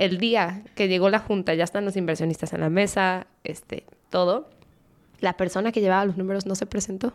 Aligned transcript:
el 0.00 0.16
día 0.16 0.62
que 0.74 0.88
llegó 0.88 1.10
la 1.10 1.18
junta, 1.18 1.52
ya 1.52 1.62
están 1.62 1.84
los 1.84 1.94
inversionistas 1.94 2.54
en 2.54 2.60
la 2.60 2.70
mesa, 2.70 3.26
este, 3.44 3.84
todo, 4.08 4.48
la 5.20 5.36
persona 5.36 5.72
que 5.72 5.82
llevaba 5.82 6.06
los 6.06 6.16
números 6.16 6.46
no 6.46 6.54
se 6.54 6.64
presentó, 6.64 7.12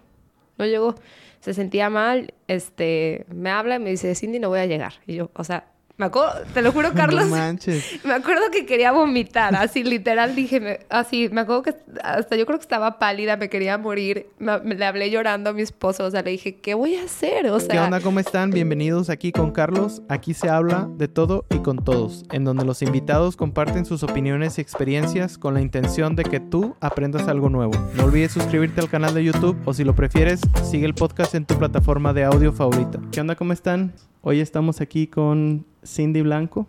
no 0.59 0.67
llegó, 0.67 0.93
se 1.39 1.55
sentía 1.55 1.89
mal, 1.89 2.35
este, 2.47 3.25
me 3.33 3.49
habla 3.49 3.77
y 3.77 3.79
me 3.79 3.89
dice, 3.89 4.13
Cindy, 4.13 4.37
no 4.37 4.49
voy 4.49 4.59
a 4.59 4.67
llegar. 4.67 4.93
Y 5.07 5.15
yo, 5.15 5.31
o 5.33 5.43
sea, 5.43 5.65
me 5.97 6.05
acuerdo, 6.07 6.33
te 6.53 6.61
lo 6.61 6.71
juro, 6.71 6.91
Carlos. 6.95 7.25
No 7.27 7.35
manches. 7.35 7.99
Me 8.03 8.13
acuerdo 8.13 8.43
que 8.51 8.65
quería 8.65 8.91
vomitar, 8.91 9.55
así 9.55 9.83
literal 9.83 10.35
dije, 10.35 10.59
me- 10.59 10.79
así, 10.89 11.29
me 11.31 11.41
acuerdo 11.41 11.63
que 11.63 11.75
hasta 12.03 12.35
yo 12.35 12.45
creo 12.45 12.57
que 12.57 12.63
estaba 12.63 12.99
pálida, 12.99 13.37
me 13.37 13.49
quería 13.49 13.77
morir. 13.77 14.27
Me, 14.37 14.59
me- 14.59 14.75
le 14.75 14.85
hablé 14.85 15.09
llorando 15.09 15.51
a 15.51 15.53
mi 15.53 15.61
esposo, 15.61 16.03
o 16.05 16.11
sea, 16.11 16.21
le 16.21 16.31
dije, 16.31 16.57
¿qué 16.57 16.73
voy 16.73 16.95
a 16.95 17.03
hacer? 17.05 17.47
O 17.49 17.59
sea, 17.59 17.69
¿Qué 17.69 17.79
onda? 17.79 18.01
¿Cómo 18.01 18.19
están? 18.19 18.49
Bienvenidos 18.51 19.09
aquí 19.09 19.31
con 19.31 19.51
Carlos. 19.51 20.01
Aquí 20.09 20.33
se 20.33 20.49
habla 20.49 20.89
de 20.97 21.07
todo 21.07 21.45
y 21.49 21.59
con 21.59 21.77
todos, 21.83 22.25
en 22.31 22.43
donde 22.43 22.65
los 22.65 22.81
invitados 22.81 23.37
comparten 23.37 23.85
sus 23.85 24.03
opiniones 24.03 24.57
y 24.57 24.61
experiencias 24.61 25.37
con 25.37 25.53
la 25.53 25.61
intención 25.61 26.15
de 26.17 26.23
que 26.25 26.39
tú 26.41 26.75
aprendas 26.81 27.27
algo 27.29 27.49
nuevo. 27.49 27.71
No 27.95 28.03
olvides 28.05 28.33
suscribirte 28.33 28.81
al 28.81 28.89
canal 28.89 29.13
de 29.13 29.23
YouTube 29.23 29.57
o 29.65 29.73
si 29.73 29.83
lo 29.85 29.95
prefieres, 29.95 30.41
sigue 30.69 30.85
el 30.85 30.93
podcast 30.93 31.35
en 31.35 31.45
tu 31.45 31.57
plataforma 31.57 32.11
de 32.13 32.25
audio 32.25 32.51
favorita. 32.51 32.99
¿Qué 33.13 33.21
onda? 33.21 33.35
¿Cómo 33.35 33.53
están? 33.53 33.93
Hoy 34.27 34.39
estamos 34.39 34.81
aquí 34.81 35.05
con 35.05 35.67
Cindy 35.85 36.23
Blanco. 36.23 36.65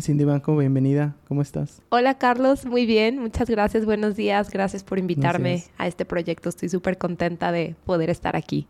Cindy 0.00 0.22
Blanco, 0.22 0.56
bienvenida. 0.56 1.16
¿Cómo 1.26 1.42
estás? 1.42 1.82
Hola 1.88 2.16
Carlos, 2.16 2.64
muy 2.64 2.86
bien, 2.86 3.18
muchas 3.18 3.50
gracias, 3.50 3.84
buenos 3.84 4.14
días, 4.14 4.50
gracias 4.50 4.84
por 4.84 5.00
invitarme 5.00 5.64
a 5.78 5.88
este 5.88 6.04
proyecto, 6.04 6.48
estoy 6.48 6.68
súper 6.68 6.96
contenta 6.96 7.50
de 7.50 7.74
poder 7.84 8.08
estar 8.08 8.36
aquí. 8.36 8.68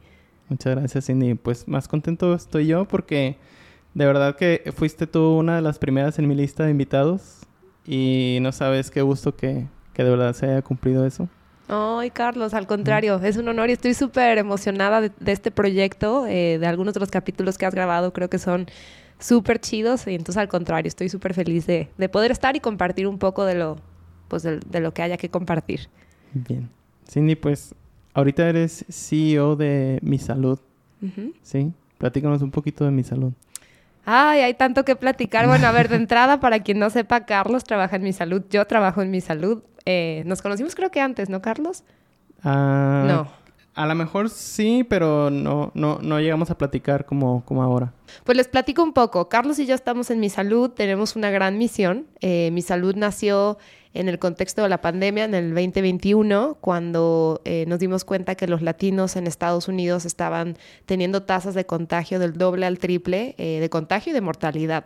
Muchas 0.48 0.76
gracias, 0.76 1.04
Cindy. 1.04 1.34
Pues 1.34 1.68
más 1.68 1.86
contento 1.86 2.32
estoy 2.32 2.68
yo 2.68 2.88
porque 2.88 3.36
de 3.92 4.06
verdad 4.06 4.34
que 4.34 4.72
fuiste 4.74 5.06
tú 5.06 5.36
una 5.36 5.56
de 5.56 5.60
las 5.60 5.78
primeras 5.78 6.18
en 6.18 6.26
mi 6.26 6.34
lista 6.34 6.64
de 6.64 6.70
invitados 6.70 7.40
y 7.84 8.38
no 8.40 8.52
sabes 8.52 8.90
qué 8.90 9.02
gusto 9.02 9.36
que, 9.36 9.66
que 9.92 10.04
de 10.04 10.08
verdad 10.08 10.32
se 10.32 10.46
haya 10.46 10.62
cumplido 10.62 11.04
eso. 11.04 11.28
Ay, 11.68 12.10
Carlos, 12.10 12.52
al 12.52 12.66
contrario, 12.66 13.20
es 13.22 13.36
un 13.36 13.48
honor 13.48 13.70
y 13.70 13.72
estoy 13.72 13.94
súper 13.94 14.38
emocionada 14.38 15.00
de, 15.00 15.10
de 15.18 15.32
este 15.32 15.50
proyecto, 15.50 16.26
eh, 16.26 16.58
de 16.58 16.66
algunos 16.66 16.94
de 16.94 17.00
los 17.00 17.10
capítulos 17.10 17.56
que 17.56 17.64
has 17.64 17.74
grabado, 17.74 18.12
creo 18.12 18.28
que 18.28 18.38
son 18.38 18.66
súper 19.18 19.58
chidos 19.60 20.06
y 20.06 20.14
entonces 20.14 20.36
al 20.36 20.48
contrario, 20.48 20.88
estoy 20.88 21.08
súper 21.08 21.32
feliz 21.32 21.66
de, 21.66 21.88
de 21.96 22.08
poder 22.08 22.30
estar 22.30 22.54
y 22.56 22.60
compartir 22.60 23.06
un 23.06 23.18
poco 23.18 23.44
de 23.44 23.54
lo, 23.54 23.76
pues, 24.28 24.42
de, 24.42 24.60
de 24.60 24.80
lo 24.80 24.92
que 24.92 25.02
haya 25.02 25.16
que 25.16 25.30
compartir. 25.30 25.88
Bien. 26.34 26.68
Cindy, 27.08 27.36
pues 27.36 27.74
ahorita 28.12 28.48
eres 28.48 28.84
CEO 28.90 29.56
de 29.56 29.98
Mi 30.02 30.18
Salud. 30.18 30.58
¿sí? 31.42 31.72
Platícanos 31.98 32.42
un 32.42 32.50
poquito 32.50 32.84
de 32.84 32.90
Mi 32.90 33.04
Salud. 33.04 33.32
Ay, 34.06 34.40
hay 34.40 34.54
tanto 34.54 34.84
que 34.84 34.96
platicar. 34.96 35.46
Bueno, 35.46 35.66
a 35.66 35.72
ver, 35.72 35.88
de 35.88 35.96
entrada, 36.04 36.40
para 36.40 36.60
quien 36.60 36.78
no 36.78 36.90
sepa, 36.90 37.24
Carlos 37.24 37.64
trabaja 37.64 37.96
en 37.96 38.02
mi 38.02 38.12
salud, 38.12 38.42
yo 38.50 38.66
trabajo 38.66 39.02
en 39.02 39.10
mi 39.10 39.20
salud. 39.20 39.62
Eh, 39.86 40.22
nos 40.26 40.42
conocimos 40.42 40.74
creo 40.74 40.90
que 40.90 41.00
antes, 41.00 41.28
¿no, 41.28 41.42
Carlos? 41.42 41.84
Ah, 42.42 43.04
No. 43.06 43.43
A 43.74 43.86
lo 43.86 43.94
mejor 43.96 44.30
sí, 44.30 44.84
pero 44.88 45.30
no, 45.30 45.72
no, 45.74 45.98
no 46.00 46.20
llegamos 46.20 46.50
a 46.50 46.56
platicar 46.56 47.06
como, 47.06 47.44
como 47.44 47.62
ahora. 47.62 47.92
Pues 48.22 48.36
les 48.36 48.46
platico 48.46 48.82
un 48.82 48.92
poco. 48.92 49.28
Carlos 49.28 49.58
y 49.58 49.66
yo 49.66 49.74
estamos 49.74 50.10
en 50.10 50.20
Mi 50.20 50.30
Salud, 50.30 50.70
tenemos 50.70 51.16
una 51.16 51.30
gran 51.30 51.58
misión. 51.58 52.06
Eh, 52.20 52.50
Mi 52.52 52.62
Salud 52.62 52.94
nació 52.94 53.58
en 53.92 54.08
el 54.08 54.18
contexto 54.18 54.62
de 54.62 54.68
la 54.68 54.80
pandemia 54.80 55.24
en 55.24 55.34
el 55.34 55.54
2021, 55.54 56.58
cuando 56.60 57.40
eh, 57.44 57.64
nos 57.66 57.78
dimos 57.78 58.04
cuenta 58.04 58.34
que 58.34 58.46
los 58.46 58.62
latinos 58.62 59.16
en 59.16 59.26
Estados 59.26 59.68
Unidos 59.68 60.04
estaban 60.04 60.56
teniendo 60.86 61.22
tasas 61.22 61.54
de 61.54 61.64
contagio 61.64 62.18
del 62.18 62.34
doble 62.34 62.66
al 62.66 62.78
triple 62.78 63.34
eh, 63.38 63.60
de 63.60 63.70
contagio 63.70 64.10
y 64.10 64.14
de 64.14 64.20
mortalidad. 64.20 64.84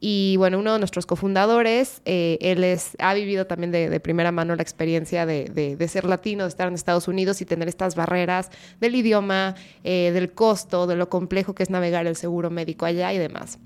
Y 0.00 0.36
bueno, 0.36 0.58
uno 0.58 0.74
de 0.74 0.78
nuestros 0.78 1.06
cofundadores, 1.06 2.02
eh, 2.04 2.36
él 2.40 2.64
es, 2.64 2.96
ha 2.98 3.14
vivido 3.14 3.46
también 3.46 3.72
de, 3.72 3.98
primera 4.00 4.30
mano 4.30 4.54
la 4.54 4.62
experiencia 4.62 5.24
de, 5.26 5.44
de- 5.46 5.76
de 5.76 5.88
ser 5.88 6.04
latino, 6.04 6.44
de 6.44 6.48
estar 6.50 6.68
en 6.68 6.74
Estados 6.74 7.08
Unidos 7.08 7.40
y 7.40 7.46
tener 7.46 7.66
estas 7.68 7.94
barreras 7.96 8.50
del 8.80 8.94
idioma, 8.94 9.54
eh, 9.84 10.10
del 10.12 10.32
costo, 10.32 10.86
de 10.86 10.96
lo 10.96 11.08
complejo 11.08 11.54
que 11.54 11.62
es 11.62 11.70
navegar 11.70 12.06
el 12.06 12.16
seguro 12.16 12.50
médico 12.50 12.84
allá 12.86 13.12
y 13.14 13.18
demás. 13.18 13.58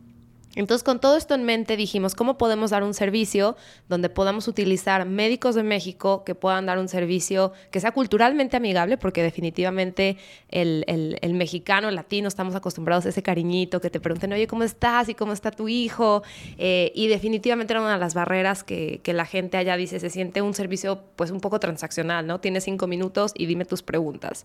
Entonces, 0.56 0.82
con 0.82 0.98
todo 1.00 1.16
esto 1.16 1.34
en 1.34 1.44
mente, 1.44 1.76
dijimos, 1.76 2.16
¿cómo 2.16 2.36
podemos 2.36 2.70
dar 2.70 2.82
un 2.82 2.92
servicio 2.92 3.56
donde 3.88 4.08
podamos 4.08 4.48
utilizar 4.48 5.06
médicos 5.06 5.54
de 5.54 5.62
México 5.62 6.24
que 6.24 6.34
puedan 6.34 6.66
dar 6.66 6.78
un 6.78 6.88
servicio 6.88 7.52
que 7.70 7.78
sea 7.78 7.92
culturalmente 7.92 8.56
amigable? 8.56 8.96
Porque 8.98 9.22
definitivamente 9.22 10.16
el, 10.48 10.84
el- 10.88 11.18
el 11.22 11.34
mexicano, 11.34 11.88
el 11.88 11.94
latino, 11.94 12.26
estamos 12.26 12.56
acostumbrados 12.56 13.06
a 13.06 13.10
ese 13.10 13.22
cariñito 13.22 13.80
que 13.80 13.90
te 13.90 14.00
pregunten, 14.00 14.32
oye, 14.32 14.48
¿cómo 14.48 14.64
estás? 14.64 15.08
¿Y 15.08 15.14
cómo 15.14 15.32
está 15.32 15.52
tu 15.52 15.68
hijo? 15.68 16.22
Eh, 16.58 16.90
y 16.96 17.06
definitivamente 17.06 17.72
era 17.72 17.80
una 17.80 17.92
de 17.92 17.98
las 18.00 18.14
barreras 18.14 18.64
que, 18.64 19.00
que 19.04 19.12
la 19.12 19.26
gente 19.26 19.56
allá 19.56 19.76
dice, 19.76 20.00
se 20.00 20.10
siente 20.10 20.42
un 20.42 20.54
servicio 20.54 21.00
pues 21.14 21.30
un 21.30 21.40
poco 21.40 21.60
transaccional, 21.60 22.26
¿no? 22.26 22.40
Tienes 22.40 22.64
cinco 22.64 22.88
minutos 22.88 23.32
y 23.36 23.46
dime 23.46 23.64
tus 23.66 23.82
preguntas. 23.82 24.44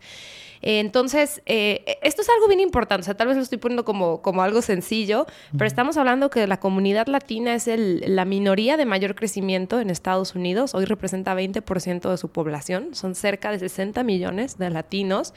Eh, 0.62 0.80
entonces, 0.80 1.42
eh, 1.46 1.98
esto 2.02 2.22
es 2.22 2.30
algo 2.30 2.48
bien 2.48 2.60
importante, 2.60 3.02
o 3.02 3.06
sea, 3.06 3.16
tal 3.18 3.28
vez 3.28 3.38
lo 3.38 3.44
estoy 3.44 3.58
poniendo 3.58 3.84
como, 3.86 4.22
como 4.22 4.42
algo 4.42 4.62
sencillo, 4.62 5.26
pero 5.52 5.66
estamos 5.66 5.95
hablando 5.98 6.30
que 6.30 6.46
la 6.48 6.60
comunidad 6.60 7.08
latina 7.08 7.54
es 7.56 7.68
el- 7.68 8.04
la 8.16 8.26
minoría 8.26 8.78
de 8.78 8.86
mayor 8.86 9.16
crecimiento 9.16 9.80
en 9.80 9.90
Estados 9.90 10.36
Unidos, 10.36 10.74
hoy 10.76 10.86
representa 10.86 11.34
20% 11.34 12.10
de 12.12 12.18
su 12.18 12.30
población, 12.30 12.94
son 12.94 13.16
cerca 13.16 13.52
de 13.52 13.60
60 13.60 14.04
millones 14.04 14.58
de 14.58 14.70
latinos, 14.70 15.34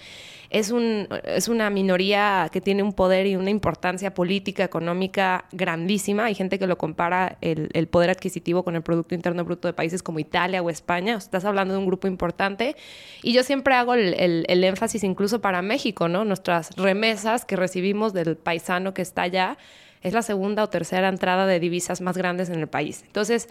es, 0.51 0.71
un, 0.71 1.09
es 1.25 1.49
una 1.49 1.69
minoría 1.71 2.49
que 2.53 2.61
tiene 2.61 2.83
un 2.83 2.93
poder 2.93 3.27
y 3.27 3.37
una 3.37 3.51
importancia 3.51 4.15
política, 4.15 4.65
económica 4.65 5.45
grandísima, 5.53 6.25
hay 6.25 6.35
gente 6.35 6.59
que 6.59 6.67
lo 6.67 6.79
compara 6.79 7.37
el, 7.41 7.69
el 7.75 7.87
poder 7.87 8.11
adquisitivo 8.11 8.63
con 8.65 8.75
el 8.75 8.83
Producto 8.83 9.15
Interno 9.15 9.45
Bruto 9.45 9.69
de 9.69 9.75
países 9.75 10.03
como 10.03 10.19
Italia 10.19 10.63
o 10.63 10.71
España, 10.71 11.17
o 11.17 11.21
sea, 11.21 11.27
estás 11.27 11.45
hablando 11.45 11.75
de 11.75 11.81
un 11.81 11.87
grupo 11.87 12.07
importante, 12.09 12.77
y 13.23 13.33
yo 13.33 13.43
siempre 13.43 13.75
hago 13.75 13.95
el- 13.95 14.45
el 14.49 14.65
énfasis 14.65 15.05
incluso 15.05 15.41
para 15.41 15.63
México, 15.63 16.09
¿no? 16.09 16.25
Nuestras 16.25 16.71
remesas 16.77 17.45
que 17.45 17.57
recibimos 17.57 18.13
del 18.13 18.37
paisano 18.37 18.95
que 18.95 19.03
está 19.03 19.23
allá 19.23 19.59
es 20.03 20.13
la 20.13 20.23
segunda 20.23 20.65
o 20.65 20.69
tercera 20.69 21.09
entrada 21.09 21.47
de 21.47 21.61
divisas 21.61 22.01
más 22.01 22.17
grandes 22.17 22.51
en 22.51 22.61
el 22.61 22.69
país. 22.69 23.03
Entonces, 23.07 23.49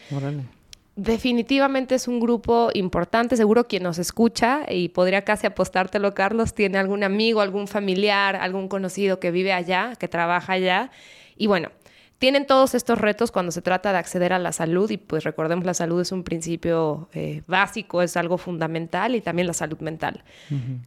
definitivamente 0.96 1.96
es 1.96 2.08
un 2.08 2.20
grupo 2.20 2.70
importante, 2.74 3.38
seguro 3.38 3.68
quien 3.68 3.84
nos 3.84 4.00
escucha 4.00 4.66
y 4.70 4.90
podría 4.90 5.24
casi 5.24 5.48
apostártelo, 5.48 6.14
Carlos, 6.14 6.54
tiene 6.54 6.78
algún 6.78 7.04
amigo, 7.04 7.42
algún 7.42 7.68
familiar, 7.68 8.36
algún 8.36 8.68
conocido 8.68 9.20
que 9.20 9.32
vive 9.32 9.54
allá, 9.54 9.94
que 10.00 10.08
trabaja 10.08 10.54
allá. 10.54 10.92
Y 11.38 11.48
bueno, 11.48 11.70
tienen 12.20 12.48
todos 12.48 12.74
estos 12.74 13.00
retos 13.00 13.32
cuando 13.32 13.52
se 13.52 13.62
trata 13.62 13.92
de 13.92 14.00
acceder 14.00 14.34
a 14.34 14.40
la 14.40 14.52
salud 14.52 14.90
y 14.90 14.98
pues 14.98 15.24
recordemos 15.24 15.66
la 15.66 15.76
salud 15.76 16.02
es 16.02 16.12
un 16.12 16.24
principio 16.24 17.10
eh, 17.14 17.44
básico, 17.46 18.02
es 18.02 18.18
algo 18.18 18.40
fundamental 18.40 19.14
y 19.16 19.22
también 19.22 19.46
la 19.46 19.54
salud 19.54 19.80
mental. 19.80 20.24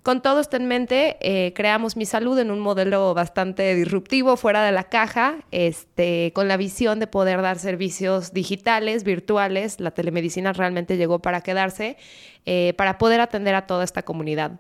Con 0.03 0.23
todo 0.23 0.41
esto 0.41 0.57
en 0.57 0.67
mente, 0.67 1.19
eh, 1.21 1.53
creamos 1.55 1.97
Mi 1.97 2.05
Salud 2.05 2.39
en 2.39 2.51
un 2.51 2.59
modelo 2.59 3.15
bastante 3.15 3.75
disruptivo, 3.77 4.37
fuera 4.37 4.65
de 4.65 4.73
la 4.73 4.85
caja, 4.85 5.37
este, 5.53 6.33
con 6.35 6.49
la 6.49 6.57
visión 6.57 6.99
de 6.99 7.07
poder 7.07 7.43
dar 7.43 7.59
servicios 7.59 8.33
digitales, 8.33 9.05
virtuales. 9.05 9.79
La 9.79 9.93
telemedicina 9.93 10.53
realmente 10.53 10.97
llegó 10.97 11.21
para 11.21 11.43
quedarse, 11.43 11.97
eh, 12.45 12.75
para 12.77 12.99
poder 12.99 13.21
atender 13.21 13.55
a 13.55 13.67
toda 13.67 13.85
esta 13.85 14.03
comunidad. 14.03 14.59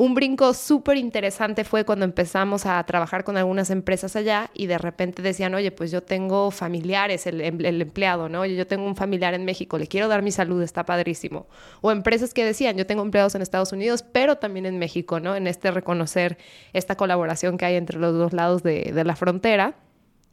Un 0.00 0.14
brinco 0.14 0.54
súper 0.54 0.96
interesante 0.96 1.62
fue 1.62 1.84
cuando 1.84 2.06
empezamos 2.06 2.64
a 2.64 2.82
trabajar 2.84 3.22
con 3.22 3.36
algunas 3.36 3.68
empresas 3.68 4.16
allá 4.16 4.50
y 4.54 4.66
de 4.66 4.78
repente 4.78 5.20
decían, 5.20 5.54
oye, 5.54 5.72
pues 5.72 5.90
yo 5.90 6.02
tengo 6.02 6.50
familiares, 6.50 7.26
el, 7.26 7.42
em- 7.42 7.62
el 7.62 7.82
empleado, 7.82 8.30
¿no? 8.30 8.46
Yo 8.46 8.66
tengo 8.66 8.86
un 8.86 8.96
familiar 8.96 9.34
en 9.34 9.44
México, 9.44 9.76
le 9.76 9.88
quiero 9.88 10.08
dar 10.08 10.22
mi 10.22 10.32
salud, 10.32 10.62
está 10.62 10.86
padrísimo. 10.86 11.48
O 11.82 11.90
empresas 11.92 12.32
que 12.32 12.46
decían, 12.46 12.78
yo 12.78 12.86
tengo 12.86 13.02
empleados 13.02 13.34
en 13.34 13.42
Estados 13.42 13.72
Unidos, 13.72 14.02
pero 14.02 14.36
también 14.36 14.64
en 14.64 14.78
México, 14.78 15.20
¿no? 15.20 15.36
En 15.36 15.46
este 15.46 15.70
reconocer 15.70 16.38
esta 16.72 16.96
colaboración 16.96 17.58
que 17.58 17.66
hay 17.66 17.74
entre 17.74 17.98
los 17.98 18.14
dos 18.14 18.32
lados 18.32 18.62
de 18.62 19.02
la 19.04 19.16
frontera. 19.16 19.74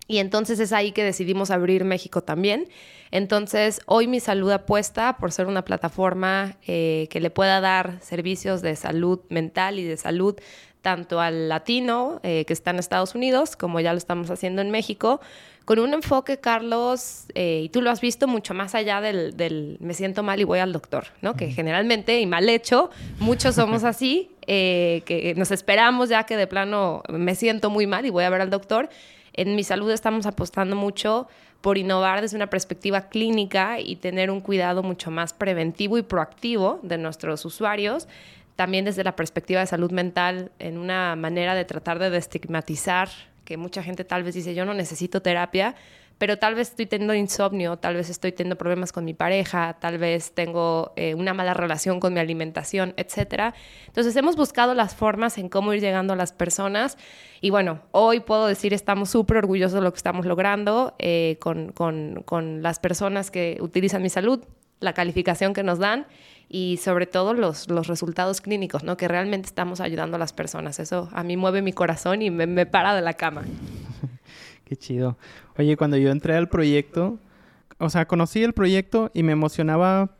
Y 0.08 0.20
entonces 0.20 0.60
es 0.60 0.72
ahí 0.72 0.92
que 0.92 1.04
decidimos 1.04 1.52
abrir 1.52 1.84
México 1.84 2.22
también. 2.22 2.68
Entonces, 3.12 3.82
hoy 3.86 4.08
mi 4.08 4.20
salud 4.20 4.52
apuesta 4.52 5.18
por 5.18 5.32
ser 5.32 5.48
una 5.48 5.64
plataforma 5.64 6.56
eh, 6.66 7.08
que 7.10 7.20
le 7.20 7.30
pueda 7.30 7.62
dar 7.62 8.00
servicios 8.02 8.62
de 8.62 8.76
salud 8.76 9.20
mental 9.30 9.80
y 9.80 9.84
de 9.84 9.98
salud 9.98 10.38
tanto 10.82 11.20
al 11.20 11.50
latino 11.50 12.22
eh, 12.24 12.46
que 12.46 12.54
está 12.54 12.72
en 12.72 12.80
Estados 12.80 13.16
Unidos, 13.16 13.58
como 13.58 13.82
ya 13.82 13.92
lo 13.92 13.98
estamos 13.98 14.30
haciendo 14.30 14.62
en 14.62 14.72
México, 14.72 15.20
con 15.66 15.80
un 15.80 15.94
enfoque, 15.94 16.38
Carlos, 16.38 17.26
eh, 17.36 17.64
y 17.66 17.70
tú 17.70 17.82
lo 17.82 17.92
has 17.92 18.00
visto 18.00 18.26
mucho 18.26 18.54
más 18.54 18.74
allá 18.74 19.02
del, 19.02 19.36
del 19.36 19.76
me 19.82 19.94
siento 19.94 20.24
mal 20.24 20.40
y 20.40 20.46
voy 20.46 20.60
al 20.60 20.72
doctor, 20.72 21.08
¿no? 21.22 21.36
Que 21.36 21.52
generalmente, 21.52 22.22
y 22.22 22.26
mal 22.26 22.48
hecho, 22.48 22.90
muchos 23.20 23.56
somos 23.56 23.84
así, 23.84 24.32
eh, 24.48 25.02
que 25.06 25.34
nos 25.36 25.52
esperamos 25.52 26.08
ya 26.08 26.24
que 26.24 26.38
de 26.38 26.48
plano 26.48 27.04
me 27.10 27.36
siento 27.36 27.70
muy 27.70 27.86
mal 27.86 28.06
y 28.06 28.10
voy 28.10 28.24
a 28.24 28.30
ver 28.30 28.40
al 28.40 28.50
doctor. 28.50 28.88
En 29.38 29.56
mi 29.56 29.64
salud 29.64 29.92
estamos 29.92 30.26
apostando 30.26 30.76
mucho 30.76 31.28
por 31.62 31.78
innovar 31.78 32.22
desde 32.22 32.36
una 32.36 32.50
perspectiva 32.50 33.08
clínica 33.08 33.80
y 33.80 33.96
tener 33.98 34.32
un 34.32 34.42
cuidado 34.42 34.82
mucho 34.82 35.12
más 35.12 35.32
preventivo 35.32 36.00
y 36.00 36.02
proactivo 36.02 36.80
de 36.82 36.98
nuestros 36.98 37.46
usuarios. 37.46 38.08
También 38.56 38.84
desde 38.84 39.04
la 39.04 39.16
perspectiva 39.16 39.60
de 39.60 39.68
salud 39.68 39.92
mental, 39.92 40.52
en 40.58 40.80
una 40.80 41.16
manera 41.16 41.54
de 41.54 41.66
tratar 41.66 42.00
de 42.00 42.10
destigmatizar, 42.10 43.10
que 43.46 43.58
mucha 43.58 43.84
gente 43.84 44.04
tal 44.04 44.24
vez 44.24 44.34
dice, 44.34 44.56
yo 44.56 44.66
no 44.66 44.74
necesito 44.74 45.22
terapia, 45.22 45.76
pero 46.18 46.38
tal 46.38 46.56
vez 46.56 46.70
estoy 46.70 46.86
teniendo 46.86 47.14
insomnio, 47.14 47.78
tal 47.78 47.96
vez 47.96 48.10
estoy 48.10 48.32
teniendo 48.32 48.58
problemas 48.58 48.92
con 48.92 49.06
mi 49.06 49.14
pareja, 49.14 49.78
tal 49.80 49.98
vez 49.98 50.32
tengo 50.32 50.94
eh, 50.96 51.14
una 51.14 51.34
mala 51.34 51.54
relación 51.54 52.00
con 52.00 52.14
mi 52.14 52.20
alimentación, 52.20 52.94
etc. 52.98 53.54
Entonces 53.88 54.16
hemos 54.16 54.36
buscado 54.36 54.74
las 54.74 54.96
formas 54.96 55.38
en 55.38 55.50
cómo 55.50 55.74
ir 55.74 55.82
llegando 55.82 56.14
a 56.14 56.16
las 56.16 56.32
personas 56.32 56.98
y 57.42 57.52
bueno, 57.52 57.82
hoy 57.92 58.20
puedo 58.20 58.48
decir 58.48 58.74
estamos 58.74 59.10
súper 59.10 59.38
orgullosos 59.38 59.74
de 59.74 59.82
lo 59.82 59.92
que 59.92 59.98
estamos 59.98 60.26
logrando 60.26 60.96
eh, 61.00 61.38
con, 61.40 61.72
con, 61.72 62.24
con 62.26 62.64
las 62.64 62.80
personas 62.80 63.30
que 63.30 63.58
utilizan 63.62 64.02
mi 64.02 64.10
salud, 64.10 64.44
la 64.80 64.94
calificación 64.94 65.54
que 65.54 65.64
nos 65.64 65.80
dan 65.80 66.08
y 66.50 66.78
sobre 66.78 67.06
todo 67.06 67.34
los, 67.34 67.70
los 67.70 67.88
resultados 67.88 68.42
clínicos, 68.42 68.84
¿no? 68.84 68.96
Que 68.96 69.08
realmente 69.08 69.48
estamos 69.48 69.82
ayudando 69.82 70.16
a 70.16 70.20
las 70.20 70.34
personas. 70.34 70.80
Eso 70.80 71.10
a 71.12 71.24
mí 71.24 71.36
mueve 71.36 71.62
mi 71.62 71.74
corazón 71.74 72.22
y 72.22 72.32
me, 72.32 72.48
me 72.48 72.66
para 72.66 72.96
de 72.96 73.02
la 73.02 73.14
cama. 73.14 73.44
Qué 74.68 74.76
chido. 74.76 75.18
Oye, 75.58 75.78
cuando 75.78 75.96
yo 75.96 76.12
entré 76.12 76.36
al 76.36 76.50
proyecto, 76.50 77.20
o 77.78 77.90
sea, 77.90 78.06
conocí 78.06 78.44
el 78.44 78.52
proyecto 78.52 79.12
y 79.14 79.24
me 79.24 79.32
emocionaba 79.32 80.18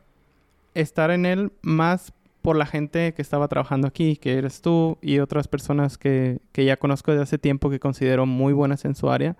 estar 0.72 1.10
en 1.10 1.26
él 1.26 1.52
más 1.60 2.14
por 2.40 2.56
la 2.56 2.64
gente 2.64 3.12
que 3.12 3.20
estaba 3.20 3.46
trabajando 3.48 3.86
aquí, 3.86 4.16
que 4.16 4.38
eres 4.38 4.62
tú 4.62 4.96
y 5.02 5.18
otras 5.18 5.48
personas 5.48 5.98
que, 5.98 6.40
que 6.52 6.64
ya 6.64 6.78
conozco 6.78 7.10
desde 7.10 7.24
hace 7.24 7.36
tiempo 7.36 7.68
que 7.68 7.78
considero 7.78 8.24
muy 8.24 8.54
buenas 8.54 8.86
en 8.86 8.94
su 8.94 9.10
área. 9.10 9.36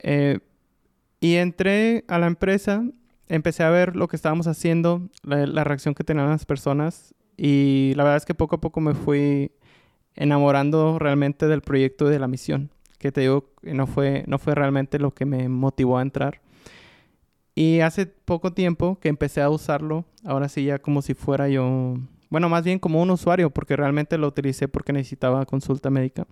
Eh, 0.00 0.40
y 1.18 1.36
entré 1.36 2.04
a 2.06 2.18
la 2.18 2.26
empresa, 2.26 2.84
empecé 3.28 3.62
a 3.62 3.70
ver 3.70 3.96
lo 3.96 4.06
que 4.08 4.16
estábamos 4.16 4.48
haciendo, 4.48 5.08
la, 5.22 5.46
la 5.46 5.64
reacción 5.64 5.94
que 5.94 6.04
tenían 6.04 6.28
las 6.28 6.44
personas 6.44 7.14
y 7.38 7.94
la 7.96 8.04
verdad 8.04 8.18
es 8.18 8.26
que 8.26 8.34
poco 8.34 8.56
a 8.56 8.60
poco 8.60 8.82
me 8.82 8.92
fui 8.92 9.50
enamorando 10.14 10.98
realmente 10.98 11.48
del 11.48 11.62
proyecto 11.62 12.08
y 12.08 12.12
de 12.12 12.18
la 12.18 12.28
misión 12.28 12.73
que 13.04 13.12
te 13.12 13.20
digo, 13.20 13.44
no 13.60 13.86
fue, 13.86 14.24
no 14.26 14.38
fue 14.38 14.54
realmente 14.54 14.98
lo 14.98 15.10
que 15.10 15.26
me 15.26 15.46
motivó 15.50 15.98
a 15.98 16.02
entrar. 16.02 16.40
Y 17.54 17.80
hace 17.80 18.06
poco 18.06 18.54
tiempo 18.54 18.98
que 18.98 19.10
empecé 19.10 19.42
a 19.42 19.50
usarlo, 19.50 20.06
ahora 20.24 20.48
sí 20.48 20.64
ya 20.64 20.78
como 20.78 21.02
si 21.02 21.12
fuera 21.12 21.50
yo, 21.50 21.96
bueno, 22.30 22.48
más 22.48 22.64
bien 22.64 22.78
como 22.78 23.02
un 23.02 23.10
usuario, 23.10 23.50
porque 23.50 23.76
realmente 23.76 24.16
lo 24.16 24.26
utilicé 24.26 24.68
porque 24.68 24.94
necesitaba 24.94 25.44
consulta 25.44 25.90
médica. 25.90 26.26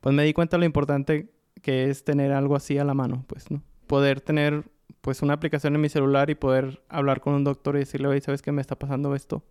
Pues 0.00 0.12
me 0.12 0.24
di 0.24 0.32
cuenta 0.32 0.58
lo 0.58 0.64
importante 0.64 1.30
que 1.62 1.88
es 1.88 2.02
tener 2.02 2.32
algo 2.32 2.56
así 2.56 2.76
a 2.78 2.84
la 2.84 2.94
mano, 2.94 3.24
pues, 3.28 3.52
¿no? 3.52 3.62
Poder 3.86 4.20
tener, 4.20 4.64
pues, 5.00 5.22
una 5.22 5.34
aplicación 5.34 5.76
en 5.76 5.80
mi 5.80 5.88
celular 5.88 6.28
y 6.30 6.34
poder 6.34 6.82
hablar 6.88 7.20
con 7.20 7.34
un 7.34 7.44
doctor 7.44 7.76
y 7.76 7.80
decirle, 7.80 8.08
oye, 8.08 8.20
¿sabes 8.20 8.42
qué 8.42 8.50
me 8.50 8.62
está 8.62 8.76
pasando 8.76 9.14
esto? 9.14 9.44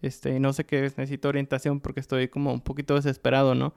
Este, 0.00 0.40
no 0.40 0.52
sé 0.52 0.64
qué 0.64 0.84
es, 0.84 0.98
necesito 0.98 1.28
orientación 1.28 1.78
porque 1.78 2.00
estoy 2.00 2.26
como 2.26 2.52
un 2.52 2.60
poquito 2.60 2.96
desesperado, 2.96 3.54
¿no? 3.54 3.72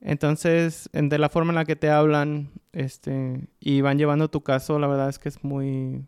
Entonces, 0.00 0.88
de 0.92 1.18
la 1.18 1.28
forma 1.28 1.50
en 1.52 1.56
la 1.56 1.64
que 1.64 1.76
te 1.76 1.90
hablan, 1.90 2.50
este, 2.72 3.48
y 3.60 3.80
van 3.80 3.98
llevando 3.98 4.30
tu 4.30 4.42
caso, 4.42 4.78
la 4.78 4.86
verdad 4.86 5.08
es 5.08 5.18
que 5.18 5.28
es 5.28 5.42
muy, 5.42 6.04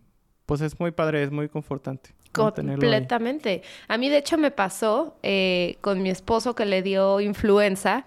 pues 0.46 0.60
es 0.60 0.78
muy 0.78 0.92
padre, 0.92 1.22
es 1.22 1.30
muy 1.30 1.48
confortante. 1.48 2.10
Completamente. 2.32 3.62
A 3.88 3.98
mí, 3.98 4.08
de 4.08 4.18
hecho, 4.18 4.38
me 4.38 4.50
pasó 4.50 5.16
eh, 5.22 5.78
con 5.80 6.00
mi 6.02 6.10
esposo 6.10 6.54
que 6.54 6.64
le 6.64 6.82
dio 6.82 7.20
influenza. 7.20 8.04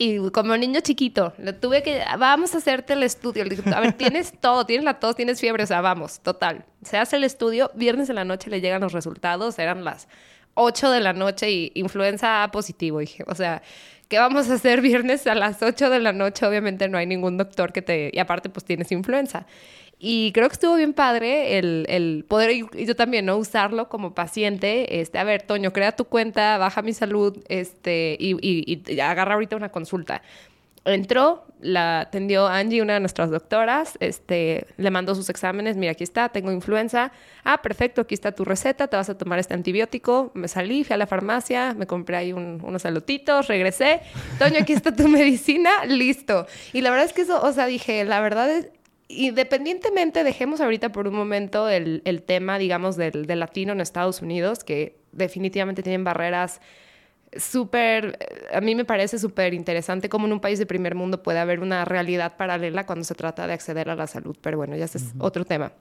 Y 0.00 0.30
como 0.30 0.56
niño 0.56 0.80
chiquito, 0.80 1.32
le 1.38 1.52
tuve 1.52 1.82
que, 1.82 2.02
vamos 2.18 2.54
a 2.54 2.58
hacerte 2.58 2.92
el 2.92 3.02
estudio. 3.02 3.44
Le 3.44 3.56
dije, 3.56 3.74
a 3.74 3.80
ver, 3.80 3.94
tienes 3.94 4.32
todo, 4.40 4.64
tienes 4.64 4.84
la 4.84 5.00
tos, 5.00 5.16
tienes 5.16 5.40
fiebre, 5.40 5.64
o 5.64 5.66
sea, 5.66 5.80
vamos, 5.80 6.20
total. 6.20 6.64
Se 6.82 6.96
hace 6.96 7.16
el 7.16 7.24
estudio, 7.24 7.70
viernes 7.74 8.08
en 8.08 8.14
la 8.14 8.24
noche 8.24 8.48
le 8.48 8.60
llegan 8.60 8.80
los 8.80 8.92
resultados, 8.92 9.58
eran 9.58 9.84
las 9.84 10.08
8 10.54 10.90
de 10.90 11.00
la 11.00 11.12
noche 11.12 11.50
y 11.50 11.72
influenza 11.74 12.44
A 12.44 12.50
positivo. 12.50 13.00
dije, 13.00 13.24
o 13.26 13.34
sea, 13.34 13.62
¿qué 14.08 14.18
vamos 14.18 14.50
a 14.50 14.54
hacer 14.54 14.80
viernes 14.80 15.26
a 15.26 15.34
las 15.34 15.62
8 15.62 15.90
de 15.90 16.00
la 16.00 16.12
noche? 16.12 16.46
Obviamente 16.46 16.88
no 16.88 16.98
hay 16.98 17.06
ningún 17.06 17.36
doctor 17.36 17.72
que 17.72 17.82
te... 17.82 18.10
Y 18.12 18.18
aparte, 18.18 18.48
pues 18.48 18.64
tienes 18.64 18.90
influenza. 18.92 19.46
Y 19.98 20.32
creo 20.32 20.48
que 20.48 20.54
estuvo 20.54 20.76
bien 20.76 20.92
padre 20.92 21.58
el, 21.58 21.84
el 21.88 22.24
poder, 22.28 22.52
y 22.52 22.86
yo 22.86 22.94
también, 22.94 23.26
¿no? 23.26 23.36
Usarlo 23.36 23.88
como 23.88 24.14
paciente. 24.14 25.00
Este, 25.00 25.18
a 25.18 25.24
ver, 25.24 25.42
Toño, 25.42 25.72
crea 25.72 25.92
tu 25.92 26.04
cuenta, 26.04 26.56
baja 26.56 26.82
mi 26.82 26.92
salud, 26.92 27.36
este, 27.48 28.16
y, 28.20 28.36
y, 28.40 28.82
y 28.86 29.00
agarra 29.00 29.34
ahorita 29.34 29.56
una 29.56 29.70
consulta 29.70 30.22
entró, 30.88 31.46
la 31.60 32.00
atendió 32.00 32.46
Angie, 32.46 32.82
una 32.82 32.94
de 32.94 33.00
nuestras 33.00 33.30
doctoras, 33.30 33.96
este, 34.00 34.66
le 34.76 34.90
mandó 34.90 35.14
sus 35.14 35.28
exámenes, 35.28 35.76
mira, 35.76 35.92
aquí 35.92 36.04
está, 36.04 36.28
tengo 36.28 36.52
influenza, 36.52 37.12
ah, 37.44 37.60
perfecto, 37.62 38.02
aquí 38.02 38.14
está 38.14 38.32
tu 38.32 38.44
receta, 38.44 38.88
te 38.88 38.96
vas 38.96 39.10
a 39.10 39.18
tomar 39.18 39.38
este 39.38 39.54
antibiótico, 39.54 40.30
me 40.34 40.48
salí, 40.48 40.84
fui 40.84 40.94
a 40.94 40.96
la 40.96 41.06
farmacia, 41.06 41.74
me 41.74 41.86
compré 41.86 42.16
ahí 42.16 42.32
unos 42.32 42.82
salotitos, 42.82 43.48
regresé, 43.48 44.00
Toño, 44.38 44.60
aquí 44.60 44.72
está 44.72 44.94
tu 44.94 45.08
medicina, 45.08 45.84
listo. 45.86 46.46
Y 46.72 46.80
la 46.80 46.90
verdad 46.90 47.06
es 47.06 47.12
que 47.12 47.22
eso, 47.22 47.42
o 47.42 47.52
sea, 47.52 47.66
dije, 47.66 48.04
la 48.04 48.20
verdad 48.20 48.50
es, 48.50 48.68
independientemente, 49.08 50.22
dejemos 50.22 50.60
ahorita 50.60 50.92
por 50.92 51.08
un 51.08 51.14
momento 51.14 51.68
el, 51.68 52.02
el 52.04 52.22
tema, 52.22 52.58
digamos, 52.58 52.96
del, 52.96 53.26
del 53.26 53.40
latino 53.40 53.72
en 53.72 53.80
Estados 53.80 54.22
Unidos, 54.22 54.64
que 54.64 54.96
definitivamente 55.12 55.82
tienen 55.82 56.04
barreras 56.04 56.60
súper, 57.36 58.18
a 58.52 58.60
mí 58.60 58.74
me 58.74 58.84
parece 58.84 59.18
súper 59.18 59.54
interesante 59.54 60.08
cómo 60.08 60.26
en 60.26 60.32
un 60.32 60.40
país 60.40 60.58
de 60.58 60.66
primer 60.66 60.94
mundo 60.94 61.22
puede 61.22 61.38
haber 61.38 61.60
una 61.60 61.84
realidad 61.84 62.36
paralela 62.36 62.86
cuando 62.86 63.04
se 63.04 63.14
trata 63.14 63.46
de 63.46 63.52
acceder 63.52 63.90
a 63.90 63.94
la 63.94 64.06
salud, 64.06 64.36
pero 64.40 64.56
bueno, 64.56 64.76
ya 64.76 64.86
ese 64.86 64.98
es 64.98 65.12
otro 65.18 65.44
tema. 65.44 65.72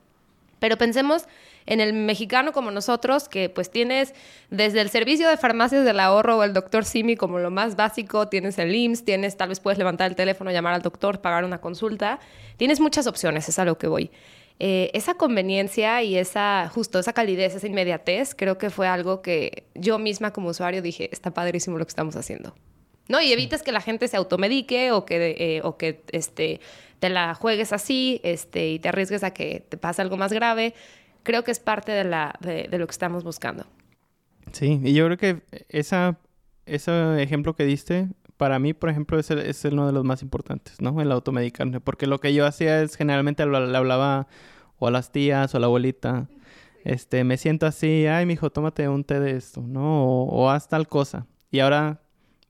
Pero 0.59 0.77
pensemos 0.77 1.27
en 1.65 1.81
el 1.81 1.93
mexicano 1.93 2.51
como 2.51 2.71
nosotros, 2.71 3.29
que 3.29 3.49
pues 3.49 3.69
tienes 3.69 4.13
desde 4.49 4.81
el 4.81 4.89
servicio 4.89 5.29
de 5.29 5.37
farmacias 5.37 5.85
del 5.85 5.99
ahorro 5.99 6.37
o 6.37 6.43
el 6.43 6.53
doctor 6.53 6.85
Simi 6.85 7.15
como 7.15 7.39
lo 7.39 7.51
más 7.51 7.75
básico, 7.75 8.27
tienes 8.27 8.57
el 8.57 8.73
IMSS, 8.73 9.05
tienes, 9.05 9.37
tal 9.37 9.49
vez 9.49 9.59
puedes 9.59 9.77
levantar 9.77 10.09
el 10.09 10.15
teléfono, 10.15 10.49
llamar 10.51 10.73
al 10.73 10.81
doctor, 10.81 11.21
pagar 11.21 11.43
una 11.43 11.59
consulta, 11.59 12.19
tienes 12.57 12.79
muchas 12.79 13.05
opciones, 13.05 13.47
es 13.49 13.59
a 13.59 13.65
lo 13.65 13.77
que 13.77 13.87
voy. 13.87 14.09
Eh, 14.59 14.89
esa 14.93 15.13
conveniencia 15.13 16.01
y 16.01 16.17
esa, 16.17 16.69
justo 16.73 16.97
esa 16.97 17.13
calidez, 17.13 17.53
esa 17.53 17.67
inmediatez, 17.67 18.33
creo 18.33 18.57
que 18.57 18.71
fue 18.71 18.87
algo 18.87 19.21
que 19.21 19.67
yo 19.75 19.99
misma 19.99 20.33
como 20.33 20.49
usuario 20.49 20.81
dije, 20.81 21.09
está 21.11 21.31
padrísimo 21.31 21.77
lo 21.77 21.85
que 21.85 21.89
estamos 21.89 22.15
haciendo. 22.15 22.55
¿No? 23.07 23.21
Y 23.21 23.31
evitas 23.31 23.61
que 23.61 23.71
la 23.71 23.81
gente 23.81 24.07
se 24.07 24.17
automedique 24.17 24.91
o 24.91 25.05
que, 25.05 25.35
eh, 25.37 25.61
o 25.63 25.77
que 25.77 26.01
este, 26.11 26.59
te 26.99 27.09
la 27.09 27.35
juegues 27.35 27.71
así 27.71 28.19
este, 28.23 28.69
y 28.69 28.79
te 28.79 28.89
arriesgues 28.89 29.23
a 29.23 29.31
que 29.31 29.63
te 29.67 29.77
pase 29.77 30.01
algo 30.01 30.17
más 30.17 30.33
grave. 30.33 30.73
Creo 31.23 31.43
que 31.43 31.51
es 31.51 31.59
parte 31.59 31.91
de, 31.91 32.03
la, 32.03 32.35
de, 32.41 32.67
lo 32.77 32.87
que 32.87 32.91
estamos 32.91 33.23
buscando. 33.23 33.65
Sí, 34.51 34.79
y 34.83 34.93
yo 34.93 35.05
creo 35.05 35.17
que 35.17 35.41
esa, 35.69 36.17
ese 36.65 37.21
ejemplo 37.21 37.55
que 37.55 37.65
diste, 37.65 38.07
para 38.37 38.59
mí, 38.59 38.73
por 38.73 38.89
ejemplo, 38.89 39.19
es, 39.19 39.29
es 39.31 39.65
uno 39.65 39.87
de 39.87 39.93
los 39.93 40.03
más 40.03 40.21
importantes, 40.21 40.79
¿no? 40.79 41.01
El 41.01 41.11
automedicarme. 41.11 41.81
Porque 41.81 42.07
lo 42.07 42.19
que 42.19 42.33
yo 42.33 42.45
hacía 42.45 42.81
es 42.81 42.95
generalmente 42.95 43.45
le 43.45 43.77
hablaba 43.77 44.27
o 44.79 44.87
a 44.87 44.91
las 44.91 45.11
tías 45.11 45.53
o 45.53 45.57
a 45.57 45.59
la 45.59 45.65
abuelita. 45.67 46.27
Este, 46.83 47.23
me 47.23 47.37
siento 47.37 47.65
así, 47.65 48.05
ay, 48.05 48.25
mijo, 48.25 48.49
tómate 48.49 48.87
un 48.87 49.03
té 49.03 49.19
de 49.19 49.35
esto, 49.35 49.61
¿no? 49.61 50.05
O, 50.05 50.49
haz 50.49 50.69
tal 50.69 50.87
cosa. 50.87 51.25
Y 51.51 51.59
ahora, 51.59 51.99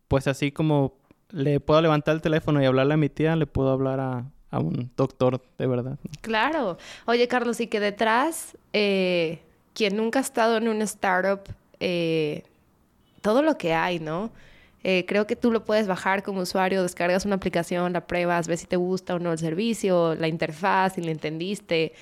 pues 0.08 0.28
así 0.28 0.52
como 0.52 0.98
le 1.30 1.60
puedo 1.60 1.82
levantar 1.82 2.16
el 2.16 2.22
teléfono 2.22 2.62
y 2.62 2.66
hablarle 2.66 2.94
a 2.94 2.98
mi 2.98 3.10
tía, 3.10 3.36
le 3.36 3.48
puedo 3.48 3.72
hablar 3.72 4.00
a, 4.00 4.26
un 4.60 4.92
doctor 4.96 5.42
de 5.58 5.68
verdad. 5.68 5.98
Claro. 6.22 6.78
Oye, 7.06 7.28
Carlos, 7.28 7.60
y 7.60 7.68
que 7.68 7.80
detrás, 7.80 8.58
eh, 8.74 9.40
quien 9.74 9.98
nunca 9.98 10.20
ha 10.20 10.22
estado 10.22 10.58
en 10.58 10.68
una 10.68 10.84
startup, 10.84 11.42
eh, 11.80 12.44
todo 13.22 13.42
lo 13.42 13.58
que 13.58 13.74
hay, 13.74 14.00
¿no? 14.00 14.32
Eh, 14.84 15.06
creo 15.08 15.28
que 15.28 15.36
tú 15.36 15.52
lo 15.52 15.64
puedes 15.66 15.88
bajar 15.88 16.24
como 16.24 16.42
usuario, 16.42 16.84
descargas 16.84 17.26
una 17.26 17.36
aplicación, 17.36 17.94
la 17.94 18.08
pruebas, 18.08 18.48
ves 18.48 18.62
si 18.62 18.68
te 18.68 18.76
gusta 18.76 19.16
o 19.16 19.20
no 19.20 19.32
el 19.32 19.40
servicio, 19.40 20.16
la 20.16 20.28
interfaz, 20.28 20.94
si 20.94 21.02
le 21.02 21.12
entendiste. 21.12 21.94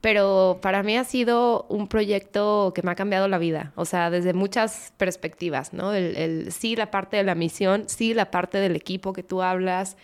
Pero 0.00 0.58
para 0.62 0.82
mí 0.82 0.96
ha 0.96 1.04
sido 1.04 1.66
un 1.68 1.88
proyecto 1.88 2.72
que 2.74 2.82
me 2.82 2.92
ha 2.92 2.94
cambiado 2.94 3.26
la 3.26 3.38
vida, 3.38 3.72
o 3.74 3.84
sea, 3.84 4.10
desde 4.10 4.32
muchas 4.32 4.92
perspectivas, 4.96 5.72
¿no? 5.72 5.92
El, 5.92 6.52
sí, 6.52 6.76
la 6.76 6.90
parte 6.90 7.16
de 7.16 7.24
la 7.24 7.34
misión, 7.34 7.84
sí, 7.88 8.14
la 8.14 8.30
parte 8.30 8.58
del 8.58 8.76
equipo 8.76 9.12
que 9.12 9.24
tú 9.24 9.42
hablas, 9.42 9.96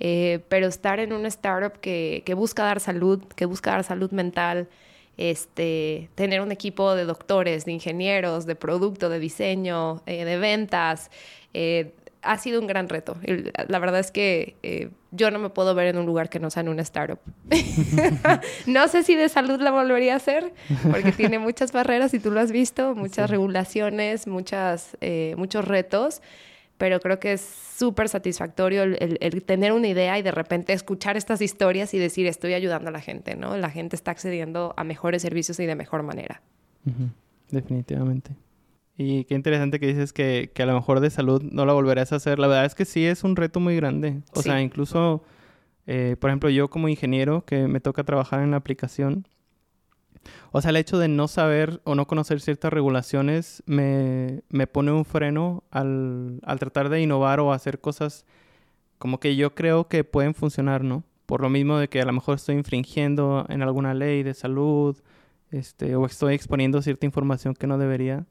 eh, 0.00 0.40
pero 0.48 0.68
estar 0.68 1.00
en 1.00 1.12
una 1.12 1.28
startup 1.28 1.78
que, 1.80 2.22
que 2.24 2.32
busca 2.34 2.64
dar 2.64 2.80
salud, 2.80 3.22
que 3.36 3.44
busca 3.44 3.72
dar 3.72 3.84
salud 3.84 4.10
mental, 4.10 4.68
este, 5.16 6.10
tener 6.14 6.40
un 6.40 6.52
equipo 6.52 6.94
de 6.94 7.04
doctores, 7.04 7.64
de 7.64 7.72
ingenieros, 7.72 8.46
de 8.46 8.54
producto, 8.54 9.08
de 9.08 9.18
diseño, 9.18 10.02
eh, 10.06 10.24
de 10.24 10.38
ventas, 10.38 11.10
eh, 11.54 11.92
ha 12.22 12.38
sido 12.38 12.60
un 12.60 12.66
gran 12.66 12.88
reto. 12.88 13.16
La 13.68 13.78
verdad 13.80 14.00
es 14.00 14.10
que 14.10 14.56
eh, 14.62 14.90
yo 15.10 15.30
no 15.30 15.38
me 15.38 15.50
puedo 15.50 15.74
ver 15.74 15.88
en 15.88 15.98
un 15.98 16.06
lugar 16.06 16.28
que 16.28 16.38
no 16.38 16.50
sea 16.50 16.62
en 16.62 16.68
una 16.68 16.82
startup. 16.82 17.18
no 18.66 18.88
sé 18.88 19.02
si 19.02 19.16
de 19.16 19.28
salud 19.28 19.60
la 19.60 19.72
volvería 19.72 20.14
a 20.14 20.16
hacer, 20.16 20.52
porque 20.90 21.12
tiene 21.16 21.38
muchas 21.38 21.72
barreras, 21.72 22.14
y 22.14 22.20
tú 22.20 22.30
lo 22.30 22.40
has 22.40 22.52
visto, 22.52 22.94
muchas 22.94 23.28
regulaciones, 23.28 24.26
muchas, 24.26 24.96
eh, 25.00 25.34
muchos 25.36 25.66
retos, 25.66 26.22
pero 26.82 26.98
creo 26.98 27.20
que 27.20 27.34
es 27.34 27.40
súper 27.78 28.08
satisfactorio 28.08 28.82
el, 28.82 29.44
tener 29.44 29.70
una 29.70 29.86
idea 29.86 30.18
y 30.18 30.22
de 30.22 30.32
repente 30.32 30.72
escuchar 30.72 31.16
estas 31.16 31.40
historias 31.40 31.94
y 31.94 31.98
decir, 32.00 32.26
estoy 32.26 32.54
ayudando 32.54 32.88
a 32.88 32.90
la 32.90 33.00
gente, 33.00 33.36
¿no? 33.36 33.56
La 33.56 33.70
gente 33.70 33.94
está 33.94 34.10
accediendo 34.10 34.74
a 34.76 34.82
mejores 34.82 35.22
servicios 35.22 35.60
y 35.60 35.66
de 35.66 35.76
mejor 35.76 36.02
manera. 36.02 36.42
Definitivamente. 37.52 38.32
Y 38.98 39.22
qué 39.26 39.36
interesante 39.36 39.78
que 39.78 39.86
dices 39.86 40.12
que, 40.12 40.50
que, 40.52 40.64
a 40.64 40.66
lo 40.66 40.74
mejor 40.74 40.98
de 40.98 41.10
salud 41.10 41.40
no 41.40 41.66
la 41.66 41.72
volverás 41.72 42.12
a 42.12 42.16
hacer. 42.16 42.40
La 42.40 42.48
verdad 42.48 42.64
es 42.64 42.74
que 42.74 42.84
sí 42.84 43.06
es 43.06 43.22
un 43.22 43.36
reto 43.36 43.60
muy 43.60 43.76
grande. 43.76 44.22
O 44.34 44.42
sea, 44.42 44.60
incluso 44.60 45.22
Eh, 45.86 46.16
por 46.18 46.30
ejemplo, 46.30 46.48
yo 46.50 46.68
como 46.68 46.88
ingeniero 46.88 47.44
que 47.44 47.66
me 47.66 47.80
toca 47.80 48.04
trabajar 48.04 48.42
en 48.42 48.52
la 48.52 48.56
aplicación, 48.56 49.26
o 50.52 50.60
sea, 50.60 50.70
el 50.70 50.76
hecho 50.76 50.98
de 50.98 51.08
no 51.08 51.28
saber 51.28 51.80
o 51.84 51.94
no 51.94 52.06
conocer 52.06 52.40
ciertas 52.40 52.72
regulaciones 52.72 53.62
me, 53.66 54.42
me 54.48 54.66
pone 54.66 54.92
un 54.92 55.04
freno 55.04 55.64
al, 55.70 56.40
al, 56.44 56.58
tratar 56.58 56.88
de 56.88 57.00
innovar 57.00 57.40
o 57.40 57.52
hacer 57.52 57.80
cosas 57.80 58.24
como 58.98 59.18
que 59.18 59.36
yo 59.36 59.54
creo 59.54 59.88
que 59.88 60.04
pueden 60.04 60.34
funcionar, 60.34 60.84
¿no? 60.84 61.04
Por 61.26 61.40
lo 61.40 61.50
mismo 61.50 61.78
de 61.78 61.88
que 61.88 62.00
a 62.00 62.04
lo 62.04 62.12
mejor 62.12 62.36
estoy 62.36 62.56
infringiendo 62.56 63.46
en 63.48 63.62
alguna 63.62 63.94
ley 63.94 64.22
de 64.22 64.34
salud, 64.34 64.96
este, 65.50 65.96
o 65.96 66.06
estoy 66.06 66.34
exponiendo 66.34 66.82
cierta 66.82 67.06
información 67.06 67.54
que 67.54 67.66
no 67.66 67.78
debería. 67.78 68.26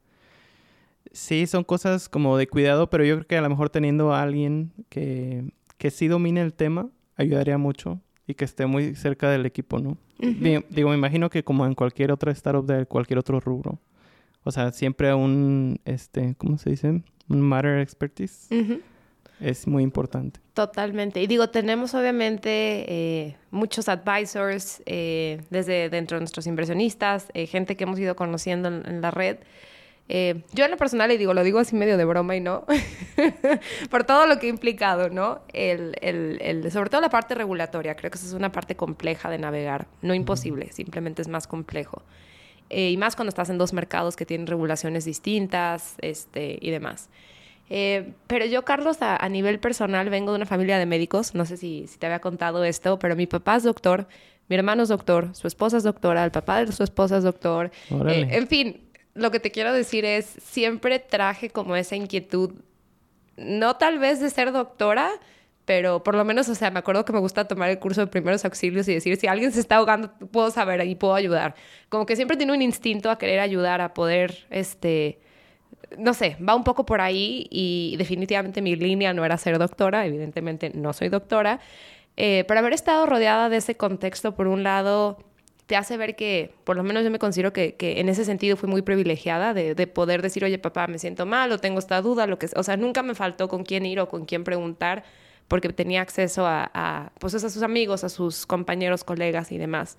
Sí, 1.12 1.46
son 1.46 1.64
cosas 1.64 2.08
como 2.08 2.36
de 2.36 2.46
cuidado, 2.46 2.88
pero 2.88 3.04
yo 3.04 3.16
creo 3.16 3.26
que 3.26 3.36
a 3.36 3.42
lo 3.42 3.50
mejor 3.50 3.70
teniendo 3.70 4.14
a 4.14 4.22
alguien 4.22 4.72
que, 4.88 5.52
que 5.78 5.90
sí 5.90 6.08
domine 6.08 6.40
el 6.42 6.54
tema 6.54 6.88
ayudaría 7.16 7.58
mucho 7.58 8.00
y 8.26 8.34
que 8.34 8.44
esté 8.44 8.66
muy 8.66 8.94
cerca 8.94 9.30
del 9.30 9.46
equipo, 9.46 9.78
¿no? 9.78 9.98
digo, 10.18 10.90
me 10.90 10.94
imagino 10.94 11.28
que 11.30 11.42
como 11.42 11.66
en 11.66 11.74
cualquier 11.74 12.12
otra 12.12 12.30
startup 12.32 12.64
de 12.64 12.86
cualquier 12.86 13.18
otro 13.18 13.40
rubro. 13.40 13.80
O 14.44 14.50
sea, 14.50 14.72
siempre 14.72 15.12
un, 15.14 15.80
este, 15.84 16.34
¿cómo 16.36 16.58
se 16.58 16.70
dice? 16.70 17.02
Un 17.28 17.40
matter 17.40 17.80
expertise. 17.80 18.48
Es 19.40 19.66
muy 19.66 19.82
importante. 19.82 20.40
Totalmente. 20.54 21.20
Y 21.20 21.26
digo, 21.26 21.48
tenemos 21.50 21.94
obviamente 21.94 22.84
eh, 22.88 23.36
muchos 23.50 23.88
advisors 23.88 24.82
eh, 24.86 25.42
desde 25.50 25.88
dentro 25.88 26.16
de 26.16 26.20
nuestros 26.20 26.46
inversionistas, 26.46 27.26
eh, 27.34 27.46
gente 27.46 27.76
que 27.76 27.84
hemos 27.84 27.98
ido 27.98 28.14
conociendo 28.14 28.68
en 28.68 29.00
la 29.00 29.10
red. 29.10 29.38
Eh, 30.08 30.42
yo 30.52 30.64
en 30.64 30.70
lo 30.70 30.76
personal, 30.76 31.10
y 31.12 31.16
digo, 31.16 31.32
lo 31.32 31.42
digo 31.42 31.58
así 31.58 31.74
medio 31.74 31.96
de 31.96 32.04
broma 32.04 32.36
y 32.36 32.40
no, 32.40 32.66
por 33.90 34.04
todo 34.04 34.26
lo 34.26 34.38
que 34.38 34.46
ha 34.46 34.50
implicado, 34.50 35.08
¿no? 35.08 35.40
El, 35.52 35.96
el, 36.02 36.70
sobre 36.70 36.90
todo 36.90 37.00
la 37.00 37.08
parte 37.08 37.34
regulatoria, 37.34 37.94
creo 37.96 38.10
que 38.10 38.18
esa 38.18 38.26
es 38.26 38.32
una 38.32 38.52
parte 38.52 38.76
compleja 38.76 39.30
de 39.30 39.38
navegar, 39.38 39.86
no 40.02 40.12
imposible, 40.12 40.70
simplemente 40.72 41.22
es 41.22 41.28
más 41.28 41.46
complejo. 41.46 42.02
Eh, 42.68 42.90
y 42.90 42.96
más 42.96 43.16
cuando 43.16 43.28
estás 43.28 43.50
en 43.50 43.58
dos 43.58 43.72
mercados 43.72 44.16
que 44.16 44.24
tienen 44.24 44.46
regulaciones 44.46 45.04
distintas 45.04 45.94
este, 46.00 46.58
y 46.60 46.70
demás. 46.70 47.10
Eh, 47.68 48.12
pero 48.26 48.44
yo, 48.46 48.64
Carlos, 48.64 48.98
a, 49.00 49.28
nivel 49.28 49.60
personal, 49.60 50.10
vengo 50.10 50.32
de 50.32 50.36
una 50.36 50.46
familia 50.46 50.78
de 50.78 50.86
médicos, 50.86 51.34
no 51.34 51.44
sé 51.44 51.56
si, 51.56 51.86
si 51.86 51.98
te 51.98 52.06
había 52.06 52.20
contado 52.20 52.64
esto, 52.64 52.98
pero 52.98 53.14
mi 53.14 53.26
papá 53.26 53.56
es 53.56 53.62
doctor, 53.62 54.08
mi 54.48 54.56
hermano 54.56 54.82
es 54.82 54.88
doctor, 54.90 55.34
su 55.34 55.46
esposa 55.46 55.78
es 55.78 55.82
doctora, 55.82 56.24
el 56.24 56.30
papá 56.30 56.64
de 56.64 56.72
su 56.72 56.82
esposa 56.82 57.18
es 57.18 57.24
doctor, 57.24 57.70
en 57.90 58.46
fin, 58.48 58.80
lo 59.14 59.30
que 59.30 59.40
te 59.40 59.50
quiero 59.50 59.72
decir 59.72 60.04
es, 60.04 60.26
siempre 60.42 60.98
traje 60.98 61.50
como 61.50 61.76
esa 61.76 61.96
inquietud, 61.96 62.52
no 63.36 63.76
tal 63.76 63.98
vez 63.98 64.20
de 64.20 64.30
ser 64.30 64.52
doctora, 64.52 65.10
pero 65.64 66.02
por 66.02 66.14
lo 66.14 66.24
menos, 66.24 66.48
o 66.48 66.54
sea, 66.54 66.70
me 66.70 66.80
acuerdo 66.80 67.04
que 67.04 67.12
me 67.12 67.20
gusta 67.20 67.46
tomar 67.46 67.70
el 67.70 67.78
curso 67.78 68.00
de 68.00 68.06
primeros 68.08 68.44
auxilios 68.44 68.88
y 68.88 68.94
decir, 68.94 69.16
si 69.16 69.26
alguien 69.26 69.52
se 69.52 69.60
está 69.60 69.76
ahogando, 69.76 70.12
puedo 70.32 70.50
saber 70.50 70.84
y 70.86 70.94
puedo 70.94 71.14
ayudar. 71.14 71.54
Como 71.88 72.04
que 72.04 72.16
siempre 72.16 72.36
tiene 72.36 72.52
un 72.52 72.62
instinto 72.62 73.10
a 73.10 73.18
querer 73.18 73.40
ayudar, 73.40 73.80
a 73.80 73.94
poder, 73.94 74.46
este, 74.50 75.20
no 75.98 76.14
sé, 76.14 76.36
va 76.46 76.54
un 76.54 76.64
poco 76.64 76.84
por 76.84 77.00
ahí 77.00 77.46
y 77.50 77.94
definitivamente 77.96 78.60
mi 78.60 78.74
línea 78.76 79.14
no 79.14 79.24
era 79.24 79.36
ser 79.38 79.58
doctora, 79.58 80.04
evidentemente 80.06 80.72
no 80.74 80.92
soy 80.92 81.08
doctora, 81.08 81.60
eh, 82.16 82.44
pero 82.48 82.60
haber 82.60 82.72
estado 82.72 83.06
rodeada 83.06 83.48
de 83.48 83.58
ese 83.58 83.76
contexto, 83.76 84.34
por 84.34 84.48
un 84.48 84.62
lado, 84.62 85.18
te 85.72 85.76
hace 85.76 85.96
ver 85.96 86.16
que, 86.16 86.54
por 86.64 86.76
lo 86.76 86.82
menos 86.82 87.02
yo 87.02 87.10
me 87.10 87.18
considero 87.18 87.54
que, 87.54 87.74
en 87.80 88.10
ese 88.10 88.26
sentido 88.26 88.58
fui 88.58 88.68
muy 88.68 88.82
privilegiada 88.82 89.54
de, 89.54 89.74
de, 89.74 89.86
poder 89.86 90.20
decir, 90.20 90.44
oye, 90.44 90.58
papá, 90.58 90.86
me 90.86 90.98
siento 90.98 91.24
mal 91.24 91.50
o 91.50 91.56
tengo 91.56 91.78
esta 91.78 92.02
duda, 92.02 92.26
lo 92.26 92.38
que 92.38 92.46
O 92.56 92.62
sea, 92.62 92.76
nunca 92.76 93.02
me 93.02 93.14
faltó 93.14 93.48
con 93.48 93.64
quién 93.64 93.86
ir 93.86 93.98
o 93.98 94.06
con 94.06 94.26
quién 94.26 94.44
preguntar 94.44 95.02
porque 95.48 95.70
tenía 95.70 96.02
acceso 96.02 96.44
a, 96.46 97.10
pues, 97.18 97.34
a 97.36 97.38
sus 97.38 97.62
amigos, 97.62 98.04
a 98.04 98.10
sus 98.10 98.44
compañeros, 98.44 99.02
colegas 99.02 99.50
y 99.50 99.56
demás. 99.56 99.96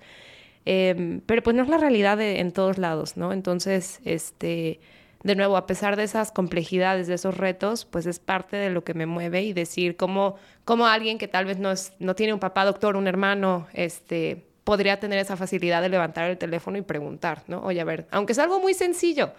Em, 0.64 1.20
pero 1.26 1.42
pues 1.42 1.56
no 1.56 1.64
es 1.64 1.68
la 1.68 1.78
realidad 1.78 2.20
en 2.20 2.52
todos 2.52 2.78
lados, 2.78 3.16
¿no? 3.16 3.32
Entonces, 3.32 4.00
este, 4.04 4.78
de 5.24 5.34
nuevo, 5.34 5.56
a 5.56 5.66
pesar 5.66 5.96
de 5.96 6.04
esas 6.04 6.30
complejidades, 6.30 7.08
de 7.08 7.14
esos 7.14 7.36
retos, 7.36 7.84
pues 7.84 8.06
es 8.06 8.20
parte 8.20 8.56
de 8.56 8.70
lo 8.70 8.84
que 8.84 8.94
me 8.94 9.06
mueve 9.06 9.42
y 9.42 9.52
decir 9.52 9.96
cómo, 9.96 10.36
cómo 10.64 10.86
alguien 10.86 11.18
que 11.18 11.26
tal 11.26 11.46
vez 11.46 11.58
no, 11.58 11.72
es, 11.72 11.94
no 11.98 12.14
tiene 12.14 12.32
un 12.32 12.38
papá 12.38 12.64
doctor, 12.64 12.94
un 12.94 13.08
hermano, 13.08 13.66
este, 13.72 14.53
podría 14.64 14.98
tener 14.98 15.18
esa 15.18 15.36
facilidad 15.36 15.82
de 15.82 15.90
levantar 15.90 16.30
el 16.30 16.38
teléfono 16.38 16.78
y 16.78 16.82
preguntar, 16.82 17.42
¿no? 17.46 17.62
Oye, 17.62 17.80
a 17.80 17.84
ver, 17.84 18.06
aunque 18.10 18.32
es 18.32 18.38
algo 18.38 18.60
muy 18.60 18.74
sencillo. 18.74 19.32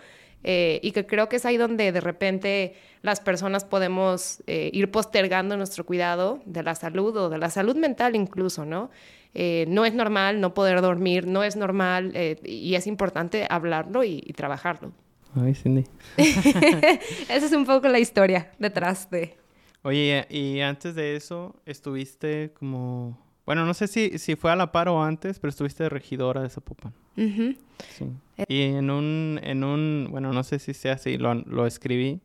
Eh, 0.47 0.79
y 0.83 0.91
que 0.91 1.07
creo 1.07 1.27
que 1.27 1.37
es 1.37 1.45
ahí 1.45 1.57
donde 1.57 1.91
de 1.91 2.01
repente 2.01 2.75
las 3.01 3.19
personas 3.19 3.65
podemos 3.65 4.43
eh, 4.45 4.69
ir 4.73 4.91
postergando 4.91 5.57
nuestro 5.57 5.87
cuidado 5.87 6.39
de 6.45 6.61
la 6.61 6.75
salud 6.75 7.17
o 7.17 7.29
de 7.29 7.39
la 7.39 7.49
salud 7.49 7.75
mental 7.75 8.15
incluso, 8.15 8.63
¿no? 8.63 8.91
Eh, 9.33 9.65
no 9.67 9.85
es 9.85 9.95
normal 9.95 10.39
no 10.39 10.53
poder 10.53 10.81
dormir, 10.81 11.25
no 11.25 11.43
es 11.43 11.55
normal 11.55 12.13
y 12.43 12.75
es 12.75 12.85
importante 12.85 13.47
hablarlo 13.49 14.03
y, 14.03 14.21
y 14.23 14.33
trabajarlo. 14.33 14.91
Ay, 15.35 15.55
Cindy. 15.55 15.83
Esa 16.17 17.45
es 17.45 17.51
un 17.51 17.65
poco 17.65 17.87
la 17.87 17.97
historia 17.97 18.51
detrás 18.59 19.09
de... 19.09 19.35
Oye, 19.81 20.27
y 20.29 20.61
antes 20.61 20.93
de 20.93 21.15
eso, 21.15 21.55
estuviste 21.65 22.53
como 22.57 23.24
bueno, 23.45 23.65
no 23.65 23.73
sé 23.73 23.87
si, 23.87 24.17
si 24.17 24.35
fue 24.35 24.51
a 24.51 24.55
la 24.55 24.71
par 24.71 24.89
o 24.89 25.03
antes, 25.03 25.39
pero 25.39 25.49
estuviste 25.49 25.83
de 25.83 25.89
regidora 25.89 26.41
de 26.41 26.49
Zapopan. 26.49 26.93
Sí. 27.15 28.05
Y 28.47 28.61
en 28.63 28.89
un, 28.89 29.39
en 29.43 29.63
un, 29.63 30.07
bueno, 30.09 30.33
no 30.33 30.43
sé 30.43 30.59
si 30.59 30.73
sea 30.73 30.93
así, 30.93 31.17
lo, 31.17 31.33
lo 31.33 31.67
escribí. 31.67 32.21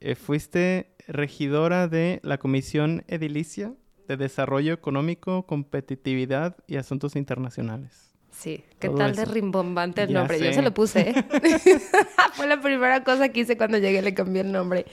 Eh, 0.00 0.16
fuiste 0.16 0.94
regidora 1.06 1.86
de 1.86 2.20
la 2.24 2.38
Comisión 2.38 3.04
Edilicia 3.06 3.72
de 4.08 4.16
Desarrollo 4.16 4.72
Económico, 4.72 5.46
Competitividad 5.46 6.56
y 6.66 6.76
Asuntos 6.76 7.14
Internacionales. 7.14 8.12
Sí, 8.32 8.64
¿qué 8.80 8.88
tal 8.88 9.14
de 9.14 9.24
rimbombante 9.26 10.02
el 10.02 10.12
nombre? 10.12 10.40
Yo 10.40 10.52
se 10.52 10.62
lo 10.62 10.74
puse. 10.74 11.10
¿eh? 11.10 11.14
fue 12.32 12.46
la 12.46 12.60
primera 12.60 13.04
cosa 13.04 13.28
que 13.28 13.40
hice 13.40 13.56
cuando 13.56 13.78
llegué, 13.78 14.02
le 14.02 14.14
cambié 14.14 14.42
el 14.42 14.50
nombre. 14.50 14.86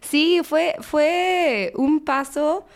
Sí, 0.00 0.40
fue, 0.44 0.74
fue 0.80 1.72
un 1.76 2.04
paso 2.04 2.66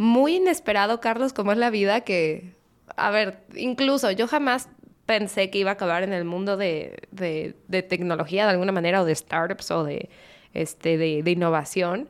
muy 0.00 0.36
inesperado, 0.36 0.98
Carlos, 0.98 1.34
como 1.34 1.52
es 1.52 1.58
la 1.58 1.68
vida, 1.68 2.00
que, 2.00 2.54
a 2.96 3.10
ver, 3.10 3.40
incluso 3.54 4.10
yo 4.10 4.26
jamás 4.26 4.70
pensé 5.04 5.50
que 5.50 5.58
iba 5.58 5.72
a 5.72 5.74
acabar 5.74 6.02
en 6.02 6.14
el 6.14 6.24
mundo 6.24 6.56
de, 6.56 7.02
de, 7.10 7.82
tecnología 7.82 8.44
de 8.44 8.52
alguna 8.52 8.72
manera, 8.72 9.02
o 9.02 9.04
de 9.04 9.14
startups, 9.14 9.70
o 9.70 9.84
de, 9.84 10.08
este, 10.54 10.96
de, 10.96 11.30
innovación. 11.30 12.08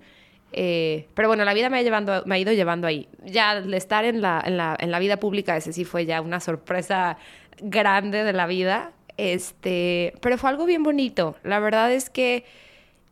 Eh, 0.52 1.08
pero 1.14 1.26
bueno, 1.26 1.44
la 1.44 1.52
vida 1.52 1.68
me 1.68 1.78
ha, 1.78 1.82
llevando, 1.82 2.22
me 2.26 2.36
ha 2.36 2.38
ido 2.38 2.52
llevando 2.52 2.86
ahí. 2.86 3.08
Ya 3.24 3.54
el 3.54 3.74
estar 3.74 4.04
en 4.04 4.20
la, 4.20 4.40
en, 4.46 4.56
la, 4.56 4.76
en 4.78 4.92
la 4.92 5.00
vida 5.00 5.16
pública, 5.16 5.56
ese 5.56 5.72
sí 5.72 5.84
fue 5.84 6.06
ya 6.06 6.20
una 6.20 6.38
sorpresa 6.38 7.18
grande 7.60 8.22
de 8.22 8.32
la 8.32 8.46
vida. 8.46 8.92
Este, 9.16 10.14
pero 10.20 10.38
fue 10.38 10.48
algo 10.48 10.64
bien 10.64 10.84
bonito. 10.84 11.34
La 11.42 11.58
verdad 11.58 11.90
es 11.92 12.08
que 12.08 12.44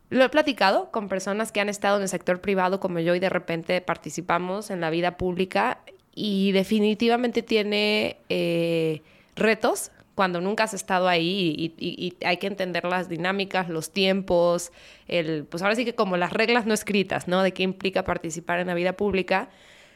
lo 0.09 0.23
he 0.23 0.29
platicado 0.29 0.91
con 0.91 1.07
personas 1.07 1.51
que 1.51 1.61
han 1.61 1.69
estado 1.69 1.97
en 1.97 2.03
el 2.03 2.09
sector 2.09 2.41
privado 2.41 2.79
como 2.79 2.99
yo 2.99 3.15
y 3.15 3.19
de 3.19 3.29
repente 3.29 3.79
participamos 3.81 4.71
en 4.71 4.81
la 4.81 4.89
vida 4.89 5.17
pública 5.17 5.79
y 6.15 6.51
definitivamente 6.51 7.43
tiene 7.43 8.17
eh, 8.29 9.01
retos 9.35 9.91
cuando 10.15 10.41
nunca 10.41 10.65
has 10.65 10.73
estado 10.73 11.07
ahí 11.07 11.55
y, 11.57 11.73
y, 11.77 12.13
hay 12.25 12.37
que 12.37 12.47
entender 12.47 12.83
las 12.83 13.07
dinámicas, 13.07 13.69
los 13.69 13.91
tiempos, 13.91 14.73
el, 15.07 15.45
pues 15.45 15.63
ahora 15.63 15.75
sí 15.75 15.85
que 15.85 15.95
como 15.95 16.17
las 16.17 16.33
reglas 16.33 16.65
no 16.65 16.73
escritas, 16.73 17.29
¿no? 17.29 17.41
De 17.41 17.53
qué 17.53 17.63
implica 17.63 18.03
participar 18.03 18.59
en 18.59 18.67
la 18.67 18.73
vida 18.73 18.97
pública. 18.97 19.47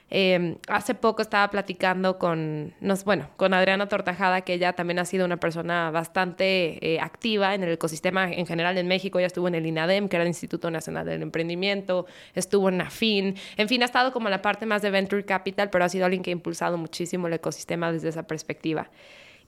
Em, 0.09 0.57
hace 0.67 0.93
poco 0.93 1.23
estaba 1.23 1.49
platicando 1.49 2.19
con, 2.19 2.73
nos, 2.81 3.03
bueno, 3.03 3.29
con 3.35 3.53
Adriana 3.53 3.87
Tortajada, 3.87 4.41
que 4.41 4.53
ella 4.53 4.73
también 4.73 4.99
ha 4.99 5.05
sido 5.05 5.25
una 5.25 5.37
persona 5.37 5.89
bastante 5.89 6.77
eh, 6.85 6.99
activa 6.99 7.55
en 7.55 7.63
el 7.63 7.71
ecosistema 7.71 8.31
en 8.31 8.45
general 8.45 8.77
en 8.77 8.87
México. 8.87 9.17
Ella 9.17 9.27
estuvo 9.27 9.47
en 9.47 9.55
el 9.55 9.65
INADEM, 9.65 10.09
que 10.09 10.17
era 10.17 10.23
el 10.23 10.27
Instituto 10.29 10.69
Nacional 10.69 11.05
del 11.07 11.23
Emprendimiento, 11.23 12.05
estuvo 12.35 12.69
en 12.69 12.81
AFIN, 12.81 13.35
en 13.57 13.67
fin, 13.67 13.81
ha 13.81 13.85
estado 13.85 14.11
como 14.11 14.29
la 14.29 14.41
parte 14.41 14.65
más 14.65 14.81
de 14.81 14.91
Venture 14.91 15.25
Capital, 15.25 15.69
pero 15.69 15.83
ha 15.85 15.89
sido 15.89 16.05
alguien 16.05 16.21
que 16.21 16.29
ha 16.29 16.33
impulsado 16.33 16.77
muchísimo 16.77 17.27
el 17.27 17.33
ecosistema 17.33 17.91
desde 17.91 18.09
esa 18.09 18.27
perspectiva. 18.27 18.89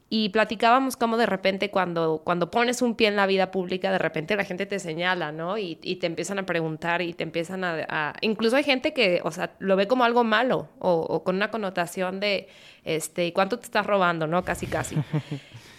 Y 0.07 0.29
platicábamos 0.29 0.97
como 0.97 1.17
de 1.17 1.25
repente 1.25 1.71
cuando, 1.71 2.21
cuando 2.23 2.51
pones 2.51 2.81
un 2.81 2.95
pie 2.95 3.07
en 3.07 3.15
la 3.15 3.25
vida 3.25 3.49
pública, 3.49 3.91
de 3.91 3.97
repente 3.97 4.35
la 4.35 4.43
gente 4.43 4.65
te 4.65 4.79
señala, 4.79 5.31
¿no? 5.31 5.57
Y, 5.57 5.79
y 5.81 5.95
te 5.95 6.05
empiezan 6.05 6.37
a 6.37 6.45
preguntar 6.45 7.01
y 7.01 7.13
te 7.13 7.23
empiezan 7.23 7.63
a, 7.63 8.13
Incluso 8.21 8.55
hay 8.55 8.63
gente 8.63 8.93
que, 8.93 9.21
o 9.23 9.31
sea, 9.31 9.55
lo 9.59 9.75
ve 9.75 9.87
como 9.87 10.03
algo 10.03 10.23
malo 10.23 10.69
o, 10.79 10.91
o 10.93 11.23
con 11.23 11.35
una 11.35 11.49
connotación 11.49 12.19
de, 12.19 12.47
este, 12.83 13.33
¿cuánto 13.33 13.57
te 13.57 13.65
estás 13.65 13.85
robando, 13.85 14.27
no? 14.27 14.43
Casi, 14.43 14.67
casi. 14.67 14.95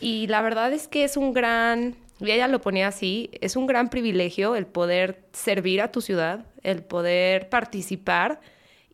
Y 0.01 0.27
la 0.27 0.43
verdad 0.43 0.73
es 0.73 0.89
que 0.89 1.05
es 1.05 1.17
un 1.17 1.33
gran... 1.33 1.97
Y 2.19 2.31
ella 2.31 2.49
lo 2.49 2.61
ponía 2.61 2.89
así, 2.89 3.31
es 3.41 3.57
un 3.57 3.67
gran 3.67 3.89
privilegio 3.91 4.57
el 4.57 4.67
poder 4.67 5.25
servir 5.33 5.83
a 5.83 5.93
tu 5.93 6.01
ciudad, 6.01 6.47
el 6.63 6.83
poder 6.83 7.51
participar 7.51 8.41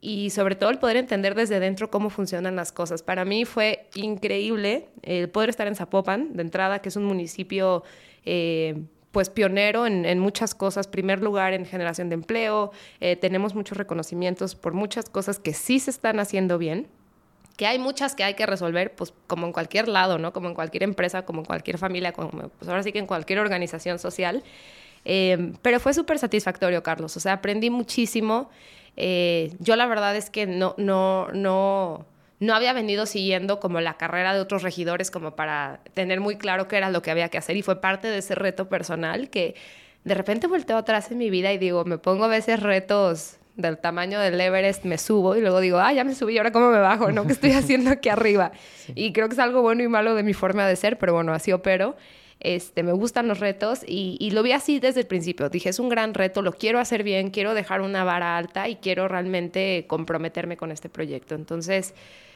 y 0.05 0.31
sobre 0.31 0.57
todo 0.57 0.69
el 0.71 0.79
poder 0.79 0.97
entender 0.97 1.37
desde 1.37 1.61
dentro 1.61 1.89
cómo 1.89 2.11
funcionan 2.11 2.57
las 2.57 2.73
cosas. 2.73 3.05
Para 3.05 3.25
mí 3.25 3.45
fue 3.45 3.87
increíble 3.95 4.89
el 5.03 5.29
poder 5.29 5.49
estar 5.49 5.69
en 5.69 5.77
Zapopan, 5.77 6.37
de 6.37 6.43
entrada, 6.43 6.81
que 6.81 6.89
es 6.89 6.97
un 6.97 7.05
municipio 7.05 7.85
eh, 8.27 8.83
pues 9.13 9.31
pionero 9.31 9.87
en, 9.87 10.19
muchas 10.19 10.57
cosas, 10.57 10.89
primer 10.89 11.23
lugar 11.23 11.53
en 11.53 11.65
generación 11.67 12.09
de 12.09 12.15
empleo, 12.15 12.73
eh, 13.01 13.15
tenemos 13.15 13.55
muchos 13.55 13.79
reconocimientos 13.79 14.57
por 14.57 14.73
muchas 14.73 15.09
cosas 15.09 15.39
que 15.39 15.55
sí 15.55 15.79
se 15.79 15.93
están 15.93 16.19
haciendo 16.19 16.59
bien, 16.59 16.89
que 17.57 17.69
hay 17.69 17.79
muchas 17.79 18.17
que 18.17 18.25
hay 18.25 18.35
que 18.35 18.45
resolver, 18.45 18.97
pues 18.97 19.15
como 19.29 19.47
en 19.47 19.53
cualquier 19.53 19.87
lado, 19.87 20.19
¿no? 20.19 20.33
Como 20.33 20.49
en 20.49 20.55
cualquier 20.55 20.83
empresa, 20.83 21.25
como 21.25 21.43
en 21.43 21.45
cualquier 21.45 21.79
familia, 21.79 22.13
como 22.13 22.49
pues 22.49 22.69
ahora 22.69 22.83
sí 22.83 22.91
que 22.91 22.99
en 22.99 23.07
cualquier 23.07 23.39
organización 23.39 24.01
social. 24.01 24.43
Eh, 25.05 25.53
pero 25.63 25.79
fue 25.79 25.95
súper 25.95 26.19
satisfactorio, 26.19 26.83
Carlos. 26.83 27.17
O 27.17 27.21
sea, 27.21 27.35
aprendí 27.35 27.71
muchísimo. 27.71 28.51
Eh, 28.97 29.53
yo 29.59 29.77
la 29.77 29.87
verdad 29.87 30.17
es 30.17 30.31
que 30.31 30.47
no, 30.47 30.75
no, 30.77 31.29
no, 31.33 32.05
no 32.41 32.55
había 32.55 32.73
venido 32.73 33.07
siguiendo 33.07 33.61
como 33.61 33.81
la 33.81 33.95
carrera 33.95 34.35
de 34.35 34.41
otros 34.41 34.63
regidores 34.63 35.11
como 35.11 35.35
para 35.35 35.81
tener 35.95 36.21
muy 36.21 36.37
claro 36.37 36.69
qué 36.69 36.77
era 36.77 36.91
lo 36.91 37.03
que 37.03 37.11
había 37.11 37.29
que 37.29 37.39
hacer 37.39 37.57
y 37.57 37.63
fue 37.63 37.81
parte 37.81 38.09
de 38.09 38.19
ese 38.19 38.35
reto 38.35 38.69
personal 38.69 39.31
que 39.31 39.55
de 40.05 40.15
repente 40.15 40.47
volteo 40.47 40.77
atrás 40.77 41.11
en 41.11 41.19
mi 41.19 41.31
vida 41.31 41.53
y 41.53 41.59
digo, 41.59 41.85
me 41.85 41.99
pongo 41.99 42.25
a 42.25 42.29
veces 42.29 42.61
retos 42.61 43.37
del 43.57 43.79
tamaño 43.79 44.19
del 44.19 44.41
Everest, 44.41 44.85
me 44.85 44.99
subo 44.99 45.37
y 45.37 45.41
luego 45.41 45.61
digo, 45.61 45.79
ah, 45.79 45.93
ya 45.93 46.05
me 46.05 46.15
subí, 46.15 46.39
ahora 46.39 46.53
cómo 46.53 46.71
me 46.71 46.79
bajo, 46.79 47.13
¿no? 47.13 47.27
¿Qué 47.27 47.33
estoy 47.33 47.53
haciendo 47.53 47.91
aquí 47.91 48.09
arriba? 48.09 48.53
Y 48.95 49.13
creo 49.13 49.29
que 49.29 49.35
es 49.35 49.39
algo 49.39 49.63
bueno 49.63 49.83
y 49.83 49.89
malo 49.89 50.15
de 50.15 50.23
mi 50.23 50.35
forma 50.35 50.67
de 50.67 50.77
ser, 50.77 50.99
pero 50.99 51.15
bueno, 51.15 51.33
así 51.33 51.53
opero. 51.53 51.97
Este, 52.45 52.83
me 52.83 52.93
gustan 52.93 53.29
los 53.29 53.39
retos 53.39 53.85
y, 53.87 54.17
y, 54.19 54.33
lo 54.33 54.43
vi 54.43 54.51
así 54.51 54.81
desde 54.81 55.01
el 55.01 55.07
principio. 55.07 55.49
Dije, 55.49 55.69
es 55.69 55.79
un 55.79 55.89
gran 55.89 56.13
reto, 56.13 56.43
lo 56.43 56.53
quiero 56.53 56.81
hacer 56.81 57.05
bien, 57.05 57.31
quiero 57.31 57.55
dejar 57.55 57.81
una 57.81 58.03
vara 58.03 58.37
alta 58.37 58.69
y 58.69 58.77
quiero 58.77 59.07
realmente 59.07 59.85
comprometerme 59.87 60.57
con 60.57 60.73
este 60.73 60.89
proyecto. 60.89 61.37
Entonces, 61.37 61.95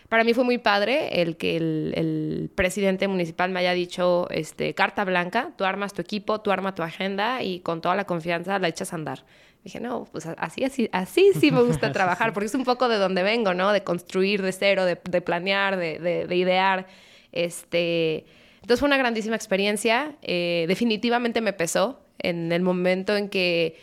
para 0.08 0.22
mí 0.22 0.32
fue 0.32 0.44
muy 0.44 0.58
padre 0.58 1.22
el 1.22 1.36
que 1.36 1.56
el, 1.56 1.92
el, 1.96 2.50
presidente 2.54 3.08
municipal 3.08 3.50
me 3.50 3.58
haya 3.58 3.72
dicho, 3.72 4.28
este, 4.30 4.74
carta 4.74 5.04
blanca, 5.04 5.50
tú 5.56 5.64
armas 5.64 5.92
tu 5.92 6.02
equipo, 6.02 6.40
tú 6.40 6.52
armas 6.52 6.76
tu 6.76 6.84
agenda 6.84 7.42
y 7.42 7.58
con 7.58 7.80
toda 7.80 7.96
la 7.96 8.04
confianza 8.04 8.60
la 8.60 8.68
echas 8.68 8.92
a 8.92 8.96
andar. 8.96 9.24
Dije, 9.64 9.80
no, 9.80 10.06
pues 10.12 10.26
así, 10.26 10.62
así, 10.62 10.88
así 10.92 11.32
sí 11.40 11.50
me 11.50 11.62
gusta 11.62 11.90
trabajar, 11.92 12.32
porque 12.32 12.46
es 12.46 12.54
un 12.54 12.62
poco 12.62 12.88
de 12.88 12.98
donde 12.98 13.24
vengo, 13.24 13.52
¿no? 13.54 13.72
De 13.72 13.82
construir 13.82 14.40
de 14.42 14.52
cero, 14.52 14.84
de, 14.84 14.96
de 15.10 15.20
planear, 15.20 15.76
de, 15.76 15.98
de, 15.98 16.26
de, 16.28 16.36
idear. 16.36 16.86
Este... 17.32 18.24
Entonces 18.66 18.80
fue 18.80 18.88
una 18.88 18.96
grandísima 18.96 19.36
experiencia. 19.36 20.16
Eh, 20.22 20.64
definitivamente 20.66 21.40
me 21.40 21.52
pesó 21.52 22.00
en 22.18 22.50
el 22.50 22.62
momento 22.62 23.16
en 23.16 23.28
que 23.28 23.78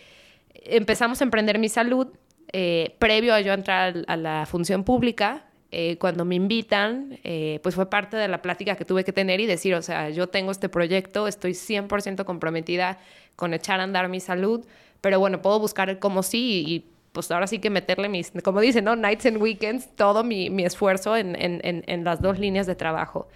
empezamos 0.65 1.21
a 1.21 1.23
emprender 1.23 1.57
mi 1.57 1.69
salud, 1.69 2.07
eh, 2.51 2.93
previo 2.99 3.33
a 3.33 3.39
yo 3.39 3.53
entrar 3.53 4.03
a 4.07 4.17
la 4.17 4.45
función 4.45 4.83
pública, 4.83 5.45
eh, 5.71 5.97
cuando 5.99 6.25
me 6.25 6.35
invitan, 6.35 7.17
eh, 7.23 7.61
pues 7.63 7.75
fue 7.75 7.89
parte 7.89 8.17
de 8.17 8.27
la 8.27 8.41
plática 8.41 8.75
que 8.75 8.83
tuve 8.83 9.05
que 9.05 9.13
tener 9.13 9.39
y 9.39 9.45
decir, 9.45 9.73
o 9.73 9.81
sea, 9.81 10.09
yo 10.09 10.27
tengo 10.27 10.51
este 10.51 10.67
proyecto, 10.67 11.29
estoy 11.29 11.53
100% 11.53 12.25
comprometida 12.25 12.99
con 13.37 13.53
echar 13.53 13.79
a 13.79 13.83
andar 13.83 14.09
mi 14.09 14.19
salud, 14.19 14.65
pero 14.99 15.17
bueno, 15.17 15.41
puedo 15.41 15.61
buscar 15.61 15.97
como 15.99 16.23
sí 16.23 16.65
y, 16.67 16.85
pues 17.13 17.31
ahora 17.31 17.47
sí 17.47 17.59
que 17.59 17.69
meterle 17.69 18.09
mis, 18.09 18.33
como 18.43 18.59
dicen, 18.59 18.83
¿no? 18.83 18.97
Nights 18.97 19.27
and 19.27 19.37
weekends, 19.37 19.95
todo 19.95 20.25
mi, 20.25 20.49
mi 20.49 20.65
esfuerzo 20.65 21.15
en, 21.15 21.41
en, 21.41 21.61
en, 21.63 21.85
en, 21.87 22.03
las 22.03 22.21
dos 22.21 22.37
líneas 22.37 22.67
de 22.67 22.75
trabajo. 22.75 23.29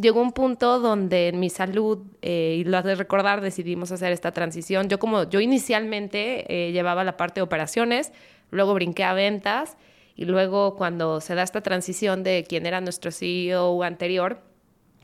Llegó 0.00 0.22
un 0.22 0.32
punto 0.32 0.80
donde 0.80 1.28
en 1.28 1.40
mi 1.40 1.50
salud, 1.50 1.98
eh, 2.22 2.56
y 2.58 2.64
lo 2.64 2.78
has 2.78 2.84
de 2.84 2.94
recordar, 2.94 3.42
decidimos 3.42 3.92
hacer 3.92 4.12
esta 4.12 4.32
transición. 4.32 4.88
Yo 4.88 4.98
como, 4.98 5.28
yo 5.28 5.40
inicialmente 5.40 6.46
eh, 6.48 6.72
llevaba 6.72 7.04
la 7.04 7.18
parte 7.18 7.40
de 7.40 7.42
operaciones, 7.42 8.10
luego 8.50 8.72
brinqué 8.72 9.04
a 9.04 9.12
ventas, 9.12 9.76
y 10.16 10.24
luego 10.24 10.74
cuando 10.76 11.20
se 11.20 11.34
da 11.34 11.42
esta 11.42 11.60
transición 11.60 12.22
de 12.22 12.46
quién 12.48 12.64
era 12.64 12.80
nuestro 12.80 13.10
CEO 13.10 13.82
anterior, 13.82 14.40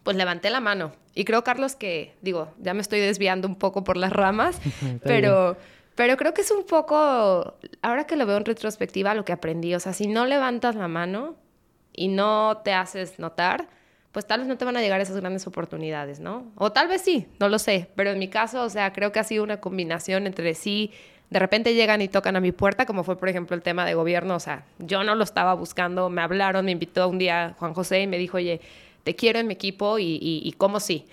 pues 0.02 0.16
levanté 0.16 0.48
la 0.48 0.60
mano. 0.60 0.92
Y 1.14 1.24
creo, 1.24 1.44
Carlos, 1.44 1.76
que, 1.76 2.14
digo, 2.22 2.54
ya 2.58 2.72
me 2.72 2.80
estoy 2.80 3.00
desviando 3.00 3.48
un 3.48 3.56
poco 3.56 3.84
por 3.84 3.98
las 3.98 4.12
ramas, 4.12 4.58
pero, 5.02 5.58
pero 5.94 6.16
creo 6.16 6.32
que 6.32 6.40
es 6.40 6.50
un 6.50 6.64
poco, 6.64 7.54
ahora 7.82 8.04
que 8.06 8.16
lo 8.16 8.24
veo 8.24 8.38
en 8.38 8.46
retrospectiva, 8.46 9.14
lo 9.14 9.26
que 9.26 9.32
aprendí. 9.32 9.74
O 9.74 9.80
sea, 9.80 9.92
si 9.92 10.06
no 10.06 10.24
levantas 10.24 10.74
la 10.74 10.88
mano 10.88 11.36
y 11.92 12.08
no 12.08 12.62
te 12.64 12.72
haces 12.72 13.18
notar, 13.18 13.68
pues 14.16 14.26
tal 14.26 14.40
vez 14.40 14.48
no 14.48 14.56
te 14.56 14.64
van 14.64 14.78
a 14.78 14.80
llegar 14.80 14.98
esas 14.98 15.18
grandes 15.18 15.46
oportunidades, 15.46 16.20
¿no? 16.20 16.50
O 16.54 16.72
tal 16.72 16.88
vez 16.88 17.02
sí, 17.02 17.26
no 17.38 17.50
lo 17.50 17.58
sé. 17.58 17.90
Pero 17.96 18.12
en 18.12 18.18
mi 18.18 18.28
caso, 18.28 18.62
o 18.62 18.70
sea, 18.70 18.94
creo 18.94 19.12
que 19.12 19.18
ha 19.18 19.24
sido 19.24 19.44
una 19.44 19.60
combinación 19.60 20.26
entre 20.26 20.54
sí 20.54 20.90
de 21.28 21.38
repente 21.38 21.74
llegan 21.74 22.00
y 22.00 22.08
tocan 22.08 22.34
a 22.34 22.40
mi 22.40 22.50
puerta, 22.50 22.86
como 22.86 23.04
fue 23.04 23.18
por 23.18 23.28
ejemplo 23.28 23.54
el 23.54 23.60
tema 23.60 23.84
de 23.84 23.92
gobierno, 23.92 24.34
o 24.34 24.40
sea, 24.40 24.64
yo 24.78 25.04
no 25.04 25.14
lo 25.14 25.22
estaba 25.22 25.52
buscando, 25.52 26.08
me 26.08 26.22
hablaron, 26.22 26.64
me 26.64 26.70
invitó 26.70 27.06
un 27.10 27.18
día 27.18 27.56
Juan 27.58 27.74
José 27.74 28.00
y 28.00 28.06
me 28.06 28.16
dijo, 28.16 28.38
oye, 28.38 28.62
te 29.02 29.14
quiero 29.14 29.38
en 29.38 29.48
mi 29.48 29.52
equipo 29.52 29.98
y, 29.98 30.18
y, 30.18 30.50
cómo 30.52 30.80
sí. 30.80 31.04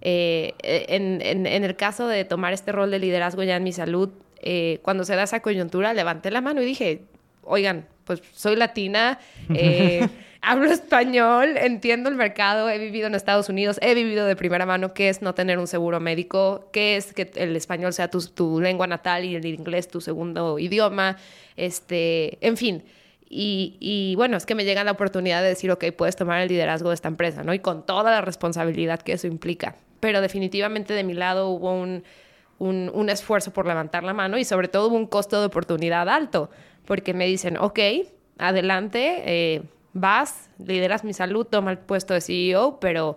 Eh, 0.00 0.54
en, 0.60 1.20
en, 1.22 1.46
en, 1.46 1.64
el 1.64 1.74
caso 1.74 2.06
de 2.06 2.24
tomar 2.24 2.52
este 2.52 2.70
rol 2.70 2.92
de 2.92 3.00
liderazgo 3.00 3.42
ya 3.42 3.56
en 3.56 3.64
mi 3.64 3.72
salud, 3.72 4.10
eh, 4.42 4.78
cuando 4.82 5.04
se 5.04 5.16
da 5.16 5.24
esa 5.24 5.40
coyuntura, 5.40 5.92
levanté 5.92 6.30
la 6.30 6.40
mano 6.40 6.62
y 6.62 6.66
dije, 6.66 7.00
oigan, 7.42 7.88
pues 8.04 8.22
soy 8.32 8.54
latina, 8.54 9.18
eh, 9.52 10.06
hablo 10.44 10.70
español, 10.70 11.56
entiendo 11.56 12.08
el 12.08 12.16
mercado, 12.16 12.68
he 12.68 12.78
vivido 12.78 13.06
en 13.06 13.14
Estados 13.14 13.48
Unidos, 13.48 13.78
he 13.82 13.94
vivido 13.94 14.26
de 14.26 14.36
primera 14.36 14.66
mano 14.66 14.94
qué 14.94 15.08
es 15.08 15.22
no 15.22 15.34
tener 15.34 15.58
un 15.58 15.66
seguro 15.66 16.00
médico, 16.00 16.68
qué 16.72 16.96
es 16.96 17.12
que 17.12 17.30
el 17.36 17.56
español 17.56 17.92
sea 17.92 18.08
tu, 18.08 18.20
tu 18.20 18.60
lengua 18.60 18.86
natal 18.86 19.24
y 19.24 19.34
el 19.34 19.46
inglés 19.46 19.88
tu 19.88 20.00
segundo 20.00 20.58
idioma, 20.58 21.16
este, 21.56 22.38
en 22.46 22.56
fin. 22.56 22.84
Y, 23.28 23.76
y, 23.80 24.14
bueno, 24.16 24.36
es 24.36 24.46
que 24.46 24.54
me 24.54 24.64
llega 24.64 24.84
la 24.84 24.92
oportunidad 24.92 25.42
de 25.42 25.48
decir, 25.48 25.70
ok, 25.70 25.86
puedes 25.96 26.14
tomar 26.14 26.40
el 26.40 26.48
liderazgo 26.48 26.90
de 26.90 26.94
esta 26.94 27.08
empresa, 27.08 27.42
¿no? 27.42 27.52
Y 27.52 27.58
con 27.58 27.84
toda 27.84 28.10
la 28.10 28.20
responsabilidad 28.20 29.00
que 29.00 29.14
eso 29.14 29.26
implica. 29.26 29.76
Pero 29.98 30.20
definitivamente 30.20 30.92
de 30.92 31.02
mi 31.02 31.14
lado 31.14 31.48
hubo 31.48 31.72
un, 31.72 32.04
un, 32.58 32.90
un 32.94 33.08
esfuerzo 33.08 33.52
por 33.52 33.66
levantar 33.66 34.04
la 34.04 34.12
mano 34.12 34.38
y 34.38 34.44
sobre 34.44 34.68
todo 34.68 34.88
hubo 34.88 34.96
un 34.96 35.06
costo 35.06 35.40
de 35.40 35.46
oportunidad 35.46 36.08
alto, 36.08 36.50
porque 36.84 37.14
me 37.14 37.26
dicen, 37.26 37.56
ok, 37.56 37.80
adelante, 38.38 39.22
eh, 39.24 39.62
vas, 39.94 40.50
lideras 40.58 41.04
mi 41.04 41.14
salud, 41.14 41.46
toma 41.46 41.70
el 41.70 41.78
puesto 41.78 42.12
de 42.12 42.20
CEO, 42.20 42.78
pero 42.80 43.16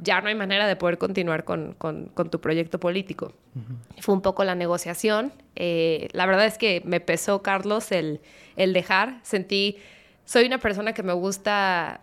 ya 0.00 0.20
no 0.20 0.28
hay 0.28 0.34
manera 0.34 0.66
de 0.66 0.74
poder 0.74 0.98
continuar 0.98 1.44
con, 1.44 1.74
con, 1.74 2.06
con 2.06 2.30
tu 2.30 2.40
proyecto 2.40 2.80
político. 2.80 3.32
Uh 3.54 3.58
-huh. 3.58 4.02
Fue 4.02 4.14
un 4.14 4.22
poco 4.22 4.42
la 4.44 4.54
negociación. 4.54 5.32
Eh, 5.54 6.08
la 6.12 6.26
verdad 6.26 6.46
es 6.46 6.58
que 6.58 6.82
me 6.84 7.00
pesó, 7.00 7.42
Carlos, 7.42 7.92
el, 7.92 8.20
el, 8.56 8.72
dejar. 8.72 9.20
Sentí, 9.22 9.76
soy 10.24 10.46
una 10.46 10.58
persona 10.58 10.92
que 10.94 11.02
me 11.02 11.12
gusta 11.12 12.00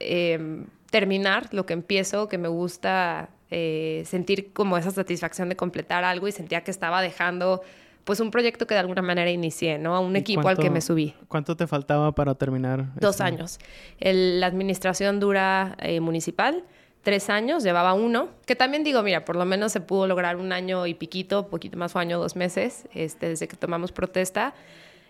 eh, 0.00 0.64
terminar 0.90 1.48
lo 1.52 1.66
que 1.66 1.74
empiezo, 1.74 2.28
que 2.28 2.38
me 2.38 2.48
gusta 2.48 3.28
eh, 3.50 4.02
sentir 4.06 4.52
como 4.52 4.78
esa 4.78 4.90
satisfacción 4.90 5.48
de 5.48 5.56
completar 5.56 6.04
algo 6.04 6.26
y 6.26 6.32
sentía 6.32 6.62
que 6.62 6.70
estaba 6.70 7.02
dejando 7.02 7.62
pues 8.06 8.20
un 8.20 8.30
proyecto 8.30 8.68
que 8.68 8.74
de 8.74 8.80
alguna 8.80 9.02
manera 9.02 9.28
inicié, 9.32 9.78
¿no? 9.78 9.96
A 9.96 9.98
un 9.98 10.14
equipo 10.14 10.40
cuánto, 10.40 10.62
al 10.62 10.64
que 10.68 10.70
me 10.70 10.80
subí. 10.80 11.12
¿Cuánto 11.26 11.56
te 11.56 11.66
faltaba 11.66 12.12
para 12.12 12.36
terminar? 12.36 12.94
Dos 12.94 13.16
este? 13.16 13.24
años. 13.24 13.58
El, 13.98 14.38
la 14.38 14.46
administración 14.46 15.18
dura 15.18 15.76
eh, 15.80 15.98
municipal, 15.98 16.62
tres 17.02 17.28
años, 17.30 17.64
llevaba 17.64 17.94
uno, 17.94 18.28
que 18.46 18.54
también 18.54 18.84
digo, 18.84 19.02
mira, 19.02 19.24
por 19.24 19.34
lo 19.34 19.44
menos 19.44 19.72
se 19.72 19.80
pudo 19.80 20.06
lograr 20.06 20.36
un 20.36 20.52
año 20.52 20.86
y 20.86 20.94
piquito, 20.94 21.48
poquito 21.48 21.76
más 21.76 21.90
fue 21.90 22.00
año, 22.00 22.20
dos 22.20 22.36
meses, 22.36 22.86
este, 22.94 23.30
desde 23.30 23.48
que 23.48 23.56
tomamos 23.56 23.90
protesta. 23.90 24.54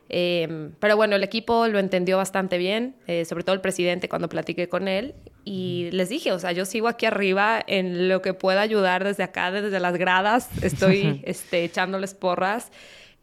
Eh, 0.09 0.71
pero 0.81 0.97
bueno, 0.97 1.17
el 1.17 1.23
equipo 1.23 1.69
lo 1.69 1.79
entendió 1.79 2.17
bastante 2.17 2.57
bien, 2.57 2.97
eh, 3.07 3.27
sobre 3.27 3.45
todo 3.45 3.55
el 3.55 3.61
presidente 3.61 4.09
cuando 4.09 4.31
platiqué 4.31 4.71
con 4.71 4.89
él. 4.89 5.15
Y 5.49 5.91
les 5.93 6.09
dije, 6.09 6.33
o 6.33 6.41
sea, 6.41 6.51
yo 6.51 6.65
sigo 6.65 6.89
aquí 6.89 7.07
arriba 7.07 7.63
en 7.69 8.09
lo 8.09 8.21
que 8.21 8.35
pueda 8.35 8.63
ayudar 8.63 9.05
desde 9.05 9.23
acá, 9.23 9.53
desde 9.53 9.79
las 9.79 9.97
gradas, 9.97 10.51
estoy 10.61 11.21
este, 11.25 11.63
echándoles 11.63 12.15
porras, 12.15 12.73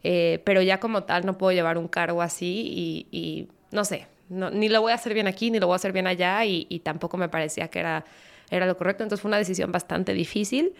eh, 0.02 0.40
pero 0.44 0.62
ya 0.62 0.80
como 0.80 1.02
tal 1.02 1.26
no 1.26 1.36
puedo 1.36 1.52
llevar 1.52 1.76
un 1.76 1.86
cargo 1.86 2.22
así 2.22 2.64
y, 2.66 3.06
y 3.10 3.48
no 3.72 3.84
sé, 3.84 4.06
no, 4.30 4.50
ni 4.50 4.70
lo 4.70 4.80
voy 4.80 4.92
a 4.92 4.94
hacer 4.94 5.12
bien 5.12 5.26
aquí, 5.26 5.50
ni 5.50 5.60
lo 5.60 5.66
voy 5.66 5.74
a 5.74 5.76
hacer 5.76 5.92
bien 5.92 6.06
allá 6.06 6.46
y, 6.46 6.66
y, 6.70 6.78
tampoco 6.78 7.18
me 7.18 7.28
parecía 7.28 7.68
que 7.68 7.80
era, 7.80 8.06
era 8.50 8.64
lo 8.64 8.74
correcto. 8.78 9.02
Entonces 9.02 9.20
fue 9.20 9.28
una 9.28 9.36
decisión 9.36 9.70
bastante 9.70 10.14
difícil. 10.14 10.72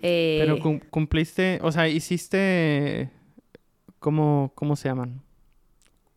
pero 0.00 0.58
cumpliste, 0.90 1.60
o 1.62 1.70
sea, 1.70 1.86
hiciste, 1.86 3.08
¿cómo, 4.00 4.50
cómo 4.56 4.74
se 4.74 4.88
llaman? 4.88 5.22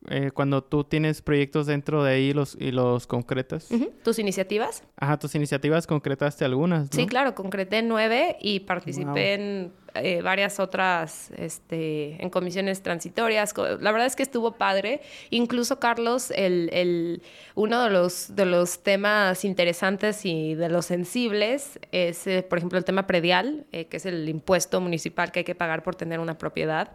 Eh, 0.09 0.31
cuando 0.31 0.63
tú 0.63 0.83
tienes 0.83 1.21
proyectos 1.21 1.67
dentro 1.67 2.03
de 2.03 2.13
ahí 2.13 2.33
los, 2.33 2.57
y 2.59 2.71
los 2.71 3.07
concretas. 3.07 3.69
Uh 3.71 3.75
-huh. 3.75 3.91
¿Tus 4.03 4.19
iniciativas? 4.19 4.83
Ajá, 4.97 5.17
tus 5.19 5.35
iniciativas 5.35 5.87
concretaste 5.87 6.43
algunas, 6.45 6.83
¿no? 6.83 6.89
Sí, 6.91 7.05
claro, 7.05 7.35
concreté 7.35 7.81
nueve 7.81 8.37
y 8.41 8.61
participé 8.61 9.05
wow. 9.05 9.17
en 9.17 9.73
eh, 9.93 10.21
varias 10.21 10.59
otras, 10.59 11.31
este, 11.35 12.21
en 12.23 12.29
comisiones 12.29 12.81
transitorias. 12.81 13.53
La 13.57 13.91
verdad 13.91 14.07
es 14.07 14.15
que 14.15 14.23
estuvo 14.23 14.53
padre. 14.53 15.01
Incluso, 15.29 15.79
Carlos, 15.79 16.31
el, 16.31 16.69
el, 16.71 17.21
uno 17.55 17.83
de 17.83 17.89
los, 17.89 18.33
de 18.35 18.45
los 18.45 18.83
temas 18.83 19.43
interesantes 19.43 20.25
y 20.25 20.55
de 20.55 20.69
los 20.69 20.85
sensibles 20.85 21.77
es, 21.91 22.25
eh, 22.25 22.41
por 22.41 22.57
ejemplo, 22.57 22.77
el 22.77 22.85
tema 22.85 23.05
predial, 23.05 23.65
eh, 23.71 23.85
que 23.85 23.97
es 23.97 24.05
el 24.05 24.29
impuesto 24.29 24.79
municipal 24.79 25.31
que 25.31 25.39
hay 25.39 25.45
que 25.45 25.55
pagar 25.55 25.83
por 25.83 25.95
tener 25.95 26.19
una 26.19 26.37
propiedad. 26.37 26.93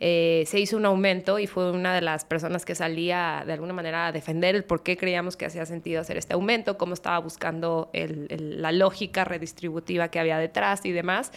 Eh, 0.00 0.44
se 0.46 0.58
hizo 0.58 0.76
un 0.76 0.84
aumento 0.86 1.38
y 1.38 1.46
fue 1.46 1.70
una 1.70 1.94
de 1.94 2.00
las 2.00 2.24
personas 2.24 2.64
que 2.64 2.74
salía 2.74 3.44
de 3.46 3.52
alguna 3.52 3.72
manera 3.72 4.08
a 4.08 4.12
defender 4.12 4.54
el 4.54 4.64
por 4.64 4.82
qué 4.82 4.96
creíamos 4.96 5.36
que 5.36 5.46
hacía 5.46 5.66
sentido 5.66 6.00
hacer 6.00 6.16
este 6.16 6.34
aumento, 6.34 6.76
cómo 6.76 6.94
estaba 6.94 7.18
buscando 7.18 7.90
la 7.92 8.72
lógica 8.72 9.24
redistributiva 9.24 10.08
que 10.08 10.18
había 10.18 10.38
detrás 10.38 10.84
y 10.84 10.92
demás. 10.92 11.32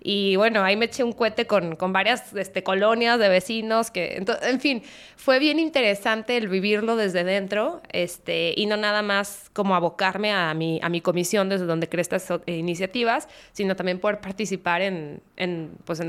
Y 0.00 0.36
bueno, 0.36 0.62
ahí 0.62 0.76
me 0.76 0.86
eché 0.86 1.02
un 1.02 1.12
cohete 1.12 1.46
con, 1.46 1.76
con 1.76 1.92
varias 1.92 2.34
este, 2.34 2.62
colonias 2.62 3.18
de 3.18 3.28
vecinos, 3.28 3.90
que, 3.90 4.22
en 4.42 4.60
fin, 4.60 4.82
fue 5.16 5.38
bien 5.38 5.58
interesante 5.58 6.36
el 6.36 6.48
vivirlo 6.48 6.96
desde 6.96 7.24
dentro 7.24 7.82
este, 7.92 8.54
y 8.56 8.66
no 8.66 8.76
nada 8.76 9.02
más 9.02 9.50
como 9.52 9.74
abocarme 9.74 10.32
a 10.32 10.54
mi, 10.54 10.78
a 10.82 10.88
mi 10.88 11.00
comisión 11.00 11.48
desde 11.48 11.66
donde 11.66 11.88
creo 11.88 12.02
estas 12.02 12.30
eh, 12.30 12.40
iniciativas, 12.46 13.28
sino 13.52 13.76
también 13.76 13.98
poder 13.98 14.20
participar 14.20 14.82
en, 14.82 15.20
en, 15.36 15.72
pues 15.84 16.00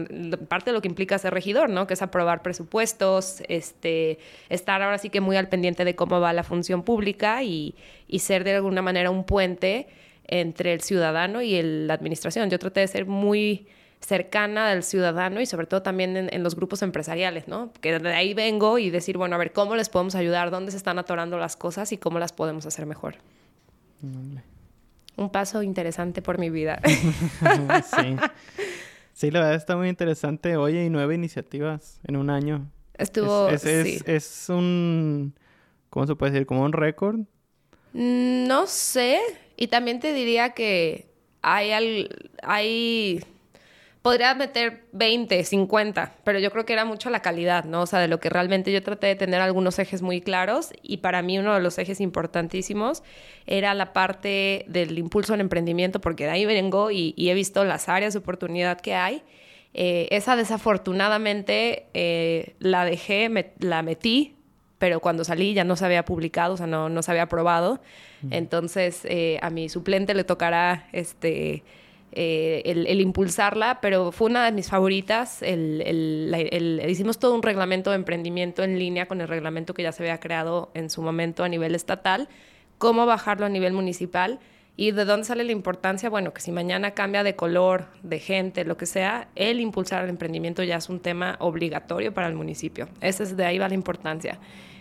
parte 0.48 0.70
de 0.70 0.74
lo 0.74 0.82
que 0.82 0.88
implica 0.88 1.18
ser 1.18 1.34
regidor, 1.34 1.70
¿no? 1.70 1.88
que 1.88 1.96
es 1.96 2.02
aprobar 2.02 2.42
presupuestos, 2.44 3.42
este, 3.48 4.20
estar 4.50 4.82
ahora 4.82 4.98
sí 4.98 5.10
que 5.10 5.22
muy 5.22 5.36
al 5.36 5.50
pendiente 5.50 5.84
de 5.86 5.96
cómo 5.96 6.20
va 6.20 6.32
la 6.34 6.44
función 6.44 6.84
pública 6.84 7.44
y, 7.44 7.76
y 8.08 8.20
ser 8.20 8.44
de 8.44 8.56
alguna 8.56 8.82
manera 8.82 9.10
un 9.10 9.24
puente 9.24 9.88
entre 10.28 10.74
el 10.74 10.82
ciudadano 10.82 11.42
y 11.42 11.60
la 11.62 11.96
administración. 11.96 12.50
Yo 12.50 12.60
traté 12.60 12.82
de 12.82 12.88
ser 12.88 13.06
muy 13.06 13.68
cercana 14.00 14.72
al 14.72 14.84
ciudadano 14.84 15.42
y 15.42 15.46
sobre 15.46 15.68
todo 15.68 15.82
también 15.82 16.16
en, 16.32 16.44
los 16.44 16.56
grupos 16.56 16.82
empresariales, 16.82 17.48
¿no? 17.48 17.72
Que 17.82 18.00
de 18.00 18.14
ahí 18.14 18.34
vengo 18.34 18.80
y 18.80 18.90
decir, 18.90 19.18
bueno, 19.18 19.36
a 19.36 19.38
ver, 19.38 19.52
¿cómo 19.52 19.76
les 19.76 19.90
podemos 19.90 20.16
ayudar? 20.16 20.52
¿Dónde 20.52 20.72
se 20.72 20.78
están 20.78 21.00
atorando 21.00 21.38
las 21.38 21.56
cosas 21.56 21.92
y 21.92 21.98
cómo 21.98 22.18
las 22.20 22.34
podemos 22.34 22.66
hacer 22.66 22.86
mejor? 22.86 23.16
Un 24.02 25.30
paso 25.30 25.62
interesante 25.64 26.22
por 26.22 26.40
mi 26.40 26.50
vida. 26.50 26.82
sí. 26.86 28.16
Sí, 29.14 29.32
la 29.32 29.42
verdad 29.42 29.56
está 29.56 29.76
muy 29.76 29.90
interesante. 29.90 30.56
Oye, 30.56 30.86
y 30.86 30.90
nueve 30.90 31.14
iniciativas 31.14 32.00
en 32.08 32.16
un 32.16 32.30
año. 32.30 32.72
Estuvo... 32.98 33.50
Es, 33.50 33.66
es 33.66 34.46
un... 34.48 35.34
¿Cómo 35.90 36.08
se 36.08 36.16
puede 36.16 36.32
decir? 36.32 36.48
¿Como 36.48 36.64
un 36.64 36.72
récord? 36.72 37.18
Mm, 37.92 38.48
no 38.48 38.66
sé. 38.66 39.20
Y 39.58 39.68
también 39.68 40.00
te 40.00 40.14
diría 40.14 40.52
que 40.52 41.12
hay... 41.42 42.08
hay 42.44 43.26
podría 44.02 44.34
meter 44.34 44.86
20, 44.94 45.44
50, 45.44 46.16
pero 46.24 46.40
yo 46.40 46.52
creo 46.52 46.66
que 46.66 46.74
era 46.74 46.86
mucho 46.86 47.10
la 47.10 47.22
calidad, 47.22 47.66
¿no? 47.66 47.82
O 47.82 47.86
sea, 47.86 48.00
de 48.00 48.08
lo 48.08 48.20
que 48.20 48.30
realmente 48.30 48.72
yo 48.72 48.82
traté 48.82 49.08
de 49.08 49.16
tener 49.16 49.42
algunos 49.42 49.78
ejes 49.78 50.02
muy 50.02 50.22
claros 50.22 50.72
y 50.82 50.98
para 50.98 51.22
mí 51.22 51.38
uno 51.38 51.54
de 51.54 51.60
los 51.60 51.78
ejes 51.78 52.00
importantísimos 52.00 53.04
era 53.46 53.74
la 53.74 53.92
parte 53.92 54.66
del 54.68 54.98
impulso 54.98 55.34
al 55.34 55.42
emprendimiento, 55.42 56.00
porque 56.00 56.26
de 56.26 56.32
ahí 56.32 56.46
vengo 56.46 56.92
y, 56.92 57.14
he 57.18 57.34
visto 57.34 57.64
las 57.66 57.90
áreas 57.90 58.14
de 58.14 58.20
oportunidad 58.20 58.80
que 58.80 58.96
hay. 58.96 59.22
Eh, 59.74 60.08
esa 60.12 60.36
desafortunadamente 60.36 61.86
eh, 61.94 62.56
la 62.60 62.86
dejé, 62.86 63.54
la 63.60 63.84
metí, 63.84 64.36
pero 64.80 65.02
cuando 65.02 65.26
salí 65.26 65.54
ya 65.54 65.66
no 65.66 65.76
se 65.76 65.86
había 65.86 66.06
publicado, 66.06 66.54
o 66.54 66.58
sea, 66.58 66.68
no, 66.68 66.88
no 66.90 67.04
se 67.04 67.12
había 67.12 67.24
aprobado. 67.24 67.82
Entonces, 68.32 69.02
eh, 69.06 69.40
a 69.42 69.50
mi 69.50 69.70
suplente 69.70 70.14
le 70.14 70.24
tocará 70.24 70.88
este 70.94 71.64
eh, 72.12 72.64
el, 72.66 73.02
impulsarla, 73.02 73.82
pero 73.82 74.12
fue 74.12 74.30
una 74.30 74.46
de 74.46 74.52
mis 74.52 74.70
favoritas. 74.70 75.42
hicimos 75.44 77.20
todo 77.20 77.36
un 77.36 77.44
reglamento 77.44 77.92
de 77.92 77.98
emprendimiento 77.98 78.64
en 78.64 78.80
línea 78.80 79.08
con 79.08 79.22
el 79.22 79.28
reglamento 79.28 79.74
que 79.74 79.84
ya 79.84 79.92
se 79.92 80.04
había 80.04 80.20
creado 80.20 80.72
en 80.74 80.90
su 80.90 81.02
momento 81.02 81.44
a 81.44 81.50
nivel 81.50 81.76
estatal, 81.76 82.30
cómo 82.78 83.06
bajarlo 83.06 83.46
a 83.46 83.50
nivel 83.50 83.74
municipal. 83.74 84.40
¿Y 84.76 84.92
de 84.92 85.04
dónde 85.04 85.26
sale 85.26 85.44
la 85.44 85.52
importancia? 85.52 86.10
Bueno, 86.10 86.34
que 86.34 86.40
si 86.40 86.54
mañana 86.54 86.92
cambia 86.92 87.22
de 87.22 87.36
color, 87.36 87.88
de 88.02 88.18
gente, 88.18 88.64
lo 88.64 88.78
que 88.78 88.86
sea, 88.86 89.28
el 89.36 89.60
impulsar 89.60 90.06
el 90.06 90.10
emprendimiento 90.10 90.64
ya 90.64 90.78
es 90.78 90.88
un 90.88 91.02
tema 91.02 91.36
obligatorio 91.40 92.14
para 92.14 92.28
el 92.28 92.36
municipio. 92.36 92.88
Ese 93.02 93.24
es 93.24 93.36
de 93.36 93.44
ahí 93.44 93.60
va 93.60 93.68
la 93.68 93.74
importancia. 93.74 94.40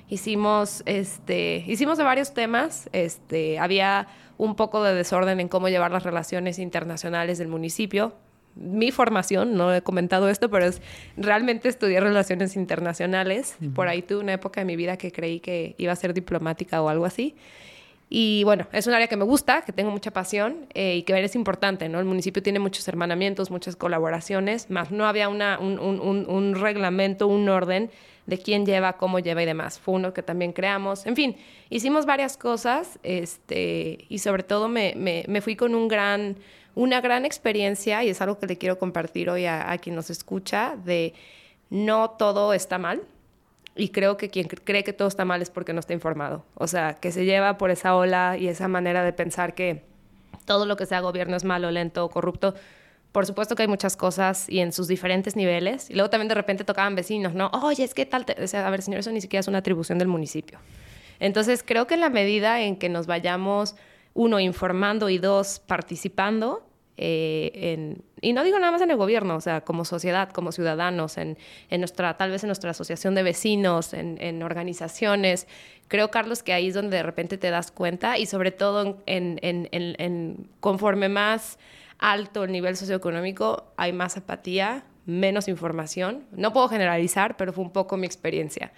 Hicimos, 0.08 0.84
este, 0.86 1.64
hicimos 1.66 1.98
de 1.98 2.04
varios 2.04 2.32
temas. 2.32 2.88
Este, 2.92 3.58
había 3.58 4.06
un 4.38 4.54
poco 4.54 4.82
de 4.82 4.94
desorden 4.94 5.40
en 5.40 5.48
cómo 5.48 5.68
llevar 5.68 5.90
las 5.90 6.04
relaciones 6.04 6.58
internacionales 6.58 7.38
del 7.38 7.48
municipio. 7.48 8.14
Mi 8.54 8.90
formación, 8.90 9.56
no 9.56 9.74
he 9.74 9.82
comentado 9.82 10.28
esto, 10.28 10.48
pero 10.48 10.64
es 10.64 10.80
realmente 11.16 11.68
estudiar 11.68 12.02
relaciones 12.02 12.56
internacionales. 12.56 13.56
Por 13.74 13.88
ahí 13.88 14.02
tuve 14.02 14.20
una 14.20 14.32
época 14.32 14.60
de 14.60 14.64
mi 14.64 14.76
vida 14.76 14.96
que 14.96 15.12
creí 15.12 15.40
que 15.40 15.74
iba 15.78 15.92
a 15.92 15.96
ser 15.96 16.14
diplomática 16.14 16.80
o 16.82 16.88
algo 16.88 17.04
así. 17.04 17.36
Y 18.10 18.42
bueno, 18.44 18.66
es 18.72 18.86
un 18.86 18.94
área 18.94 19.06
que 19.06 19.16
me 19.16 19.24
gusta, 19.24 19.62
que 19.62 19.72
tengo 19.72 19.90
mucha 19.90 20.10
pasión 20.10 20.66
eh, 20.72 20.96
y 20.96 21.02
que 21.02 21.22
es 21.22 21.34
importante, 21.34 21.88
¿no? 21.88 22.00
El 22.00 22.06
municipio 22.06 22.42
tiene 22.42 22.58
muchos 22.58 22.88
hermanamientos, 22.88 23.50
muchas 23.50 23.76
colaboraciones, 23.76 24.70
más 24.70 24.90
no 24.90 25.06
había 25.06 25.28
una, 25.28 25.58
un, 25.58 25.78
un, 25.78 26.26
un, 26.26 26.54
reglamento, 26.54 27.26
un 27.26 27.48
orden 27.50 27.90
de 28.28 28.36
quién 28.36 28.66
lleva, 28.66 28.98
cómo 28.98 29.20
lleva 29.20 29.42
y 29.42 29.46
demás. 29.46 29.80
Fue 29.80 29.94
uno 29.94 30.12
que 30.12 30.22
también 30.22 30.52
creamos. 30.52 31.06
En 31.06 31.16
fin, 31.16 31.36
hicimos 31.70 32.04
varias 32.04 32.36
cosas 32.36 32.98
este, 33.02 34.04
y 34.10 34.18
sobre 34.18 34.42
todo 34.42 34.68
me, 34.68 34.92
me, 34.96 35.24
me 35.28 35.40
fui 35.40 35.56
con 35.56 35.74
un 35.74 35.88
gran, 35.88 36.36
una 36.74 37.00
gran 37.00 37.24
experiencia 37.24 38.04
y 38.04 38.10
es 38.10 38.20
algo 38.20 38.38
que 38.38 38.46
le 38.46 38.58
quiero 38.58 38.78
compartir 38.78 39.30
hoy 39.30 39.46
a, 39.46 39.74
quien 39.78 39.96
nos 39.96 40.10
escucha, 40.10 40.76
de 40.76 41.14
no 41.70 42.10
todo 42.10 42.52
está 42.52 42.76
mal 42.76 43.00
y 43.74 43.88
creo 43.88 44.18
que 44.18 44.28
quien 44.28 44.46
cree 44.46 44.84
que 44.84 44.92
todo 44.92 45.08
está 45.08 45.24
mal 45.24 45.40
es 45.40 45.48
porque 45.48 45.72
no 45.72 45.80
está 45.80 45.94
informado. 45.94 46.44
O 46.54 46.66
sea, 46.66 46.96
que 47.00 47.12
se 47.12 47.24
lleva 47.24 47.56
por 47.56 47.70
esa 47.70 47.96
ola 47.96 48.36
y 48.36 48.48
esa 48.48 48.68
manera 48.68 49.04
de 49.04 49.14
pensar 49.14 49.54
que 49.54 49.84
todo 50.44 50.66
lo 50.66 50.76
que 50.76 50.84
sea 50.84 51.00
gobierno 51.00 51.34
es 51.34 51.44
malo, 51.44 51.70
lento 51.70 52.04
o 52.04 52.10
corrupto. 52.10 52.54
Por 53.12 53.26
supuesto 53.26 53.56
que 53.56 53.62
hay 53.62 53.68
muchas 53.68 53.96
cosas 53.96 54.48
y 54.48 54.60
en 54.60 54.72
sus 54.72 54.86
diferentes 54.86 55.34
niveles. 55.34 55.90
Y 55.90 55.94
luego 55.94 56.10
también 56.10 56.28
de 56.28 56.34
repente 56.34 56.64
tocaban 56.64 56.94
vecinos, 56.94 57.34
¿no? 57.34 57.50
Oye, 57.62 57.84
es 57.84 57.94
que 57.94 58.06
tal... 58.06 58.26
O 58.42 58.46
sea, 58.46 58.66
a 58.66 58.70
ver, 58.70 58.82
señor, 58.82 59.00
eso 59.00 59.10
ni 59.10 59.20
siquiera 59.20 59.40
es 59.40 59.48
una 59.48 59.58
atribución 59.58 59.98
del 59.98 60.08
municipio. 60.08 60.58
Entonces, 61.18 61.64
creo 61.66 61.86
que 61.86 61.94
en 61.94 62.00
la 62.00 62.10
medida 62.10 62.60
en 62.60 62.76
que 62.76 62.88
nos 62.88 63.06
vayamos, 63.06 63.76
uno, 64.14 64.40
informando 64.40 65.08
y 65.08 65.18
dos, 65.18 65.58
participando, 65.58 66.68
eh, 67.00 67.96
y 68.20 68.32
no 68.32 68.42
digo 68.42 68.58
nada 68.58 68.72
más 68.72 68.82
en 68.82 68.90
el 68.90 68.96
gobierno, 68.96 69.36
o 69.36 69.40
sea, 69.40 69.60
como 69.60 69.84
sociedad, 69.84 70.30
como 70.30 70.50
ciudadanos, 70.50 71.16
en, 71.16 71.38
nuestra, 71.70 72.16
tal 72.16 72.32
vez 72.32 72.42
en 72.42 72.48
nuestra 72.48 72.72
asociación 72.72 73.14
de 73.14 73.22
vecinos, 73.22 73.94
en, 73.94 74.42
organizaciones. 74.42 75.46
Creo, 75.86 76.10
Carlos, 76.10 76.42
que 76.42 76.52
ahí 76.52 76.68
es 76.68 76.74
donde 76.74 76.96
de 76.96 77.02
repente 77.04 77.38
te 77.38 77.50
das 77.50 77.70
cuenta 77.70 78.18
y 78.18 78.26
sobre 78.26 78.50
todo 78.50 78.98
en, 79.06 80.48
conforme 80.58 81.08
más 81.08 81.58
alto 81.98 82.44
el 82.44 82.52
nivel 82.52 82.76
socioeconómico, 82.76 83.72
hay 83.76 83.92
más 83.92 84.16
apatía, 84.16 84.84
menos 85.06 85.48
información. 85.48 86.24
No 86.32 86.52
puedo 86.52 86.68
generalizar, 86.68 87.36
pero 87.36 87.52
fue 87.52 87.64
un 87.64 87.72
poco 87.72 87.96
mi 87.96 88.06
experiencia. 88.06 88.72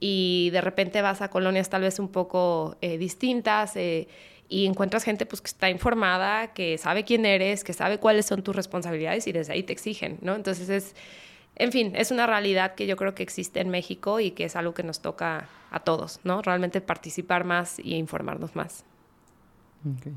Y 0.00 0.50
de 0.50 0.60
repente 0.60 1.02
vas 1.02 1.22
a 1.22 1.30
colonias 1.30 1.70
tal 1.70 1.82
vez 1.82 1.98
un 1.98 2.08
poco 2.08 2.76
eh, 2.80 2.98
distintas. 2.98 3.76
Eh, 3.76 4.08
y 4.48 4.66
encuentras 4.66 5.04
gente 5.04 5.26
pues 5.26 5.42
que 5.42 5.48
está 5.48 5.68
informada, 5.68 6.54
que 6.54 6.78
sabe 6.78 7.04
quién 7.04 7.26
eres, 7.26 7.64
que 7.64 7.74
sabe 7.74 7.98
cuáles 7.98 8.26
son 8.26 8.42
tus 8.42 8.56
responsabilidades 8.56 9.26
y 9.26 9.32
desde 9.32 9.52
ahí 9.52 9.62
te 9.62 9.72
exigen, 9.72 10.18
¿no? 10.22 10.34
Entonces 10.34 10.70
es, 10.70 10.94
en 11.56 11.70
fin, 11.70 11.92
es 11.94 12.10
una 12.10 12.26
realidad 12.26 12.74
que 12.74 12.86
yo 12.86 12.96
creo 12.96 13.14
que 13.14 13.22
existe 13.22 13.60
en 13.60 13.68
México 13.68 14.20
y 14.20 14.30
que 14.30 14.44
es 14.44 14.56
algo 14.56 14.72
que 14.72 14.82
nos 14.82 15.00
toca 15.00 15.48
a 15.70 15.80
todos, 15.80 16.20
¿no? 16.24 16.40
Realmente 16.40 16.80
participar 16.80 17.44
más 17.44 17.78
y 17.78 17.96
informarnos 17.96 18.56
más. 18.56 18.84
Okay. 19.98 20.14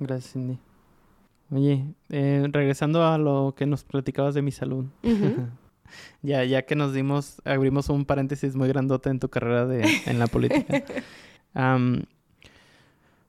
Gracias, 0.00 0.32
Cindy. 0.32 0.58
Oye, 1.50 1.84
eh, 2.10 2.48
regresando 2.50 3.04
a 3.04 3.18
lo 3.18 3.54
que 3.56 3.66
nos 3.66 3.84
platicabas 3.84 4.34
de 4.34 4.42
mi 4.42 4.52
salud. 4.52 4.86
ya, 6.22 6.44
ya 6.44 6.62
que 6.62 6.74
nos 6.74 6.92
dimos, 6.94 7.40
abrimos 7.44 7.88
un 7.88 8.04
paréntesis 8.04 8.56
muy 8.56 8.68
grandote 8.68 9.10
en 9.10 9.20
tu 9.20 9.28
carrera 9.28 9.66
de, 9.66 9.84
en 10.06 10.18
la 10.18 10.26
política. 10.26 10.84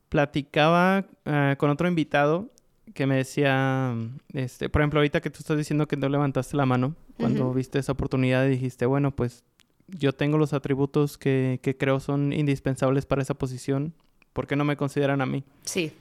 platicaba 0.09 1.05
ah, 1.25 1.55
con 1.57 1.69
otro 1.69 1.87
invitado 1.87 2.49
que 2.93 3.05
me 3.05 3.17
decía, 3.17 3.93
este, 4.33 4.69
por 4.69 4.81
ejemplo, 4.81 4.99
ahorita 4.99 5.19
que 5.19 5.29
tú 5.29 5.39
estás 5.39 5.57
diciendo 5.57 5.87
que 5.87 5.97
no 5.97 6.07
levantaste 6.07 6.55
la 6.55 6.65
mano, 6.65 6.95
cuando 7.17 7.53
viste 7.53 7.79
esa 7.79 7.91
oportunidad 7.91 8.45
y 8.45 8.51
dijiste, 8.51 8.85
bueno, 8.85 9.11
pues 9.11 9.43
yo 9.87 10.13
tengo 10.13 10.37
los 10.37 10.53
atributos 10.53 11.17
que, 11.17 11.59
que, 11.61 11.75
creo 11.75 11.99
son 11.99 12.31
indispensables 12.31 13.05
para 13.05 13.21
esa 13.21 13.33
posición, 13.33 13.93
¿por 14.31 14.47
qué 14.47 14.55
no 14.55 14.63
me 14.63 14.77
consideran 14.77 15.21
a 15.21 15.25
mí? 15.25 15.43
Sí. 15.63 15.91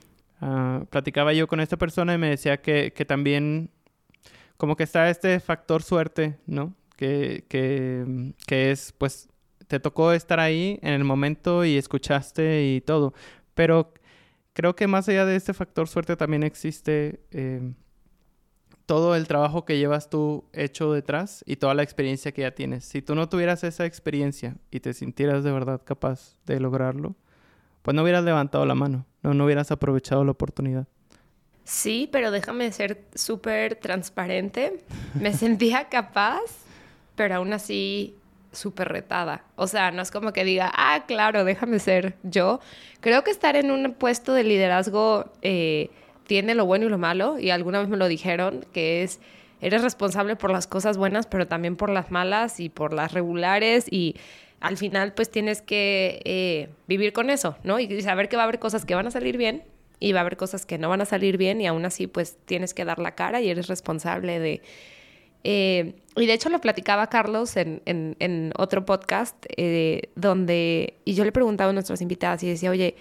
Ah, 0.47 0.85
platicaba 0.91 1.33
yo 1.33 1.49
con 1.49 1.61
esta 1.61 1.79
persona 1.79 2.13
y 2.13 2.19
me 2.19 2.29
decía 2.29 2.61
que, 2.61 2.91
también 3.09 3.71
como 4.59 4.77
que 4.77 4.83
está 4.83 5.09
este 5.09 5.41
factor 5.41 5.83
suerte, 5.83 6.39
¿no? 6.47 6.75
Que, 6.97 7.47
que, 7.49 8.35
que 8.47 8.71
es, 8.71 8.93
pues, 8.93 9.31
te 9.67 9.81
tocó 9.81 10.13
estar 10.13 10.41
ahí 10.41 10.79
en 10.83 10.93
el 10.93 11.03
momento 11.03 11.65
y 11.65 11.79
escuchaste 11.79 12.75
y 12.75 12.83
todo, 12.83 13.15
pero 13.55 13.95
creo 14.53 14.77
que 14.77 14.87
más 14.87 15.09
allá 15.09 15.25
de 15.25 15.37
este 15.37 15.55
factor 15.55 15.89
suerte 15.89 16.15
también 16.15 16.43
existe 16.43 17.21
eh, 17.31 17.73
todo 18.85 19.17
el 19.17 19.27
trabajo 19.27 19.65
que 19.65 19.79
llevas 19.79 20.11
tú 20.11 20.45
hecho 20.53 20.93
detrás 20.93 21.43
y 21.47 21.57
toda 21.57 21.73
la 21.73 21.83
experiencia 21.83 22.33
que 22.33 22.43
ya 22.43 22.55
tienes. 22.55 22.85
Si 22.85 23.01
tú 23.01 23.15
no 23.15 23.31
tuvieras 23.31 23.65
esa 23.65 23.87
experiencia 23.87 24.59
y 24.71 24.81
te 24.81 24.93
sintieras 24.93 25.43
de 25.43 25.53
verdad 25.53 25.81
capaz 25.83 26.37
de 26.45 26.61
lograrlo, 26.61 27.17
pues 27.85 27.95
no 27.95 28.03
hubieras 28.03 28.25
levantado 28.25 28.67
la 28.67 28.75
mano, 28.75 29.07
no, 29.23 29.33
no 29.33 29.45
hubieras 29.45 29.71
aprovechado 29.71 30.25
la 30.25 30.33
oportunidad. 30.33 30.89
Sí, 31.63 32.09
pero 32.11 32.33
déjame 32.33 32.73
ser 32.73 33.05
súper 33.15 33.77
transparente. 33.77 34.85
Me 35.15 35.33
sentía 35.37 35.89
capaz 35.89 36.65
pero 37.15 37.37
aún 37.37 37.53
así 37.53 38.15
súper 38.53 38.89
retada. 38.89 39.45
O 39.57 39.67
sea, 39.67 39.91
no 39.91 40.03
es 40.03 40.11
como 40.11 40.33
que 40.33 40.45
diga, 40.45 40.71
ah, 40.75 41.05
claro, 41.07 41.45
déjame 41.45 41.79
ser 41.79 42.15
yo. 42.23 42.61
Creo 43.01 43.25
que 43.25 43.31
estar 43.31 43.57
en 43.57 43.71
un 43.71 43.95
puesto 43.95 44.33
de 44.33 44.45
liderazgo 44.45 45.33
eh, 45.43 45.91
tiene 46.27 46.55
lo 46.55 46.65
bueno 46.65 46.87
y 46.87 46.89
lo 46.89 46.99
malo, 46.99 47.39
y 47.39 47.51
alguna 47.51 47.81
vez 47.81 47.89
me 47.89 47.97
lo 47.97 48.07
dijeron, 48.09 48.65
que 48.73 49.03
es, 49.03 49.21
eres 49.61 49.83
responsable 49.83 50.37
por 50.37 50.51
las 50.51 50.67
cosas 50.67 50.97
buenas, 50.97 51.27
pero 51.27 51.47
también 51.47 51.77
por 51.77 51.91
las 51.91 52.11
malas 52.11 52.61
y 52.61 52.69
por 52.69 52.93
las 52.93 53.13
regulares, 53.13 53.87
y 53.91 54.17
al 54.65 54.79
final 54.79 55.13
pues 55.13 55.31
tienes 55.31 55.61
que 55.61 56.23
eh, 56.25 56.71
vivir 56.89 57.13
con 57.13 57.29
eso, 57.29 57.57
¿no? 57.65 57.79
Y 57.79 58.01
saber 58.01 58.31
que 58.31 58.37
va 58.37 58.43
a 58.43 58.45
haber 58.45 58.59
cosas 58.59 58.87
que 58.87 58.95
van 58.95 59.07
a 59.07 59.11
salir 59.11 59.37
bien 59.37 59.63
y 60.01 60.13
va 60.13 60.21
a 60.21 60.23
haber 60.23 60.39
cosas 60.39 60.65
que 60.65 60.79
no 60.79 60.89
van 60.89 61.03
a 61.03 61.05
salir 61.05 61.37
bien, 61.37 61.61
y 61.61 61.67
aún 61.67 61.85
así 61.85 62.07
pues 62.07 62.39
tienes 62.47 62.73
que 62.73 62.85
dar 62.85 62.99
la 62.99 63.15
cara 63.15 63.43
y 63.43 63.51
eres 63.51 63.69
responsable 63.69 64.39
de 64.41 64.63
eh, 65.45 65.95
y 66.17 66.27
de 66.27 66.33
hecho 66.33 66.49
lo 66.49 66.63
platicaba 66.63 67.09
Carlos 67.09 67.59
en, 67.59 67.83
en, 67.85 68.53
otro 68.57 68.87
podcast, 68.87 69.37
eh, 69.59 70.09
donde, 70.15 70.95
y 71.05 71.13
yo 71.13 71.25
le 71.25 71.33
preguntaba 71.33 71.71
a 71.71 71.73
nuestros 71.75 72.01
invitados 72.01 72.43
y 72.43 72.49
decía, 72.49 72.71
oye, 72.71 72.97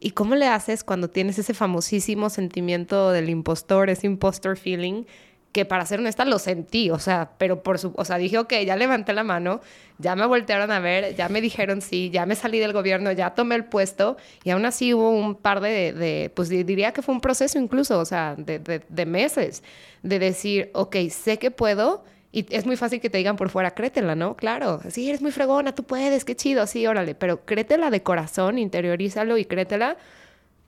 ¿y 0.00 0.12
cómo 0.12 0.34
le 0.34 0.46
haces 0.46 0.82
cuando 0.82 1.10
tienes 1.10 1.38
ese 1.38 1.52
famosísimo 1.52 2.30
sentimiento 2.30 3.10
del 3.10 3.28
impostor, 3.28 3.90
ese 3.90 4.06
impostor 4.06 4.56
feeling? 4.56 5.04
Que 5.52 5.66
para 5.66 5.84
ser 5.84 6.00
honesta 6.00 6.24
lo 6.24 6.38
sentí, 6.38 6.90
o 6.90 6.98
sea, 6.98 7.32
pero 7.36 7.62
por 7.62 7.78
su, 7.78 7.92
o 7.94 8.04
sea, 8.04 8.16
dije, 8.16 8.38
ok, 8.38 8.54
ya 8.66 8.74
levanté 8.74 9.12
la 9.12 9.22
mano, 9.22 9.60
ya 9.98 10.16
me 10.16 10.26
voltearon 10.26 10.70
a 10.70 10.80
ver, 10.80 11.14
ya 11.14 11.28
me 11.28 11.42
dijeron 11.42 11.82
sí, 11.82 12.10
ya 12.10 12.24
me 12.24 12.34
salí 12.34 12.58
del 12.58 12.72
gobierno, 12.72 13.12
ya 13.12 13.34
tomé 13.34 13.54
el 13.54 13.66
puesto, 13.66 14.16
y 14.44 14.50
aún 14.50 14.64
así 14.64 14.94
hubo 14.94 15.10
un 15.10 15.34
par 15.34 15.60
de, 15.60 15.92
de 15.92 16.32
pues 16.34 16.48
diría 16.48 16.92
que 16.92 17.02
fue 17.02 17.14
un 17.14 17.20
proceso 17.20 17.58
incluso, 17.58 17.98
o 17.98 18.04
sea, 18.06 18.34
de, 18.36 18.58
de, 18.58 19.06
meses, 19.06 19.62
de 20.02 20.18
decir, 20.18 20.70
ok, 20.72 20.96
sé 21.10 21.38
que 21.38 21.50
puedo, 21.50 22.02
y 22.32 22.46
es 22.48 22.64
muy 22.64 22.76
fácil 22.76 23.00
que 23.02 23.10
te 23.10 23.18
digan 23.18 23.36
por 23.36 23.50
fuera, 23.50 23.72
créetela, 23.72 24.14
¿no? 24.14 24.36
Claro, 24.36 24.80
sí, 24.88 25.10
eres 25.10 25.20
muy 25.20 25.32
fregona, 25.32 25.74
tú 25.74 25.84
puedes, 25.84 26.24
qué 26.24 26.34
chido, 26.34 26.66
sí, 26.66 26.86
órale, 26.86 27.14
pero 27.14 27.44
créetela 27.44 27.90
de 27.90 28.02
corazón, 28.02 28.58
interiorízalo 28.58 29.36
y 29.36 29.44
créetela 29.44 29.98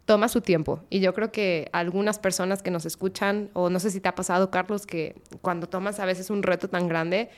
toma 0.05 0.29
su 0.29 0.40
tiempo. 0.40 0.81
Y 0.90 1.01
yo 1.01 1.14
creo 1.14 1.33
que 1.33 1.69
algunas 1.73 2.19
personas 2.19 2.62
que 2.62 2.71
nos 2.71 2.87
escuchan, 2.87 3.51
o 3.55 3.71
no 3.71 3.81
sé 3.81 3.90
si 3.90 4.01
te 4.01 4.09
ha 4.09 4.14
pasado, 4.14 4.51
Carlos, 4.51 4.87
que 4.87 5.17
cuando 5.40 5.69
tomas 5.69 6.01
a 6.01 6.05
veces 6.05 6.31
un 6.31 6.43
reto 6.43 6.69
tan 6.69 6.88
grande, 6.88 7.31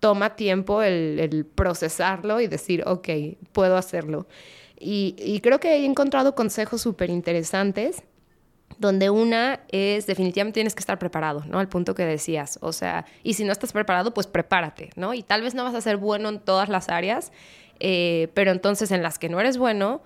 toma 0.00 0.36
tiempo 0.36 0.82
el, 0.82 1.46
procesarlo 1.54 2.40
y 2.40 2.46
decir, 2.46 2.82
ok, 2.86 3.08
puedo 3.52 3.76
hacerlo. 3.76 4.26
Y, 4.80 5.40
creo 5.42 5.58
que 5.58 5.74
he 5.74 5.84
encontrado 5.84 6.34
consejos 6.34 6.80
súper 6.80 7.10
interesantes, 7.10 8.04
donde 8.78 9.10
una 9.10 9.60
es 9.70 10.06
definitivamente 10.06 10.58
tienes 10.58 10.74
que 10.74 10.80
estar 10.80 11.00
preparado, 11.00 11.42
¿no? 11.46 11.58
Al 11.58 11.68
punto 11.68 11.94
que 11.94 12.04
decías, 12.04 12.58
o 12.62 12.72
sea, 12.72 13.06
y 13.24 13.34
si 13.34 13.42
no 13.42 13.50
estás 13.50 13.72
preparado, 13.72 14.14
pues 14.14 14.28
prepárate, 14.28 14.90
¿no? 14.94 15.14
Y 15.14 15.24
tal 15.24 15.42
vez 15.42 15.54
no 15.54 15.64
vas 15.64 15.74
a 15.74 15.80
ser 15.80 15.96
bueno 15.96 16.28
en 16.28 16.38
todas 16.38 16.68
las 16.68 16.90
áreas, 16.90 17.32
eh, 17.80 18.28
pero 18.34 18.52
entonces 18.52 18.92
en 18.92 19.02
las 19.02 19.18
que 19.18 19.28
no 19.28 19.40
eres 19.40 19.58
bueno, 19.58 20.02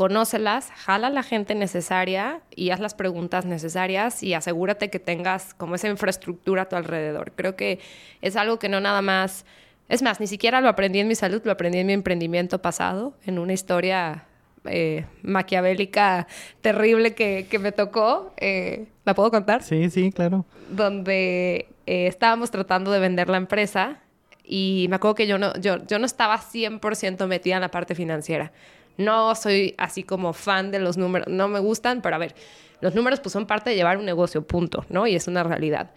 conócelas, 0.00 0.70
jala 0.76 1.08
a 1.08 1.10
la 1.10 1.22
gente 1.22 1.54
necesaria 1.54 2.40
y 2.56 2.70
haz 2.70 2.80
las 2.80 2.94
preguntas 2.94 3.44
necesarias 3.44 4.22
y 4.22 4.32
asegúrate 4.32 4.88
que 4.88 4.98
tengas 4.98 5.52
como 5.52 5.74
esa 5.74 5.88
infraestructura 5.88 6.62
a 6.62 6.68
tu 6.70 6.76
alrededor. 6.76 7.32
Creo 7.36 7.54
que 7.54 7.80
es 8.22 8.34
algo 8.36 8.58
que 8.58 8.70
no 8.70 8.80
nada 8.80 9.02
más, 9.02 9.44
es 9.90 10.00
más, 10.00 10.18
ni 10.18 10.26
siquiera 10.26 10.62
lo 10.62 10.70
aprendí 10.70 11.00
en 11.00 11.06
mi 11.06 11.14
salud, 11.14 11.42
lo 11.44 11.52
aprendí 11.52 11.80
en 11.80 11.86
mi 11.86 11.92
emprendimiento 11.92 12.62
pasado, 12.62 13.12
en 13.26 13.38
una 13.38 13.52
historia 13.52 14.24
eh, 14.64 15.04
maquiavélica 15.20 16.26
terrible 16.62 17.12
que, 17.14 17.46
me 17.60 17.70
tocó. 17.70 18.32
Eh, 18.38 18.86
¿La 19.04 19.12
puedo 19.12 19.30
contar? 19.30 19.62
Sí, 19.62 19.90
sí, 19.90 20.12
claro. 20.12 20.46
Donde 20.70 21.68
eh, 21.84 22.06
estábamos 22.06 22.50
tratando 22.50 22.90
de 22.90 23.00
vender 23.00 23.28
la 23.28 23.36
empresa 23.36 23.98
y 24.44 24.86
me 24.88 24.96
acuerdo 24.96 25.16
que 25.16 25.26
yo 25.26 25.36
no, 25.36 25.54
yo, 25.58 25.86
yo 25.86 25.98
no 25.98 26.06
estaba 26.06 26.38
100% 26.38 27.26
metida 27.26 27.56
en 27.56 27.60
la 27.60 27.70
parte 27.70 27.94
financiera. 27.94 28.50
No 28.96 29.34
soy 29.34 29.74
así 29.78 30.02
como 30.02 30.32
fan 30.32 30.70
de 30.70 30.78
los 30.78 30.96
números, 30.96 31.28
no 31.28 31.48
me 31.48 31.58
gustan, 31.58 32.02
pero 32.02 32.16
a 32.16 32.18
ver, 32.18 32.34
los 32.80 32.94
números 32.94 33.20
pues 33.20 33.32
son 33.32 33.46
parte 33.46 33.70
de 33.70 33.76
llevar 33.76 33.98
un 33.98 34.04
negocio, 34.04 34.46
punto, 34.46 34.84
¿no? 34.88 35.06
Y 35.06 35.14
es 35.14 35.28
una 35.28 35.42
realidad. 35.42 35.90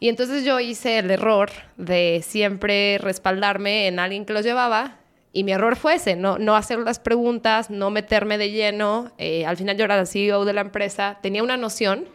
Y 0.00 0.08
entonces 0.08 0.44
yo 0.44 0.60
hice 0.60 0.98
el 0.98 1.10
error 1.10 1.50
de 1.76 2.20
siempre 2.24 2.98
respaldarme 2.98 3.86
en 3.86 3.98
alguien 3.98 4.24
que 4.24 4.32
los 4.32 4.44
llevaba 4.44 4.98
y 5.32 5.44
mi 5.44 5.52
error 5.52 5.76
fue 5.76 5.94
ese, 5.94 6.14
no, 6.14 6.38
no 6.38 6.54
hacer 6.54 6.78
las 6.78 6.98
preguntas, 6.98 7.70
no 7.70 7.90
meterme 7.90 8.38
de 8.38 8.50
lleno. 8.50 9.12
Eh, 9.18 9.44
al 9.46 9.56
final 9.56 9.76
yo 9.76 9.84
era 9.84 9.96
la 9.96 10.06
CEO 10.06 10.44
de 10.44 10.52
la 10.52 10.60
empresa, 10.60 11.18
tenía 11.22 11.42
una 11.42 11.56
noción, 11.56 12.06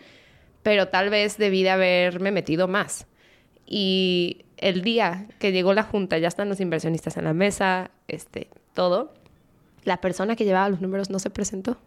pero 0.63 0.87
tal 0.87 1.09
vez 1.09 1.37
debí 1.37 1.63
de 1.63 1.71
haberme 1.71 2.31
metido 2.31 2.67
más. 2.67 3.07
Y 3.65 4.45
el 4.57 4.83
día 4.83 5.27
que 5.39 5.51
llegó 5.51 5.73
la 5.73 5.83
junta, 5.83 6.17
ya 6.17 6.29
están 6.29 6.47
los 6.47 6.61
inversionistas 6.61 7.17
en 7.17 7.25
la 7.25 7.33
mesa, 7.33 7.91
este, 8.07 8.49
todo 8.73 9.13
la 9.83 9.97
persona 10.01 10.35
que 10.35 10.45
llevaba 10.45 10.69
los 10.69 10.81
números 10.81 11.09
no 11.09 11.19
se 11.19 11.29
presentó, 11.29 11.77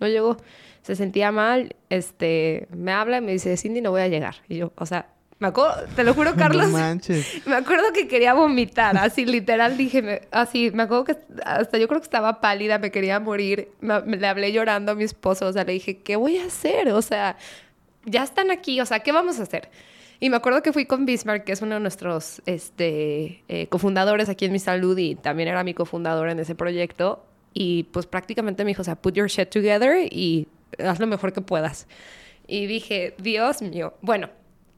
no 0.00 0.08
llegó, 0.08 0.36
se 0.82 0.96
sentía 0.96 1.30
mal, 1.32 1.76
este, 1.90 2.68
me 2.70 2.92
habla 2.92 3.18
y 3.18 3.20
me 3.20 3.32
dice, 3.32 3.56
Cindy, 3.56 3.80
no 3.80 3.90
voy 3.90 4.02
a 4.02 4.08
llegar. 4.08 4.36
Y 4.48 4.56
yo, 4.56 4.72
o 4.76 4.86
sea, 4.86 5.06
me 5.38 5.48
acuerdo, 5.48 5.74
te 5.96 6.04
lo 6.04 6.14
juro, 6.14 6.34
Carlos, 6.36 6.68
me 7.46 7.54
acuerdo 7.54 7.92
que 7.92 8.08
quería 8.08 8.34
vomitar, 8.34 8.96
así 8.96 9.26
literal 9.26 9.76
dije, 9.76 10.28
así, 10.30 10.70
me 10.72 10.84
acuerdo 10.84 11.04
que 11.04 11.16
hasta 11.44 11.78
yo 11.78 11.88
creo 11.88 12.00
que 12.00 12.04
estaba 12.04 12.40
pálida, 12.40 12.78
me 12.78 12.90
quería 12.90 13.18
morir, 13.20 13.70
le 13.80 14.26
hablé 14.26 14.52
llorando 14.52 14.92
a 14.92 14.94
mi 14.94 15.04
esposo, 15.04 15.46
o 15.46 15.52
sea, 15.52 15.64
le 15.64 15.72
dije, 15.72 15.98
¿qué 15.98 16.16
voy 16.16 16.38
a 16.38 16.46
hacer? 16.46 16.88
O 16.90 17.02
sea, 17.02 17.36
ya 18.04 18.22
están 18.22 18.50
aquí, 18.50 18.80
o 18.80 18.86
sea, 18.86 19.00
¿qué 19.00 19.12
vamos 19.12 19.38
a 19.40 19.42
hacer? 19.42 19.68
Y 20.22 20.30
me 20.30 20.36
acuerdo 20.36 20.62
que 20.62 20.72
fui 20.72 20.86
con 20.86 21.04
Bismarck, 21.04 21.42
que 21.42 21.50
es 21.50 21.62
uno 21.62 21.74
de 21.74 21.80
nuestros 21.80 22.42
este, 22.46 23.42
eh, 23.48 23.66
cofundadores 23.68 24.28
aquí 24.28 24.44
en 24.44 24.52
Mi 24.52 24.60
Salud 24.60 24.96
y 24.96 25.16
también 25.16 25.48
era 25.48 25.64
mi 25.64 25.74
cofundador 25.74 26.28
en 26.28 26.38
ese 26.38 26.54
proyecto. 26.54 27.26
Y 27.54 27.84
pues 27.84 28.06
prácticamente 28.06 28.64
me 28.64 28.68
dijo, 28.68 28.82
o 28.82 28.84
sea, 28.84 28.96
put 28.96 29.14
your 29.14 29.28
shit 29.28 29.50
together 29.50 29.96
y 30.10 30.48
haz 30.78 31.00
lo 31.00 31.06
mejor 31.06 31.32
que 31.32 31.40
puedas. 31.40 31.86
Y 32.46 32.66
dije, 32.66 33.14
Dios 33.18 33.62
mío, 33.62 33.94
bueno, 34.00 34.30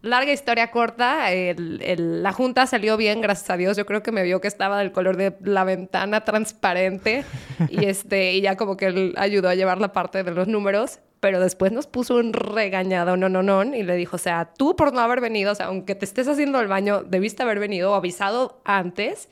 larga 0.04 0.32
historia 0.32 0.70
corta, 0.70 1.28
la 1.30 2.32
junta 2.32 2.66
salió 2.66 2.96
bien, 2.96 3.20
gracias 3.20 3.50
a 3.50 3.56
Dios. 3.56 3.76
Yo 3.76 3.86
creo 3.86 4.02
que 4.02 4.12
me 4.12 4.22
vio 4.22 4.40
que 4.40 4.48
estaba 4.48 4.78
del 4.78 4.92
color 4.92 5.16
de 5.16 5.34
la 5.42 5.64
ventana 5.64 6.24
transparente 6.24 7.24
y, 7.70 7.86
este, 7.86 8.34
y 8.34 8.42
ya 8.42 8.56
como 8.56 8.76
que 8.76 8.86
él 8.86 9.14
ayudó 9.16 9.48
a 9.48 9.54
llevar 9.54 9.80
la 9.80 9.92
parte 9.92 10.22
de 10.22 10.30
los 10.30 10.46
números. 10.46 11.00
Pero 11.20 11.40
después 11.40 11.72
nos 11.72 11.86
puso 11.86 12.16
un 12.16 12.34
regañado, 12.34 13.16
no, 13.16 13.30
no, 13.30 13.42
no, 13.42 13.64
y 13.64 13.82
le 13.82 13.96
dijo, 13.96 14.16
o 14.16 14.18
sea, 14.18 14.52
tú 14.58 14.76
por 14.76 14.92
no 14.92 15.00
haber 15.00 15.22
venido, 15.22 15.52
o 15.52 15.54
sea, 15.54 15.66
aunque 15.66 15.94
te 15.94 16.04
estés 16.04 16.28
haciendo 16.28 16.60
el 16.60 16.68
baño, 16.68 17.02
debiste 17.02 17.42
haber 17.42 17.60
venido 17.60 17.94
avisado 17.94 18.60
antes 18.66 19.30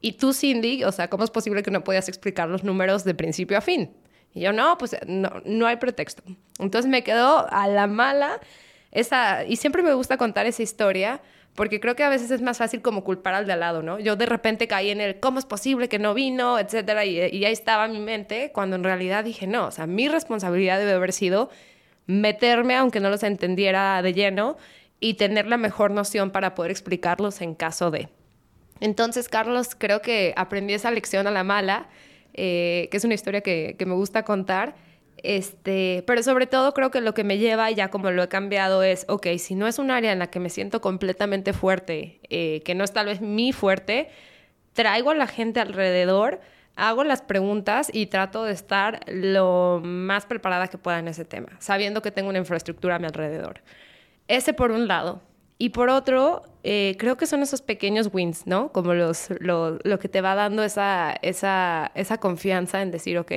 y 0.00 0.12
tú, 0.12 0.32
Cindy, 0.32 0.84
o 0.84 0.92
sea, 0.92 1.08
¿cómo 1.08 1.24
es 1.24 1.30
posible 1.30 1.62
que 1.62 1.70
no 1.70 1.82
podías 1.82 2.08
explicar 2.08 2.48
los 2.48 2.64
números 2.64 3.04
de 3.04 3.14
principio 3.14 3.58
a 3.58 3.60
fin? 3.60 3.90
Y 4.34 4.40
yo, 4.40 4.52
no, 4.52 4.78
pues 4.78 4.96
no, 5.06 5.30
no 5.44 5.66
hay 5.66 5.76
pretexto. 5.76 6.22
Entonces 6.58 6.88
me 6.88 7.02
quedó 7.02 7.46
a 7.50 7.66
la 7.66 7.86
mala 7.86 8.40
esa, 8.92 9.44
y 9.44 9.56
siempre 9.56 9.82
me 9.82 9.94
gusta 9.94 10.16
contar 10.16 10.46
esa 10.46 10.62
historia, 10.62 11.20
porque 11.54 11.80
creo 11.80 11.96
que 11.96 12.04
a 12.04 12.08
veces 12.08 12.30
es 12.30 12.40
más 12.40 12.58
fácil 12.58 12.82
como 12.82 13.02
culpar 13.02 13.34
al 13.34 13.46
de 13.46 13.52
al 13.52 13.60
lado, 13.60 13.82
¿no? 13.82 13.98
Yo 13.98 14.14
de 14.14 14.26
repente 14.26 14.68
caí 14.68 14.90
en 14.90 15.00
el, 15.00 15.18
¿cómo 15.18 15.40
es 15.40 15.44
posible 15.44 15.88
que 15.88 15.98
no 15.98 16.14
vino? 16.14 16.58
Etcétera, 16.58 17.04
y, 17.04 17.18
y 17.18 17.44
ahí 17.44 17.52
estaba 17.52 17.88
mi 17.88 17.98
mente, 17.98 18.52
cuando 18.52 18.76
en 18.76 18.84
realidad 18.84 19.24
dije, 19.24 19.46
no, 19.46 19.66
o 19.66 19.70
sea, 19.72 19.86
mi 19.86 20.08
responsabilidad 20.08 20.78
debe 20.78 20.92
haber 20.92 21.12
sido 21.12 21.50
meterme, 22.06 22.76
aunque 22.76 23.00
no 23.00 23.10
los 23.10 23.24
entendiera 23.24 24.00
de 24.02 24.12
lleno, 24.14 24.56
y 25.00 25.14
tener 25.14 25.46
la 25.46 25.56
mejor 25.56 25.90
noción 25.90 26.30
para 26.30 26.54
poder 26.54 26.70
explicarlos 26.70 27.40
en 27.40 27.54
caso 27.54 27.90
de. 27.90 28.08
Entonces, 28.80 29.28
Carlos, 29.28 29.74
creo 29.76 30.02
que 30.02 30.34
aprendí 30.36 30.74
esa 30.74 30.90
lección 30.90 31.26
a 31.26 31.30
la 31.30 31.44
mala, 31.44 31.88
eh, 32.34 32.88
que 32.90 32.96
es 32.96 33.04
una 33.04 33.14
historia 33.14 33.40
que, 33.40 33.76
me 33.86 33.94
gusta 33.94 34.24
contar. 34.24 34.76
Este, 35.22 36.04
pero 36.06 36.22
sobre 36.22 36.46
todo 36.46 36.72
creo 36.74 36.92
que 36.92 37.00
lo 37.00 37.12
que 37.12 37.24
me 37.24 37.38
lleva, 37.38 37.70
ya 37.72 37.90
como 37.90 38.10
lo 38.10 38.22
he 38.22 38.28
cambiado, 38.28 38.84
es, 38.84 39.04
ok, 39.08 39.26
si 39.38 39.56
no 39.56 39.66
es 39.66 39.80
un 39.80 39.90
área 39.90 40.12
en 40.12 40.20
la 40.20 40.28
que 40.28 40.38
me 40.38 40.48
siento 40.48 40.80
completamente 40.80 41.52
fuerte, 41.52 42.20
eh, 42.30 42.62
que 42.64 42.76
no 42.76 42.84
es 42.84 42.92
tal 42.92 43.06
vez 43.06 43.20
mi 43.20 43.52
fuerte, 43.52 44.10
traigo 44.74 45.10
a 45.10 45.14
la 45.14 45.26
gente 45.26 45.58
alrededor, 45.58 46.40
hago 46.76 47.02
las 47.02 47.22
preguntas 47.22 47.90
y 47.92 48.06
trato 48.06 48.44
de 48.44 48.52
estar 48.52 49.00
lo 49.08 49.80
más 49.82 50.24
preparada 50.24 50.68
que 50.68 50.78
pueda 50.78 51.00
en 51.00 51.08
ese 51.08 51.24
tema, 51.24 51.48
sabiendo 51.58 52.00
que 52.00 52.12
tengo 52.12 52.28
una 52.28 52.38
infraestructura 52.38 52.94
a 52.94 52.98
mi 53.00 53.06
alrededor. 53.06 53.62
Ese 54.28 54.52
por 54.52 54.70
un 54.70 54.86
lado. 54.86 55.20
Y 55.60 55.70
por 55.70 55.90
otro, 55.90 56.44
eh, 56.62 56.94
creo 56.98 57.16
que 57.16 57.26
son 57.26 57.42
esos 57.42 57.62
pequeños 57.62 58.10
wins, 58.12 58.46
¿no? 58.46 58.70
Como 58.70 58.94
los, 58.94 59.28
lo, 59.40 59.78
lo, 59.82 59.98
que 59.98 60.08
te 60.08 60.20
va 60.20 60.36
dando 60.36 60.62
esa, 60.62 61.16
esa, 61.20 61.90
esa 61.96 62.18
confianza 62.18 62.80
en 62.80 62.92
decir, 62.92 63.18
ok, 63.18 63.32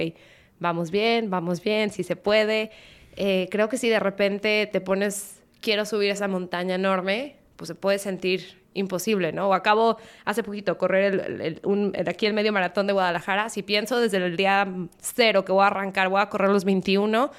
vamos 0.59 0.91
bien, 0.91 1.31
vamos 1.31 1.63
bien, 1.63 1.89
si 1.89 2.03
se 2.03 2.15
puede. 2.15 2.69
Eh, 3.15 3.47
creo 3.49 3.69
que 3.69 3.77
si 3.77 3.89
de 3.89 3.99
repente 3.99 4.69
te 4.71 4.81
pones, 4.81 5.41
quiero 5.61 5.83
subir 5.83 6.11
esa 6.11 6.27
montaña 6.27 6.75
enorme, 6.75 7.37
pues 7.55 7.69
se 7.69 7.75
puede 7.75 7.97
sentir 7.97 8.61
imposible, 8.75 9.31
¿no? 9.33 9.49
O 9.49 9.53
acabo 9.55 9.97
hace 10.23 10.43
poquito 10.43 10.77
correr 10.77 11.59
el, 11.63 12.07
aquí 12.07 12.27
el 12.27 12.33
medio 12.33 12.53
maratón 12.53 12.85
de 12.85 12.93
Guadalajara, 12.93 13.49
si 13.49 13.63
pienso 13.63 13.99
desde 13.99 14.17
el 14.17 14.37
día 14.37 14.67
cero 14.99 15.43
que 15.43 15.51
voy 15.51 15.63
a 15.63 15.67
arrancar, 15.67 16.07
voy 16.09 16.21
a 16.21 16.29
correr 16.29 16.51
los 16.51 16.65
21, 16.65 17.31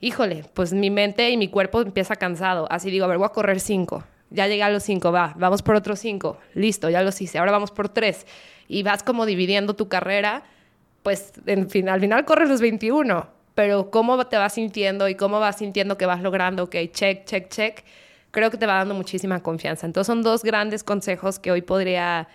híjole, 0.00 0.44
pues 0.54 0.72
mi 0.72 0.90
mente 0.90 1.30
y 1.30 1.36
mi 1.36 1.48
cuerpo 1.48 1.80
empieza 1.82 2.16
cansado. 2.16 2.66
Así 2.70 2.90
digo, 2.90 3.04
a 3.04 3.08
ver, 3.08 3.18
voy 3.18 3.26
a 3.26 3.30
correr 3.30 3.60
cinco 3.60 4.04
ya 4.34 4.48
llegué 4.48 4.62
a 4.62 4.70
los 4.70 4.82
cinco, 4.82 5.12
va, 5.12 5.32
vamos 5.38 5.62
por 5.62 5.76
otros 5.76 6.00
cinco, 6.00 6.38
listo, 6.54 6.90
ya 6.90 7.02
los 7.02 7.20
hice, 7.20 7.38
ahora 7.38 7.52
vamos 7.52 7.70
por 7.70 7.88
tres. 7.88 8.26
Y 8.66 8.82
vas 8.82 9.02
como 9.02 9.26
dividiendo 9.26 9.74
tu 9.74 9.88
carrera, 9.88 10.42
pues 11.02 11.32
en 11.46 11.70
fin, 11.70 11.88
al 11.88 12.00
final 12.00 12.24
corres 12.24 12.48
los 12.48 12.60
21, 12.60 13.28
pero 13.54 13.90
cómo 13.90 14.26
te 14.26 14.36
vas 14.36 14.54
sintiendo 14.54 15.08
y 15.08 15.14
cómo 15.14 15.38
vas 15.38 15.58
sintiendo 15.58 15.96
que 15.96 16.06
vas 16.06 16.20
logrando, 16.22 16.64
ok, 16.64 16.74
check, 16.90 17.24
check, 17.24 17.48
check, 17.48 17.84
creo 18.30 18.50
que 18.50 18.56
te 18.56 18.66
va 18.66 18.74
dando 18.74 18.94
muchísima 18.94 19.40
confianza. 19.42 19.86
Entonces 19.86 20.06
son 20.08 20.22
dos 20.22 20.42
grandes 20.42 20.82
consejos 20.82 21.38
que 21.38 21.52
hoy 21.52 21.62
podría, 21.62 22.26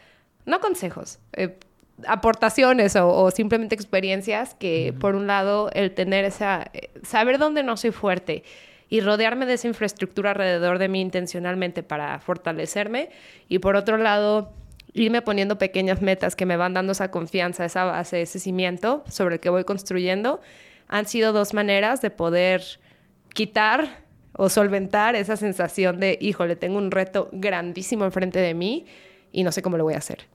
no 0.46 0.60
consejos, 0.62 1.20
eh, 1.34 1.58
aportaciones 2.08 2.96
o, 2.96 3.30
simplemente 3.32 3.76
experiencias 3.76 4.54
que, 4.54 4.94
por 4.98 5.16
un 5.16 5.28
lado, 5.28 5.70
el 5.74 5.92
tener 5.94 6.24
esa, 6.24 6.70
eh, 6.74 6.92
saber 7.04 7.40
dónde 7.40 7.64
no 7.64 7.76
soy 7.76 7.92
fuerte 7.92 8.44
y 8.90 9.02
rodearme 9.02 9.46
de 9.46 9.54
esa 9.54 9.68
infraestructura 9.68 10.32
alrededor 10.32 10.80
de 10.80 10.90
mí 10.90 11.00
intencionalmente 11.00 11.84
para 11.84 12.20
fortalecerme 12.20 13.10
y 13.48 13.60
por 13.60 13.76
otro 13.76 13.98
lado 13.98 14.52
irme 14.94 15.22
poniendo 15.22 15.58
pequeñas 15.58 16.02
metas 16.02 16.36
que 16.36 16.46
me 16.46 16.58
van 16.58 16.74
dando 16.74 16.94
esa 16.94 17.12
confianza, 17.12 17.66
esa 17.66 17.84
base, 17.86 18.22
ese 18.22 18.40
cimiento 18.40 19.04
sobre 19.08 19.36
el 19.36 19.42
que 19.42 19.50
voy 19.50 19.64
construyendo, 19.64 20.42
han 20.88 21.06
sido 21.06 21.32
dos 21.32 21.54
maneras 21.54 22.02
de 22.02 22.10
poder 22.10 22.64
quitar 23.34 24.04
o 24.34 24.50
solventar 24.50 25.16
esa 25.16 25.38
sensación 25.38 26.00
de, 26.00 26.18
híjole, 26.20 26.56
tengo 26.56 26.78
un 26.78 26.92
reto 26.92 27.30
grandísimo 27.32 28.06
enfrente 28.06 28.40
de 28.40 28.54
mí 28.54 28.86
y 29.32 29.44
no 29.44 29.52
sé 29.52 29.62
cómo 29.62 29.78
lo 29.78 29.84
voy 29.84 29.94
a 29.94 29.98
hacer. 29.98 30.28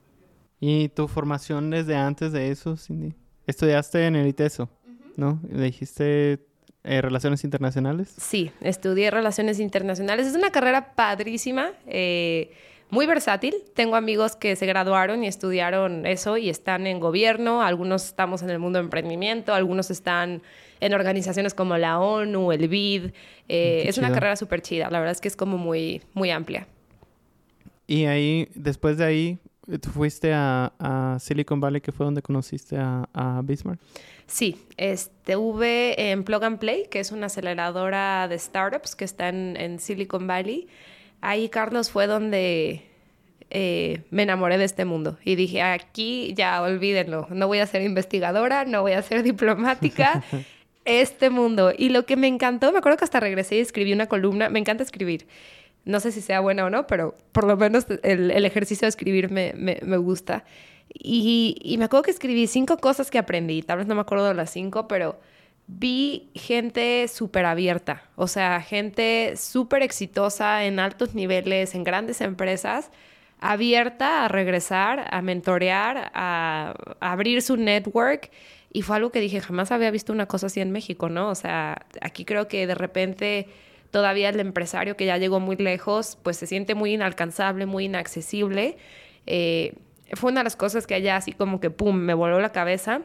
¿Y 0.61 0.89
tu 0.91 1.09
formación 1.09 1.71
desde 1.71 1.97
antes 1.97 2.33
de 2.33 2.51
eso, 2.51 2.77
Cindy? 2.77 3.15
Estudiaste 3.47 4.07
en 4.07 4.17
el 4.17 4.29
ITESO, 4.29 4.69
¿no? 5.17 5.41
¿Le 5.51 5.65
dijiste 5.65 6.47
eh, 6.85 7.01
Relaciones 7.01 7.45
Internacionales? 7.45 8.15
Sí, 8.19 8.53
estudié 8.61 9.11
Relaciones 9.11 9.59
Internacionales. 9.59 10.27
Es 10.27 10.35
una 10.35 10.51
carrera 10.51 10.95
padrísima, 10.95 11.73
eh, 11.87 12.53
muy 12.91 13.07
versátil. 13.07 13.55
Tengo 13.75 13.97
amigos 13.97 14.37
que 14.37 14.55
se 14.55 14.67
graduaron 14.67 15.25
y 15.25 15.27
estudiaron 15.27 16.05
eso 16.07 16.37
y 16.37 16.51
están 16.51 16.87
en 16.87 17.01
gobierno. 17.01 17.63
Algunos 17.63 18.05
estamos 18.05 18.43
en 18.43 18.51
el 18.51 18.59
mundo 18.59 18.79
de 18.79 18.85
emprendimiento, 18.85 19.55
algunos 19.55 19.91
están 19.91 20.43
en 20.81 20.95
organizaciones 20.95 21.55
como 21.55 21.77
la 21.79 21.99
ONU, 21.99 22.53
el 22.53 22.69
BID. 22.69 23.13
Eh, 23.49 23.85
es 23.87 23.97
una 23.97 24.13
carrera 24.13 24.37
súper 24.37 24.61
chida. 24.61 24.91
La 24.91 24.99
verdad 24.99 25.13
es 25.13 25.21
que 25.21 25.29
es 25.29 25.37
como 25.37 25.57
muy, 25.57 26.03
muy 26.13 26.31
amplia. 26.31 26.69
Y 27.87 28.05
ahí, 28.05 28.49
después 28.55 28.99
de 28.99 29.05
ahí, 29.05 29.39
¿tú 29.81 29.91
fuiste 29.91 30.33
a, 30.35 31.17
Silicon 31.21 31.61
Valley, 31.61 31.81
que 31.81 31.93
fue 31.93 32.05
donde 32.05 32.23
conociste 32.23 32.77
a, 32.77 33.09
a 33.13 33.41
Bismarck? 33.43 33.81
Sí, 34.27 34.57
estuve 34.77 36.11
en 36.11 36.25
Plug 36.25 36.45
and 36.45 36.59
Play, 36.59 36.87
que 36.91 37.01
es 37.01 37.13
una 37.13 37.27
aceleradora 37.27 38.27
de 38.29 38.39
startups 38.39 38.97
que 38.97 39.05
está 39.05 39.29
en, 39.29 39.79
Silicon 39.79 40.27
Valley. 40.27 40.67
Ahí, 41.21 41.49
Carlos, 41.49 41.91
fue 41.91 42.07
donde 42.07 42.83
eh, 43.51 44.03
me 44.11 44.23
enamoré 44.23 44.59
de 44.59 44.65
este 44.65 44.85
mundo 44.85 45.19
y 45.25 45.37
dije, 45.37 45.63
aquí 45.63 46.33
ya 46.35 46.61
olvídenlo, 46.63 47.29
no 47.31 47.47
voy 47.47 47.59
a 47.59 47.67
ser 47.67 47.83
investigadora, 47.83 48.65
no 48.65 48.83
voy 48.83 48.93
a 48.93 49.03
ser 49.03 49.23
diplomática, 49.23 50.23
este 50.85 51.31
mundo. 51.31 51.73
Y 51.77 51.91
lo 51.91 52.07
que 52.07 52.17
me 52.17 52.27
encantó, 52.27 52.73
me 52.73 52.79
acuerdo 52.79 52.99
que 52.99 53.05
hasta 53.05 53.21
regresé 53.21 53.57
y 53.57 53.61
escribí 53.61 53.93
una 53.93 54.07
columna, 54.07 54.49
me 54.49 54.59
encanta 54.59 54.83
escribir. 54.83 55.27
No 55.85 56.01
sé 56.01 56.13
si 56.13 56.21
sea 56.21 56.41
buena 56.41 56.65
o 56.65 56.71
no, 56.71 56.87
pero 56.87 57.15
por 57.33 57.47
lo 57.47 57.57
menos 57.57 57.87
el, 58.03 58.31
ejercicio 58.47 58.87
de 58.87 58.91
escribir 58.91 59.31
me, 59.31 59.53
me 59.55 59.97
gusta. 59.99 60.45
Y, 60.93 61.75
me 61.79 61.85
acuerdo 61.87 62.05
que 62.05 62.11
escribí 62.11 62.47
cinco 62.47 62.79
cosas 62.79 63.11
que 63.11 63.19
aprendí, 63.19 63.63
tal 63.63 63.79
vez 63.79 63.87
no 63.87 63.95
me 63.95 64.03
acuerdo 64.03 64.29
de 64.29 64.35
las 64.35 64.51
cinco, 64.51 64.87
pero 64.89 65.19
vi 65.67 66.31
gente 66.35 67.09
súper 67.09 67.47
abierta, 67.47 68.05
o 68.17 68.29
sea, 68.29 68.61
gente 68.61 69.35
súper 69.37 69.83
exitosa 69.83 70.65
en 70.65 70.79
altos 70.79 71.15
niveles, 71.15 71.75
en 71.75 71.85
grandes 71.85 72.21
empresas, 72.21 72.91
abierta 73.41 74.25
a 74.25 74.29
regresar, 74.29 75.07
a 75.11 75.23
mentorear, 75.23 76.11
a, 76.15 76.75
abrir 77.01 77.43
su 77.43 77.57
network. 77.57 78.31
Y 78.73 78.83
fue 78.83 78.97
algo 78.97 79.11
que 79.11 79.21
dije, 79.21 79.41
jamás 79.41 79.71
había 79.71 79.91
visto 79.91 80.13
una 80.13 80.27
cosa 80.27 80.47
así 80.47 80.61
en 80.61 80.73
México, 80.73 81.09
¿no? 81.09 81.29
O 81.29 81.35
sea, 81.35 81.87
aquí 82.01 82.25
creo 82.25 82.49
que 82.49 82.67
de 82.67 82.75
repente 82.75 83.49
todavía 83.95 84.29
el 84.29 84.41
empresario 84.41 84.97
que 84.97 85.07
ya 85.07 85.19
llegó 85.19 85.39
muy 85.39 85.55
lejos, 85.55 86.19
pues 86.25 86.37
se 86.37 86.49
siente 86.49 86.75
muy 86.75 86.95
inalcanzable, 86.95 87.65
muy 87.65 87.85
inaccesible. 87.85 88.77
Eh, 89.25 89.75
fue 90.15 90.33
una 90.33 90.41
de 90.41 90.45
las 90.45 90.57
cosas 90.57 90.89
que 90.89 90.97
allá 90.97 91.15
así 91.15 91.31
como 91.31 91.61
que, 91.61 91.71
¡pum!, 91.71 91.95
me 91.95 92.13
voló 92.13 92.41
la 92.41 92.51
cabeza. 92.51 93.03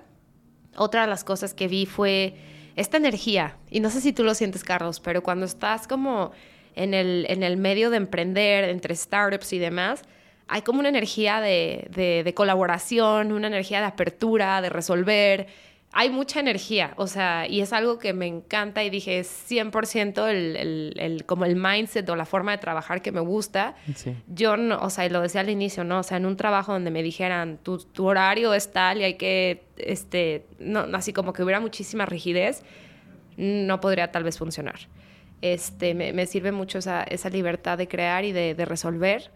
Otra 0.76 1.02
de 1.02 1.08
las 1.08 1.24
cosas 1.24 1.54
que 1.54 1.68
vi 1.68 1.86
fue 1.86 2.34
esta 2.76 2.98
energía, 2.98 3.56
y 3.70 3.82
no 3.82 3.92
sé 3.92 4.02
si 4.02 4.14
tú 4.14 4.24
lo 4.24 4.34
sientes, 4.34 4.64
Carlos, 4.64 5.00
pero 5.00 5.22
cuando 5.22 5.46
estás 5.46 5.88
como 5.88 6.32
en 6.74 6.96
el, 6.96 7.28
en 7.30 7.44
el 7.44 7.58
medio 7.58 7.92
de 7.92 7.98
emprender, 7.98 8.64
entre 8.64 8.96
startups 8.96 9.54
y 9.54 9.60
demás, 9.60 10.02
hay 10.48 10.64
como 10.64 10.80
una 10.80 10.90
energía 10.90 11.40
de, 11.40 11.88
de, 11.92 12.24
de 12.24 12.34
colaboración, 12.34 13.32
una 13.32 13.46
energía 13.46 13.80
de 13.82 13.86
apertura, 13.86 14.60
de 14.64 14.70
resolver, 14.70 15.46
hay 15.92 16.12
mucha 16.12 16.40
energía, 16.40 16.94
o 16.98 17.08
sea, 17.08 17.48
y 17.48 17.62
es 17.62 17.74
algo 17.74 17.98
que 17.98 18.14
me 18.14 18.28
encanta 18.28 18.84
y 18.84 18.92
dije, 18.92 19.20
es 19.20 19.46
100% 19.50 20.28
el, 20.28 20.56
el, 20.56 20.94
el, 20.98 21.26
como 21.26 21.46
el 21.46 21.56
mindset 21.56 22.08
o 22.10 22.16
la 22.16 22.26
forma 22.26 22.52
de 22.52 22.60
trabajar 22.60 23.02
que 23.02 23.12
me 23.12 23.22
gusta. 23.22 23.76
Yo, 24.28 24.56
no, 24.56 24.80
o 24.82 24.92
sea, 24.92 25.08
y 25.08 25.10
lo 25.10 25.22
decía 25.22 25.42
al 25.42 25.50
inicio, 25.50 25.84
¿no? 25.84 26.00
O 26.00 26.04
sea, 26.04 26.18
en 26.18 26.28
un 26.28 26.38
trabajo 26.38 26.74
donde 26.74 26.92
me 26.92 27.02
dijeran, 27.02 27.58
tu, 27.58 27.80
tu 27.80 28.06
horario 28.06 28.54
es 28.54 28.72
tal 28.72 29.00
y 29.00 29.04
hay 29.04 29.14
que, 29.16 29.64
este, 29.78 30.46
no, 30.60 30.82
así 30.94 31.12
como 31.12 31.34
que 31.34 31.44
hubiera 31.44 31.60
muchísima 31.60 32.06
rigidez, 32.06 32.64
no 33.38 33.80
podría 33.82 34.12
tal 34.12 34.24
vez 34.24 34.38
funcionar. 34.38 34.80
Este, 35.42 35.96
me, 35.96 36.14
me 36.14 36.28
sirve 36.28 36.52
mucho 36.52 36.78
esa, 36.78 37.02
esa, 37.04 37.30
libertad 37.30 37.80
de 37.80 37.88
crear 37.88 38.26
y 38.26 38.32
de, 38.32 38.54
de 38.54 38.66
resolver. 38.66 39.32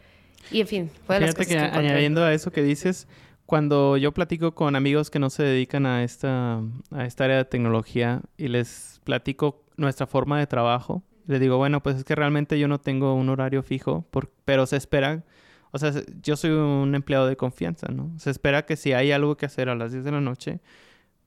Y 0.52 0.62
en 0.62 0.68
fin, 0.68 0.92
fue 1.08 1.16
de 1.16 1.22
las 1.22 1.36
cosas 1.36 1.48
que, 1.48 1.56
que 1.56 1.60
añadiendo 1.60 2.24
a 2.24 2.34
eso 2.34 2.52
que 2.52 2.62
dices, 2.62 3.08
cuando 3.46 3.98
yo 3.98 4.14
platico 4.14 4.56
con 4.56 4.76
amigos 4.76 5.10
que 5.10 5.20
no 5.20 5.30
se 5.30 5.44
dedican 5.44 5.86
a 5.86 6.04
esta, 6.04 6.62
a 6.92 7.06
esta 7.06 7.26
área 7.26 7.38
de 7.38 7.46
tecnología 7.46 8.22
y 8.38 8.48
les 8.48 9.02
platico 9.04 9.64
nuestra 9.78 10.08
forma 10.08 10.40
de 10.40 10.48
trabajo, 10.48 11.04
les 11.28 11.40
digo, 11.40 11.58
bueno, 11.58 11.82
pues 11.82 11.98
es 11.98 12.04
que 12.04 12.16
realmente 12.16 12.60
yo 12.60 12.68
no 12.68 12.80
tengo 12.80 13.14
un 13.16 13.30
horario 13.30 13.64
fijo, 13.64 14.06
pero 14.46 14.66
se 14.66 14.78
espera, 14.78 15.24
o 15.72 15.78
sea, 15.78 15.92
yo 16.22 16.36
soy 16.36 16.52
un 16.52 16.96
empleado 16.96 17.28
de 17.28 17.36
confianza, 17.36 17.88
¿no? 17.88 18.12
Se 18.18 18.30
espera 18.30 18.66
que 18.66 18.76
si 18.76 18.94
hay 18.94 19.12
algo 19.12 19.38
que 19.38 19.46
hacer 19.46 19.70
a 19.70 19.76
las 19.76 19.92
10 19.92 20.04
de 20.06 20.12
la 20.12 20.22
noche, 20.22 20.60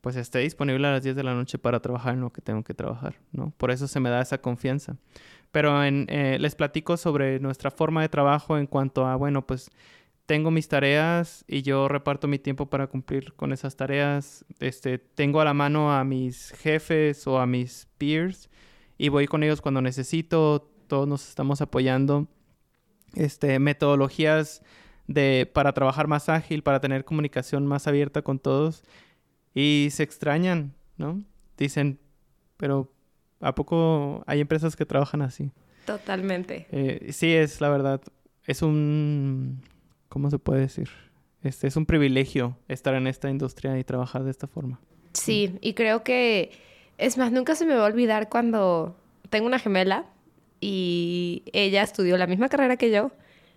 pues 0.00 0.16
esté 0.16 0.38
disponible 0.38 0.86
a 0.86 0.92
las 0.92 1.02
10 1.02 1.16
de 1.16 1.24
la 1.24 1.34
noche 1.34 1.58
para 1.58 1.80
trabajar 1.80 2.14
en 2.14 2.20
lo 2.20 2.30
que 2.30 2.40
tengo 2.40 2.62
que 2.62 2.74
trabajar, 2.74 3.16
¿no? 3.32 3.52
Por 3.56 3.70
eso 3.70 3.88
se 3.88 4.00
me 4.00 4.10
da 4.10 4.20
esa 4.20 4.38
confianza. 4.38 4.96
Pero 5.50 5.82
eh, 5.82 6.38
les 6.38 6.54
platico 6.54 6.96
sobre 6.96 7.40
nuestra 7.40 7.70
forma 7.70 8.02
de 8.02 8.08
trabajo 8.08 8.58
en 8.58 8.66
cuanto 8.66 9.06
a, 9.06 9.16
bueno, 9.16 9.46
pues 9.46 9.70
tengo 10.26 10.50
mis 10.50 10.68
tareas 10.68 11.44
y 11.46 11.62
yo 11.62 11.88
reparto 11.88 12.26
mi 12.28 12.38
tiempo 12.38 12.66
para 12.66 12.88
cumplir 12.88 13.32
con 13.34 13.52
esas 13.52 13.76
tareas. 13.76 14.44
Este, 14.58 14.98
tengo 14.98 15.40
a 15.40 15.44
la 15.44 15.54
mano 15.54 15.92
a 15.92 16.04
mis 16.04 16.50
jefes 16.50 17.26
o 17.26 17.38
a 17.38 17.46
mis 17.46 17.88
peers 17.96 18.50
y 18.98 19.08
voy 19.08 19.26
con 19.26 19.42
ellos 19.42 19.60
cuando 19.60 19.80
necesito. 19.80 20.68
Todos 20.88 21.08
nos 21.08 21.28
estamos 21.28 21.60
apoyando. 21.60 22.26
Este, 23.14 23.58
metodologías 23.58 24.62
de, 25.06 25.50
para 25.52 25.72
trabajar 25.72 26.08
más 26.08 26.28
ágil, 26.28 26.62
para 26.62 26.80
tener 26.80 27.04
comunicación 27.04 27.66
más 27.66 27.86
abierta 27.86 28.22
con 28.22 28.40
todos. 28.40 28.82
Y 29.54 29.88
se 29.92 30.02
extrañan, 30.02 30.74
¿no? 30.98 31.22
Dicen, 31.56 32.00
pero 32.56 32.92
¿a 33.40 33.54
poco 33.54 34.24
hay 34.26 34.40
empresas 34.40 34.76
que 34.76 34.84
trabajan 34.84 35.22
así? 35.22 35.52
Totalmente. 35.86 36.66
Eh, 36.72 37.12
sí, 37.12 37.32
es 37.32 37.60
la 37.60 37.68
verdad. 37.70 38.02
Es 38.44 38.62
un 38.62 39.62
¿cómo 40.16 40.30
se 40.30 40.38
puede 40.38 40.62
decir? 40.62 40.88
Este 41.42 41.66
es 41.66 41.76
un 41.76 41.84
privilegio 41.84 42.56
estar 42.68 42.94
en 42.94 43.06
esta 43.06 43.28
industria 43.28 43.78
y 43.78 43.84
trabajar 43.84 44.24
de 44.24 44.30
esta 44.30 44.46
forma. 44.46 44.80
Sí, 45.12 45.58
y 45.60 45.74
creo 45.74 46.04
que 46.04 46.52
es 46.96 47.18
más, 47.18 47.32
nunca 47.32 47.54
se 47.54 47.66
me 47.66 47.74
va 47.74 47.82
a 47.82 47.84
olvidar 47.84 48.30
cuando 48.30 48.96
tengo 49.28 49.46
una 49.46 49.58
gemela 49.58 50.06
y 50.58 51.42
ella 51.52 51.82
estudió 51.82 52.16
la 52.16 52.26
misma 52.26 52.48
carrera 52.48 52.78
que 52.78 52.90
yo, 52.90 53.10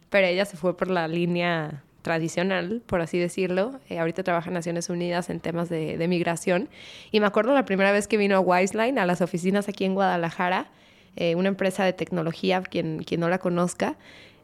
pero 0.09 0.27
ella 0.27 0.43
se 0.43 0.57
fue 0.57 0.75
por 0.75 0.91
la 0.91 1.07
línea 1.07 1.81
tradicional, 2.01 2.81
por 2.85 2.99
así 2.99 3.17
decirlo. 3.17 3.79
Eh, 3.87 3.97
ahorita 3.97 4.23
trabaja 4.23 4.49
en 4.49 4.55
Naciones 4.55 4.89
Unidas 4.89 5.29
en 5.29 5.39
temas 5.39 5.69
de, 5.69 6.05
migración. 6.09 6.67
Y 7.09 7.21
me 7.21 7.25
acuerdo 7.25 7.53
la 7.53 7.63
primera 7.63 7.93
vez 7.93 8.09
que 8.09 8.17
vino 8.17 8.35
a 8.35 8.41
Wiseline, 8.41 8.99
a 8.99 9.05
las 9.05 9.21
oficinas 9.21 9.69
aquí 9.69 9.85
en 9.85 9.93
Guadalajara, 9.93 10.67
eh, 11.15 11.35
una 11.35 11.47
empresa 11.47 11.85
de 11.85 11.93
tecnología, 11.93 12.61
quien, 12.63 13.01
quien 13.05 13.21
no 13.21 13.29
la 13.29 13.37
conozca, 13.37 13.95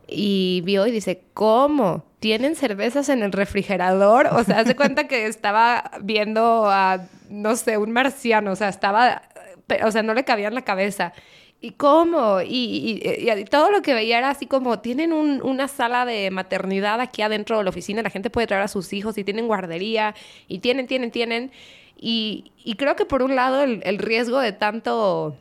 y 0.07 0.61
vio 0.65 0.85
y 0.87 0.91
dice, 0.91 1.23
¿cómo? 1.33 2.05
¿Tienen 2.19 2.55
cervezas 2.55 3.09
en 3.09 3.23
el 3.23 3.31
refrigerador? 3.31 4.27
O 4.27 4.43
sea, 4.43 4.59
hace 4.59 4.75
cuenta 4.75 5.07
que 5.07 5.25
estaba 5.27 5.91
viendo 6.01 6.69
a, 6.69 7.07
no 7.29 7.55
sé, 7.55 7.77
un 7.77 7.91
marciano, 7.91 8.51
o 8.51 8.55
sea, 8.55 8.69
estaba, 8.69 9.23
o 9.83 9.91
sea, 9.91 10.03
no 10.03 10.13
le 10.13 10.23
cabía 10.23 10.47
en 10.47 10.55
la 10.55 10.63
cabeza. 10.63 11.13
¿Y 11.61 11.71
cómo? 11.71 12.41
Y, 12.45 13.01
todo 13.49 13.71
lo 13.71 13.81
que 13.81 13.93
veía 13.93 14.19
era 14.19 14.29
así 14.29 14.45
como, 14.45 14.79
tienen 14.79 15.13
una 15.13 15.67
sala 15.67 16.05
de 16.05 16.29
maternidad 16.29 17.01
aquí 17.01 17.21
adentro 17.21 17.57
de 17.57 17.63
la 17.63 17.69
oficina, 17.69 18.03
la 18.03 18.09
gente 18.09 18.29
puede 18.29 18.45
traer 18.47 18.63
a 18.63 18.67
sus 18.67 18.93
hijos 18.93 19.17
y 19.17 19.23
tienen 19.23 19.47
guardería 19.47 20.13
y 20.47 20.59
tienen, 20.59 20.85
tienen, 20.85 21.11
tienen. 21.11 21.51
Y, 21.97 22.51
creo 22.77 22.95
que 22.95 23.05
por 23.05 23.23
un 23.23 23.35
lado 23.35 23.63
el 23.63 23.97
riesgo 23.97 24.39
de 24.39 24.51
tanto 24.51 25.37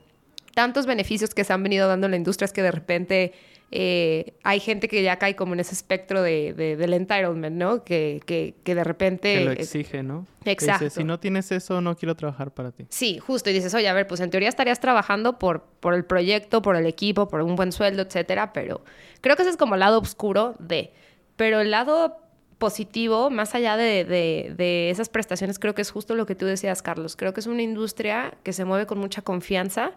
tantos 0.55 0.87
beneficios 0.87 1.35
que 1.35 1.45
se 1.45 1.53
han 1.53 1.63
venido 1.63 1.89
dando 1.89 2.07
en 2.07 2.13
la 2.13 2.17
industria 2.17 2.47
es 2.47 2.53
que 2.53 2.63
de 2.63 2.71
repente 2.71 3.33
eh, 3.77 4.35
hay 4.45 4.61
gente 4.61 4.87
que 4.87 5.03
ya 5.03 5.19
cae 5.19 5.35
como 5.35 5.55
en 5.55 5.59
ese 5.59 5.75
espectro 5.75 6.23
de, 6.23 6.55
del 6.55 6.95
entitlement, 6.95 7.57
¿no? 7.57 7.83
Que, 7.83 8.23
que, 8.25 8.55
que 8.63 8.77
de 8.77 8.85
repente... 8.85 9.35
Que 9.35 9.45
lo 9.45 9.51
exige, 9.51 10.05
¿no? 10.05 10.29
Exacto. 10.45 10.91
si 10.91 11.03
no 11.03 11.19
tienes 11.19 11.51
eso, 11.51 11.81
no 11.81 11.97
quiero 11.97 12.15
trabajar 12.15 12.55
para 12.55 12.71
ti. 12.71 12.87
Sí, 12.91 13.19
justo. 13.19 13.51
Y 13.51 13.53
dices, 13.53 13.75
oye, 13.75 13.89
a 13.89 13.93
ver, 13.93 14.07
pues 14.07 14.21
en 14.21 14.31
teoría 14.31 14.49
estarías 14.49 14.79
trabajando 14.79 15.41
por, 15.41 15.65
por 15.81 15.95
el 15.95 16.05
proyecto, 16.05 16.63
por 16.63 16.77
el 16.77 16.87
equipo, 16.87 17.27
por 17.27 17.41
un 17.41 17.57
buen 17.57 17.73
sueldo, 17.73 18.03
etcétera, 18.03 18.53
pero 18.53 18.85
creo 19.21 19.35
que 19.35 19.43
ese 19.43 19.51
es 19.51 19.57
como 19.57 19.75
el 19.75 19.81
lado 19.81 19.99
oscuro 19.99 20.55
de... 20.61 20.93
Pero 21.35 21.61
el 21.61 21.73
lado 21.73 22.19
positivo, 22.59 23.29
más 23.29 23.57
allá 23.57 23.77
de, 23.77 24.05
de, 24.05 24.55
de, 24.57 24.91
esas 24.91 25.09
prestaciones, 25.09 25.59
creo 25.59 25.75
que 25.75 25.83
es 25.83 25.91
justo 25.91 26.15
lo 26.15 26.27
que 26.27 26.37
tú 26.37 26.47
decías, 26.47 26.81
Carlos. 26.81 27.17
Creo 27.17 27.35
que 27.35 27.41
es 27.41 27.49
una 27.49 27.63
industria 27.63 28.35
que 28.45 28.53
se 28.53 28.65
mueve 28.65 28.87
con 28.87 28.99
mucha 28.99 29.23
confianza, 29.23 29.95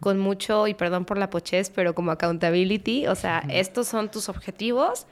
con 0.00 0.18
mucho, 0.18 0.66
y 0.66 0.74
perdón 0.74 1.04
por 1.04 1.18
la 1.18 1.30
pochez, 1.30 1.70
pero 1.70 1.94
como 1.94 2.10
accountability. 2.10 3.06
O 3.06 3.14
sea, 3.14 3.44
estos 3.48 3.88
son 3.88 4.10
tus 4.10 4.28
objetivos, 4.28 5.06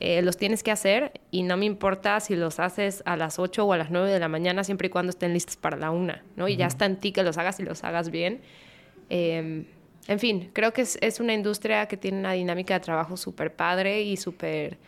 eh, 0.00 0.22
los 0.22 0.36
tienes 0.36 0.62
que 0.62 0.70
hacer 0.70 1.20
y 1.30 1.42
no 1.42 1.56
me 1.56 1.66
importa 1.66 2.20
si 2.20 2.34
los 2.34 2.58
haces 2.58 3.02
a 3.06 3.16
las 3.16 3.38
8 3.38 3.64
o 3.64 3.72
a 3.72 3.76
las 3.76 3.90
9 3.90 4.10
de 4.10 4.18
la 4.18 4.28
mañana, 4.28 4.64
siempre 4.64 4.86
y 4.86 4.90
cuando 4.90 5.10
estén 5.10 5.32
listos 5.32 5.56
para 5.56 5.76
la 5.76 5.90
1, 5.90 6.14
¿no? 6.36 6.48
Y 6.48 6.56
ya 6.56 6.66
está 6.66 6.86
en 6.86 6.96
ti 6.96 7.12
que 7.12 7.22
los 7.22 7.38
hagas 7.38 7.60
y 7.60 7.64
los 7.64 7.84
hagas 7.84 8.10
bien. 8.10 8.40
Eh, 9.10 9.66
en 10.08 10.18
fin, 10.18 10.50
creo 10.52 10.72
que 10.72 10.82
es, 10.82 10.98
es, 11.02 11.20
una 11.20 11.34
industria 11.34 11.86
que 11.86 11.96
tiene 11.96 12.18
una 12.18 12.32
dinámica 12.32 12.74
de 12.74 12.80
trabajo 12.80 13.16
súper 13.16 13.54
padre 13.54 14.02
y 14.02 14.16
súper 14.16 14.78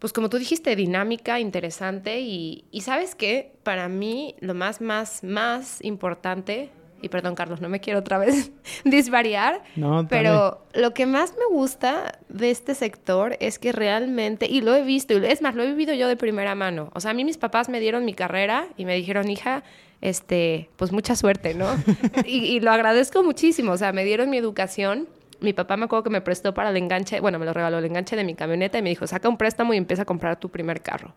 pues 0.00 0.14
como 0.14 0.30
tú 0.30 0.38
dijiste, 0.38 0.74
dinámica, 0.76 1.38
interesante 1.40 2.20
y, 2.20 2.64
y, 2.70 2.80
sabes 2.80 3.14
qué, 3.14 3.52
para 3.62 3.88
mí 3.88 4.34
lo 4.40 4.54
más, 4.54 4.80
más, 4.80 5.22
más 5.22 5.84
importante, 5.84 6.70
y 7.00 7.08
perdón 7.08 7.34
Carlos, 7.34 7.60
no 7.60 7.68
me 7.68 7.80
quiero 7.80 8.00
otra 8.00 8.18
vez 8.18 8.52
disvariar, 8.84 9.62
no, 9.76 10.06
pero 10.08 10.66
lo 10.74 10.94
que 10.94 11.06
más 11.06 11.34
me 11.38 11.54
gusta 11.54 12.18
de 12.28 12.50
este 12.50 12.74
sector 12.74 13.36
es 13.40 13.58
que 13.58 13.72
realmente, 13.72 14.46
y 14.46 14.60
lo 14.60 14.74
he 14.74 14.82
visto, 14.82 15.14
y 15.14 15.24
es 15.24 15.42
más, 15.42 15.54
lo 15.54 15.62
he 15.62 15.66
vivido 15.66 15.94
yo 15.94 16.08
de 16.08 16.16
primera 16.16 16.54
mano, 16.54 16.90
o 16.94 17.00
sea, 17.00 17.12
a 17.12 17.14
mí 17.14 17.24
mis 17.24 17.38
papás 17.38 17.68
me 17.68 17.80
dieron 17.80 18.04
mi 18.04 18.14
carrera 18.14 18.68
y 18.76 18.84
me 18.84 18.94
dijeron, 18.94 19.30
hija, 19.30 19.62
este, 20.00 20.70
pues 20.76 20.92
mucha 20.92 21.16
suerte, 21.16 21.54
¿no? 21.54 21.66
y, 22.24 22.44
y 22.44 22.60
lo 22.60 22.70
agradezco 22.70 23.22
muchísimo, 23.22 23.72
o 23.72 23.76
sea, 23.76 23.92
me 23.92 24.04
dieron 24.04 24.30
mi 24.30 24.38
educación 24.38 25.08
mi 25.40 25.52
papá 25.52 25.76
me 25.76 25.86
acuerdo 25.86 26.04
que 26.04 26.10
me 26.10 26.20
prestó 26.20 26.54
para 26.54 26.70
el 26.70 26.76
enganche, 26.76 27.20
bueno, 27.20 27.38
me 27.38 27.46
lo 27.46 27.52
regaló 27.52 27.78
el 27.78 27.84
enganche 27.84 28.16
de 28.16 28.24
mi 28.24 28.34
camioneta 28.34 28.78
y 28.78 28.82
me 28.82 28.90
dijo, 28.90 29.06
saca 29.06 29.28
un 29.28 29.36
préstamo 29.36 29.74
y 29.74 29.76
empieza 29.76 30.02
a 30.02 30.04
comprar 30.04 30.38
tu 30.38 30.50
primer 30.50 30.82
carro. 30.82 31.14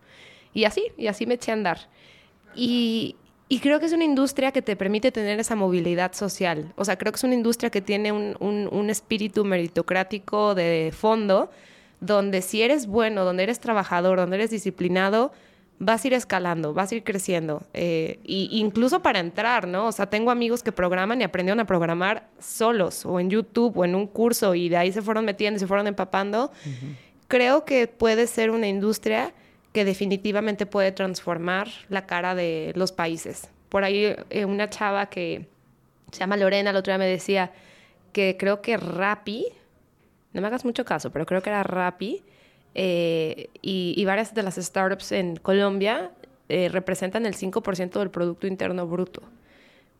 Y 0.52 0.64
así, 0.64 0.86
y 0.96 1.08
así 1.08 1.26
me 1.26 1.34
eché 1.34 1.50
a 1.50 1.54
andar. 1.54 1.78
Y, 2.54 3.16
y 3.48 3.60
creo 3.60 3.78
que 3.78 3.86
es 3.86 3.92
una 3.92 4.04
industria 4.04 4.52
que 4.52 4.62
te 4.62 4.76
permite 4.76 5.12
tener 5.12 5.38
esa 5.38 5.54
movilidad 5.54 6.12
social. 6.12 6.72
O 6.76 6.84
sea, 6.84 6.96
creo 6.96 7.12
que 7.12 7.16
es 7.16 7.24
una 7.24 7.34
industria 7.34 7.70
que 7.70 7.80
tiene 7.80 8.10
un, 8.10 8.36
un, 8.40 8.68
un 8.72 8.90
espíritu 8.90 9.44
meritocrático 9.44 10.54
de 10.54 10.92
fondo, 10.96 11.50
donde 12.00 12.42
si 12.42 12.62
eres 12.62 12.86
bueno, 12.86 13.24
donde 13.24 13.42
eres 13.42 13.60
trabajador, 13.60 14.18
donde 14.18 14.36
eres 14.36 14.50
disciplinado, 14.50 15.32
vas 15.78 16.04
a 16.04 16.06
ir 16.06 16.14
escalando, 16.14 16.72
vas 16.72 16.92
a 16.92 16.94
ir 16.96 17.04
creciendo. 17.04 17.62
Eh, 17.74 18.18
y 18.24 18.48
incluso 18.52 19.00
para 19.00 19.20
entrar, 19.20 19.66
¿no? 19.66 19.88
O 19.88 19.92
sea, 19.92 20.06
tengo 20.06 20.30
amigos 20.30 20.62
que 20.62 20.72
programan 20.72 21.20
y 21.20 21.24
aprendieron 21.24 21.60
a 21.60 21.66
programar 21.66 22.28
solos, 22.38 23.04
o 23.04 23.20
en 23.20 23.30
YouTube, 23.30 23.76
o 23.76 23.84
en 23.84 23.94
un 23.94 24.06
curso, 24.06 24.54
y 24.54 24.68
de 24.68 24.76
ahí 24.76 24.92
se 24.92 25.02
fueron 25.02 25.24
metiendo 25.24 25.56
y 25.56 25.60
se 25.60 25.66
fueron 25.66 25.86
empapando. 25.86 26.50
Creo 27.28 27.64
que 27.64 27.88
puede 27.88 28.26
ser 28.26 28.50
una 28.50 28.68
industria 28.68 29.32
que 29.74 29.84
definitivamente 29.84 30.66
puede 30.66 30.92
transformar 30.92 31.68
la 31.88 32.06
cara 32.06 32.36
de 32.36 32.72
los 32.76 32.92
países. 32.92 33.50
Por 33.68 33.82
ahí 33.82 34.14
eh, 34.30 34.44
una 34.44 34.70
chava 34.70 35.06
que 35.06 35.48
se 36.12 36.20
llama 36.20 36.36
Lorena, 36.36 36.72
la 36.72 36.78
otra 36.78 36.96
me 36.96 37.06
decía 37.06 37.50
que 38.12 38.36
creo 38.38 38.62
que 38.62 38.76
Rappi, 38.76 39.48
no 40.32 40.40
me 40.40 40.46
hagas 40.46 40.64
mucho 40.64 40.84
caso, 40.84 41.10
pero 41.10 41.26
creo 41.26 41.42
que 41.42 41.50
era 41.50 41.64
Rappi, 41.64 42.22
eh, 42.76 43.50
y, 43.62 44.04
varias 44.04 44.32
de 44.32 44.44
las 44.44 44.54
startups 44.54 45.10
en 45.10 45.36
Colombia 45.36 46.12
eh, 46.48 46.68
representan 46.68 47.26
el 47.26 47.34
5% 47.34 47.98
del 47.98 48.10
Producto 48.10 48.46
Interno 48.46 48.86
Bruto. 48.86 49.22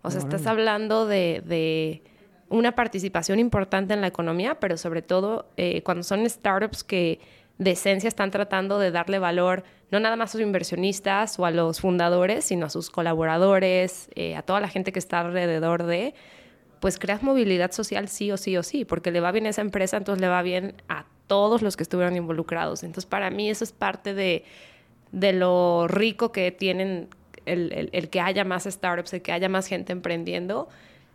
O 0.02 0.10
sea, 0.10 0.20
estás 0.20 0.46
hablando 0.46 1.06
de, 1.06 1.42
de, 1.44 2.02
una 2.48 2.76
participación 2.76 3.40
importante 3.40 3.94
en 3.94 4.00
la 4.00 4.06
economía, 4.06 4.60
pero 4.60 4.76
sobre 4.76 5.02
todo 5.02 5.46
eh, 5.56 5.82
cuando 5.82 6.04
son 6.04 6.28
startups 6.28 6.84
que 6.84 7.18
de 7.58 7.70
esencia 7.72 8.08
están 8.08 8.30
tratando 8.30 8.78
de 8.78 8.90
darle 8.90 9.18
valor 9.18 9.64
no 9.90 10.00
nada 10.00 10.16
más 10.16 10.30
a 10.30 10.32
sus 10.32 10.40
inversionistas 10.40 11.38
o 11.38 11.46
a 11.46 11.52
los 11.52 11.80
fundadores, 11.80 12.44
sino 12.44 12.66
a 12.66 12.70
sus 12.70 12.90
colaboradores, 12.90 14.08
a 14.36 14.42
toda 14.42 14.60
la 14.60 14.68
gente 14.68 14.90
que 14.90 14.98
está 14.98 15.20
alrededor 15.20 15.84
de, 15.84 16.14
pues 16.80 16.98
creas 16.98 17.22
movilidad 17.22 17.70
social 17.70 18.08
sí 18.08 18.32
o 18.32 18.36
sí 18.36 18.56
o 18.56 18.62
sí, 18.62 18.84
porque 18.84 19.10
le 19.10 19.20
va 19.20 19.30
bien 19.30 19.46
a 19.46 19.50
esa 19.50 19.60
empresa, 19.60 19.96
entonces 19.96 20.20
le 20.20 20.28
va 20.28 20.42
bien 20.42 20.74
a 20.88 21.06
todos 21.26 21.62
los 21.62 21.76
que 21.76 21.82
estuvieron 21.82 22.16
involucrados. 22.16 22.82
Entonces, 22.82 23.06
para 23.06 23.30
mí 23.30 23.48
eso 23.48 23.64
es 23.64 23.72
parte 23.72 24.14
de, 24.14 24.44
de 25.12 25.32
lo 25.32 25.86
rico 25.88 26.32
que 26.32 26.50
tienen 26.50 27.08
el, 27.46 27.90
el, 27.92 28.10
que 28.10 28.20
haya 28.20 28.44
más 28.44 28.64
startups, 28.64 29.14
el 29.14 29.22
que 29.22 29.32
haya 29.32 29.48
más 29.48 29.66
gente 29.66 29.92
emprendiendo, 29.92 30.68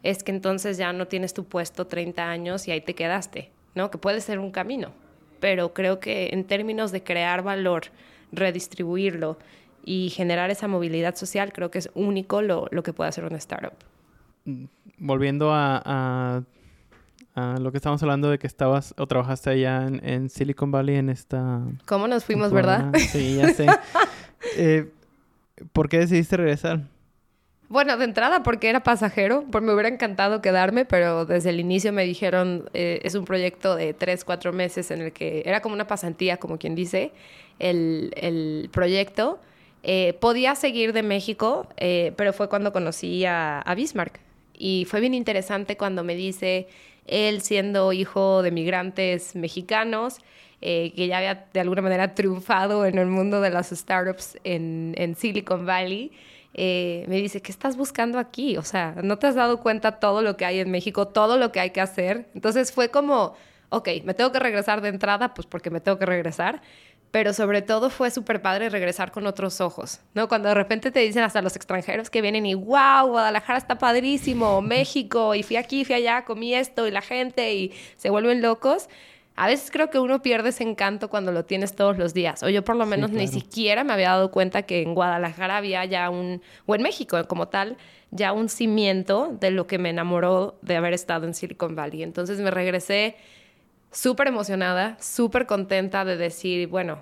es 0.03 0.23
que 0.23 0.31
entonces 0.31 0.77
ya 0.77 0.93
no 0.93 1.07
tienes 1.07 1.33
tu 1.33 1.45
puesto 1.45 1.85
30 1.85 2.29
años 2.29 2.67
y 2.67 2.71
ahí 2.71 2.81
te 2.81 2.95
quedaste, 2.95 3.51
¿no? 3.75 3.91
Que 3.91 3.97
puede 3.97 4.21
ser 4.21 4.39
un 4.39 4.51
camino, 4.51 4.93
pero 5.39 5.73
creo 5.73 5.99
que 5.99 6.29
en 6.31 6.43
términos 6.45 6.91
de 6.91 7.03
crear 7.03 7.43
valor, 7.43 7.83
redistribuirlo 8.31 9.37
y 9.83 10.09
generar 10.09 10.51
esa 10.51 10.67
movilidad 10.67 11.15
social, 11.15 11.51
creo 11.53 11.71
que 11.71 11.79
es 11.79 11.89
único 11.93 12.41
lo, 12.41 12.67
lo 12.71 12.83
que 12.83 12.93
puede 12.93 13.09
hacer 13.09 13.23
una 13.23 13.37
startup. 13.37 13.73
Mm, 14.45 14.65
volviendo 14.97 15.51
a, 15.53 16.43
a 17.35 17.57
lo 17.59 17.71
que 17.71 17.77
estamos 17.77 18.01
hablando 18.03 18.29
de 18.29 18.39
que 18.39 18.47
estabas 18.47 18.93
o 18.97 19.07
trabajaste 19.07 19.49
allá 19.49 19.87
en, 19.87 20.29
Silicon 20.29 20.71
Valley 20.71 20.95
en 20.95 21.09
esta... 21.09 21.61
¿Cómo 21.85 22.07
nos 22.07 22.25
fuimos, 22.25 22.51
verdad? 22.51 22.91
Sí, 23.11 23.37
ya 23.37 23.53
sé. 23.53 23.67
eh, 24.57 24.91
¿Por 25.73 25.89
qué 25.89 25.99
decidiste 25.99 26.37
regresar? 26.37 26.87
Bueno, 27.69 27.97
de 27.97 28.05
entrada 28.05 28.41
porque 28.41 28.67
era 28.67 28.81
pasajero, 28.81 29.45
porque 29.51 29.67
me 29.67 29.73
hubiera 29.73 29.89
encantado 29.89 30.41
quedarme, 30.41 30.85
pero 30.85 31.25
desde 31.25 31.51
el 31.51 31.59
inicio 31.59 31.93
me 31.93 32.03
dijeron, 32.03 32.67
eh, 32.73 32.99
es 33.03 33.13
un 33.13 33.25
proyecto 33.25 33.75
de 33.75 33.93
tres, 33.93 34.25
cuatro 34.25 34.51
meses 34.51 34.89
en 34.89 35.01
el 35.01 35.11
que 35.13 35.43
era 35.45 35.61
como 35.61 35.75
una 35.75 35.85
pasantía, 35.85 36.37
como 36.37 36.57
quien 36.57 36.73
dice, 36.73 37.11
el, 37.59 38.11
el 38.17 38.69
proyecto. 38.73 39.39
Eh, 39.83 40.13
podía 40.19 40.55
seguir 40.55 40.93
de 40.93 41.03
México, 41.03 41.67
eh, 41.77 42.13
pero 42.17 42.33
fue 42.33 42.49
cuando 42.49 42.73
conocí 42.73 43.23
a, 43.25 43.63
Bismarck. 43.75 44.19
Y 44.57 44.85
fue 44.89 44.99
bien 44.99 45.13
interesante 45.13 45.77
cuando 45.77 46.03
me 46.03 46.15
dice, 46.15 46.67
él 47.05 47.41
siendo 47.41 47.93
hijo 47.93 48.41
de 48.41 48.51
migrantes 48.51 49.35
mexicanos, 49.35 50.17
eh, 50.61 50.91
que 50.95 51.07
ya 51.07 51.19
había 51.19 51.45
de 51.53 51.59
alguna 51.61 51.81
manera 51.81 52.15
triunfado 52.15 52.85
en 52.85 52.97
el 52.97 53.07
mundo 53.07 53.39
de 53.39 53.51
las 53.51 53.69
startups 53.69 54.37
en, 54.43 54.93
en 54.97 55.15
Silicon 55.15 55.65
Valley, 55.65 56.11
eh, 56.53 57.05
me 57.07 57.17
dice, 57.17 57.41
¿qué 57.41 57.51
estás 57.51 57.77
buscando 57.77 58.19
aquí? 58.19 58.57
O 58.57 58.63
sea, 58.63 58.95
¿no 59.03 59.17
te 59.17 59.27
has 59.27 59.35
dado 59.35 59.59
cuenta 59.59 59.99
todo 59.99 60.21
lo 60.21 60.37
que 60.37 60.45
hay 60.45 60.59
en 60.59 60.71
México, 60.71 61.07
todo 61.07 61.37
lo 61.37 61.51
que 61.51 61.59
hay 61.59 61.69
que 61.71 61.81
hacer? 61.81 62.29
Entonces 62.33 62.71
fue 62.71 62.89
como, 62.89 63.35
ok, 63.69 63.89
me 64.03 64.13
tengo 64.13 64.31
que 64.31 64.39
regresar 64.39 64.81
de 64.81 64.89
entrada, 64.89 65.33
pues 65.33 65.47
porque 65.47 65.69
me 65.69 65.79
tengo 65.79 65.99
que 65.99 66.05
regresar, 66.05 66.61
pero 67.11 67.33
sobre 67.33 67.61
todo 67.61 67.89
fue 67.89 68.11
súper 68.11 68.41
padre 68.41 68.69
regresar 68.69 69.11
con 69.11 69.25
otros 69.25 69.61
ojos, 69.61 70.01
¿no? 70.13 70.27
Cuando 70.27 70.49
de 70.49 70.55
repente 70.55 70.91
te 70.91 70.99
dicen 70.99 71.23
hasta 71.23 71.41
los 71.41 71.55
extranjeros 71.55 72.09
que 72.09 72.21
vienen 72.21 72.45
y, 72.45 72.53
wow, 72.53 73.07
Guadalajara 73.07 73.57
está 73.57 73.77
padrísimo, 73.77 74.61
México, 74.63 75.35
y 75.35 75.43
fui 75.43 75.55
aquí, 75.55 75.85
fui 75.85 75.95
allá, 75.95 76.25
comí 76.25 76.53
esto, 76.53 76.87
y 76.87 76.91
la 76.91 77.01
gente, 77.01 77.53
y 77.53 77.73
se 77.97 78.09
vuelven 78.09 78.41
locos. 78.41 78.89
A 79.39 79.47
veces 79.47 79.71
creo 79.71 79.89
que 79.89 79.99
uno 79.99 80.21
pierde 80.21 80.49
ese 80.49 80.65
encanto 80.65 81.09
cuando 81.09 81.31
lo 81.31 81.45
tienes 81.45 81.73
todos 81.73 81.97
los 81.97 82.13
días. 82.13 82.43
O 82.43 82.49
yo 82.49 82.65
por 82.65 82.75
lo 82.75 82.85
menos 82.85 83.11
ni 83.11 83.25
siquiera 83.29 83.85
me 83.85 83.93
había 83.93 84.09
dado 84.09 84.31
cuenta 84.31 84.63
que 84.63 84.81
en 84.81 84.93
Guadalajara 84.93 85.55
había 85.55 85.85
ya 85.85 86.09
un, 86.09 86.41
o 86.65 86.75
en 86.75 86.81
México 86.81 87.17
como 87.25 87.47
tal, 87.47 87.77
ya 88.11 88.33
un 88.33 88.49
cimiento 88.49 89.33
de 89.39 89.51
lo 89.51 89.65
que 89.65 89.77
me 89.77 89.91
enamoró 89.91 90.59
de 90.61 90.75
haber 90.75 90.91
estado 90.91 91.25
en 91.25 91.33
Silicon 91.33 91.73
Valley. 91.73 92.03
Entonces 92.03 92.41
me 92.41 92.51
regresé 92.51 93.15
súper 93.93 94.27
emocionada, 94.27 94.97
súper 94.99 95.45
contenta 95.45 96.03
de 96.03 96.17
decir, 96.17 96.67
bueno, 96.67 97.01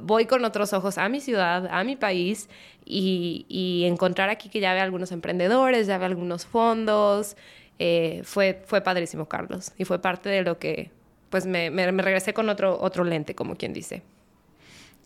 voy 0.00 0.26
con 0.26 0.44
otros 0.44 0.72
ojos 0.74 0.98
a 0.98 1.08
mi 1.08 1.20
ciudad, 1.20 1.66
a 1.68 1.82
mi 1.82 1.96
país 1.96 2.48
y, 2.84 3.82
encontrar 3.88 4.30
aquí 4.30 4.50
que 4.50 4.60
ya 4.60 4.72
ve 4.72 4.78
algunos 4.78 5.10
emprendedores, 5.10 5.88
ya 5.88 5.98
ve 5.98 6.04
algunos 6.04 6.46
fondos. 6.46 7.36
Eh, 7.80 8.20
fue, 8.22 8.62
fue 8.66 8.82
padrísimo, 8.82 9.26
Carlos, 9.26 9.72
y 9.78 9.84
fue 9.84 10.00
parte 10.00 10.28
de 10.28 10.42
lo 10.42 10.60
que, 10.60 10.92
pues 11.32 11.46
me, 11.46 11.70
me, 11.70 11.90
regresé 11.90 12.34
con 12.34 12.50
otro, 12.50 12.78
otro 12.78 13.04
lente, 13.04 13.34
como 13.34 13.56
quien 13.56 13.72
dice. 13.72 14.02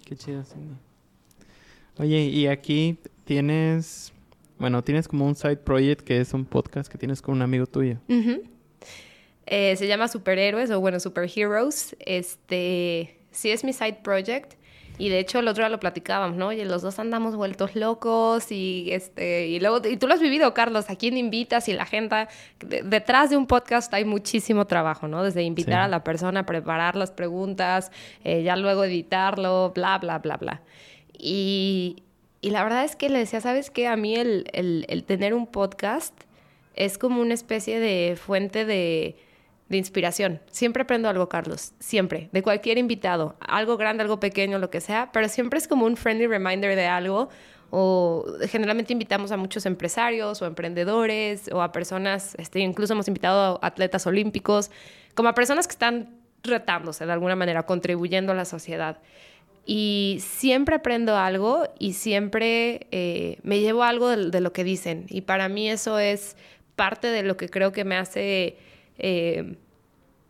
Qué 0.05 0.17
chido, 0.17 0.43
Cindy. 0.43 0.75
Oye, 1.99 2.25
y 2.25 2.49
aquí 2.49 2.99
tienes, 3.25 4.13
bueno, 4.59 4.83
tienes 4.83 5.07
como 5.07 5.25
un 5.25 5.37
side 5.37 5.59
project 5.59 6.01
que 6.01 6.21
es 6.21 6.35
un 6.35 6.45
podcast 6.45 6.91
que 6.91 6.99
tienes 6.99 7.23
con 7.23 7.37
un 7.37 7.43
amigo 7.43 7.67
tuyo. 7.67 7.99
Eh, 9.47 9.77
se 9.77 9.87
llama 9.87 10.09
Superhéroes 10.09 10.69
o 10.73 10.81
bueno, 10.81 10.99
Superheroes. 10.99 11.95
Este, 12.01 13.21
sí 13.31 13.53
es 13.53 13.63
mi 13.63 13.73
side 13.73 14.01
project. 14.03 14.55
Y 14.99 15.09
de 15.11 15.19
hecho 15.19 15.39
el 15.39 15.49
otro 15.49 15.63
día 15.63 15.69
lo 15.69 15.79
platicábamos, 15.79 16.37
¿no? 16.37 16.53
Y 16.53 16.65
los 16.65 16.83
dos 16.83 16.99
andamos 16.99 17.37
vueltos 17.37 17.77
locos 17.77 18.51
y 18.51 18.89
este 18.93 19.49
y 19.49 19.61
luego 19.61 19.87
y 19.87 19.97
tú 19.97 20.07
lo 20.07 20.15
has 20.15 20.21
vivido, 20.21 20.55
Carlos, 20.55 20.89
a 20.89 20.97
quién 20.97 21.17
invitas 21.19 21.69
y 21.69 21.75
la 21.75 21.85
gente 21.85 22.29
detrás 22.61 23.31
de 23.31 23.37
un 23.37 23.47
podcast 23.47 23.93
hay 23.93 24.05
muchísimo 24.05 24.67
trabajo, 24.67 25.07
¿no? 25.09 25.23
Desde 25.23 25.43
invitar 25.43 25.81
a 25.81 25.89
la 25.89 26.03
persona, 26.03 26.47
preparar 26.47 26.97
las 26.97 27.11
preguntas, 27.11 27.93
eh, 28.25 28.43
ya 28.43 28.57
luego 28.57 28.85
editarlo, 28.85 29.73
bla 29.75 29.99
bla 29.99 30.19
bla 30.19 30.37
bla. 30.39 30.63
Y, 31.13 32.03
y 32.41 32.51
la 32.51 32.63
verdad 32.63 32.85
es 32.85 32.97
que 32.97 33.09
le 33.09 33.19
decía, 33.19 33.41
¿sabes 33.41 33.71
qué? 33.71 33.89
A 33.89 33.97
mí 33.97 34.15
el, 34.15 34.49
el, 34.53 34.87
el 34.89 35.05
tener 35.05 35.35
un 35.35 35.47
podcast 35.47 36.15
es 36.75 36.99
como 36.99 37.21
una 37.21 37.35
especie 37.35 37.81
de 37.81 38.17
fuente 38.17 38.65
de 38.65 39.17
de 39.69 39.77
inspiración. 39.77 40.41
Siempre 40.51 40.83
aprendo 40.83 41.09
algo, 41.09 41.29
Carlos, 41.29 41.73
siempre, 41.81 42.29
de 42.33 42.43
cualquier 42.43 42.79
invitado, 42.79 43.37
algo 43.41 43.77
grande, 43.77 44.03
algo 44.03 44.21
pequeño, 44.21 44.59
lo 44.59 44.71
que 44.71 44.81
sea, 44.81 45.11
pero 45.13 45.29
siempre 45.29 45.59
es 45.59 45.67
como 45.67 45.87
un 45.87 45.97
friendly 45.97 46.27
reminder 46.27 46.77
de 46.77 46.87
algo. 46.87 47.29
O 47.71 48.25
generalmente 48.49 48.93
invitamos 48.93 49.33
a 49.33 49.37
muchos 49.37 49.67
empresarios 49.67 50.41
o 50.41 50.47
emprendedores 50.47 51.51
o 51.53 51.63
a 51.63 51.73
personas, 51.73 52.37
este, 52.39 52.61
incluso 52.61 52.93
hemos 52.93 53.09
invitado 53.09 53.59
a 53.61 53.67
atletas 53.67 54.07
olímpicos, 54.07 54.71
como 55.15 55.29
a 55.29 55.35
personas 55.35 55.67
que 55.67 55.73
están 55.73 56.21
retándose 56.45 57.07
de 57.07 57.13
alguna 57.13 57.35
manera, 57.35 57.65
contribuyendo 57.65 58.33
a 58.33 58.35
la 58.37 58.45
sociedad. 58.45 58.99
Y 59.69 60.19
siempre 60.21 60.77
aprendo 60.77 61.17
algo 61.17 61.65
y 61.81 61.95
siempre 61.95 62.87
eh, 62.93 63.39
me 63.43 63.59
llevo 63.59 63.83
algo 63.83 64.09
de, 64.11 64.41
lo 64.41 64.53
que 64.53 64.63
dicen. 64.63 65.07
Y 65.09 65.23
para 65.23 65.49
mí 65.49 65.69
eso 65.69 65.99
es 65.99 66.37
parte 66.77 67.09
de 67.09 67.25
lo 67.25 67.37
que 67.37 67.49
creo 67.49 67.73
que 67.73 67.85
me 67.85 67.97
hace 67.97 68.59
eh, 68.99 69.57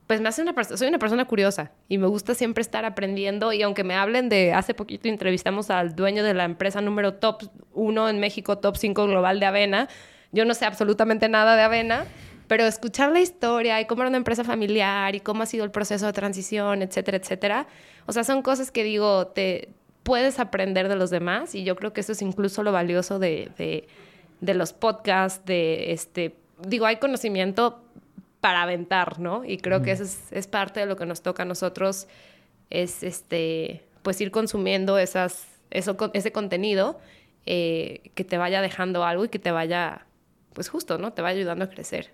pues 0.07 0.21
me 0.21 0.29
hace 0.29 0.43
una 0.43 0.55
persona, 0.55 0.77
soy 0.77 0.89
una 0.89 0.99
persona 0.99 1.25
curiosa 1.25 1.73
y 1.89 1.99
me 1.99 2.07
gusta 2.07 2.35
siempre 2.35 2.63
estar 2.63 2.85
aprendiendo 2.85 3.53
y 3.53 3.63
aunque 3.63 3.83
me 3.83 3.95
hablen 3.95 4.29
de, 4.29 4.53
hace 4.53 4.73
poquito 4.73 5.09
entrevistamos 5.09 5.71
al 5.71 5.97
dueño 5.97 6.23
de 6.23 6.33
la 6.33 6.45
empresa 6.45 6.81
número 6.81 7.15
top 7.15 7.43
1 7.75 8.09
en 8.09 8.21
México, 8.21 8.59
top 8.59 8.77
5 8.77 9.07
global 9.07 9.41
de 9.41 9.47
avena, 9.47 9.89
yo 10.31 10.45
no 10.45 10.55
sé 10.55 10.65
absolutamente 10.65 11.29
nada 11.29 11.57
de 11.57 11.63
avena, 11.63 12.07
pero 12.47 12.65
escuchar 12.65 13.11
la 13.11 13.21
historia 13.21 13.81
y 13.81 13.87
cómo 13.87 14.03
era 14.03 14.09
una 14.09 14.19
empresa 14.19 14.45
familiar 14.45 15.17
y 15.17 15.21
cómo 15.21 15.43
ha 15.43 15.47
sido 15.47 15.65
el 15.65 15.73
proceso 15.73 16.07
de 16.07 16.13
transición, 16.13 16.83
etcétera, 16.83 17.17
etcétera, 17.17 17.67
o 18.07 18.13
sea, 18.13 18.23
son 18.23 18.43
cosas 18.43 18.71
que 18.71 18.85
digo, 18.85 19.27
te 19.29 19.71
puedes 20.05 20.39
aprender 20.39 20.89
de 20.89 20.95
los 20.95 21.11
demás 21.11 21.57
y 21.57 21.65
yo 21.65 21.75
creo 21.75 21.93
que 21.93 22.03
eso 22.03 22.13
es 22.13 22.23
incluso 22.23 22.63
lo 22.63 22.71
valioso 22.71 23.19
de, 23.19 23.51
de, 23.59 23.89
de 24.41 24.55
los 24.55 24.73
podcasts, 24.73 25.45
de 25.45 25.91
este, 25.91 26.37
digo, 26.65 26.87
hay 26.87 26.97
conocimiento 26.97 27.83
para 28.47 28.63
aventar, 28.63 29.19
¿no? 29.19 29.45
Y 29.45 29.59
creo 29.59 29.83
que 29.83 29.91
eso 29.91 30.05
es, 30.05 30.47
parte 30.47 30.79
de 30.79 30.87
lo 30.87 30.95
que 30.95 31.05
nos 31.05 31.21
toca 31.21 31.43
a 31.43 31.47
nosotros, 31.47 32.07
es 32.71 33.03
este, 33.03 33.83
pues 34.03 34.21
ir 34.21 34.31
consumiendo 34.31 35.01
esas, 35.01 35.49
eso, 35.73 35.97
ese 36.15 36.31
contenido 36.31 36.97
eh, 37.45 38.13
que 38.15 38.23
te 38.23 38.39
vaya 38.39 38.61
dejando 38.63 39.03
algo 39.03 39.25
y 39.25 39.31
que 39.31 39.41
te 39.41 39.51
vaya, 39.51 40.07
pues 40.53 40.69
justo, 40.69 40.97
¿no? 40.97 41.13
Te 41.13 41.23
vaya 41.23 41.41
ayudando 41.41 41.65
a 41.65 41.69
crecer. 41.69 42.13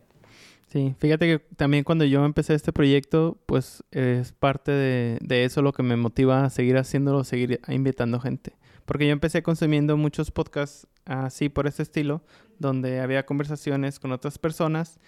Sí, 0.68 0.94
fíjate 0.96 1.26
que 1.26 1.44
también 1.56 1.84
cuando 1.84 2.06
yo 2.06 2.24
empecé 2.24 2.54
este 2.54 2.72
proyecto, 2.72 3.36
pues 3.44 3.84
es 3.90 4.32
parte 4.32 4.72
de, 4.72 5.18
de 5.20 5.44
eso 5.44 5.60
lo 5.60 5.74
que 5.74 5.82
me 5.82 5.96
motiva 5.96 6.46
a 6.46 6.48
seguir 6.48 6.78
haciéndolo, 6.78 7.24
seguir 7.24 7.60
invitando 7.68 8.20
gente. 8.20 8.54
Porque 8.86 9.04
yo 9.06 9.12
empecé 9.12 9.42
consumiendo 9.42 9.98
muchos 9.98 10.30
podcasts 10.30 10.86
así 11.04 11.50
por 11.50 11.66
este 11.66 11.82
estilo, 11.82 12.22
donde 12.58 13.00
había 13.00 13.26
conversaciones 13.26 14.00
con 14.00 14.12
otras 14.12 14.38
personas 14.38 14.98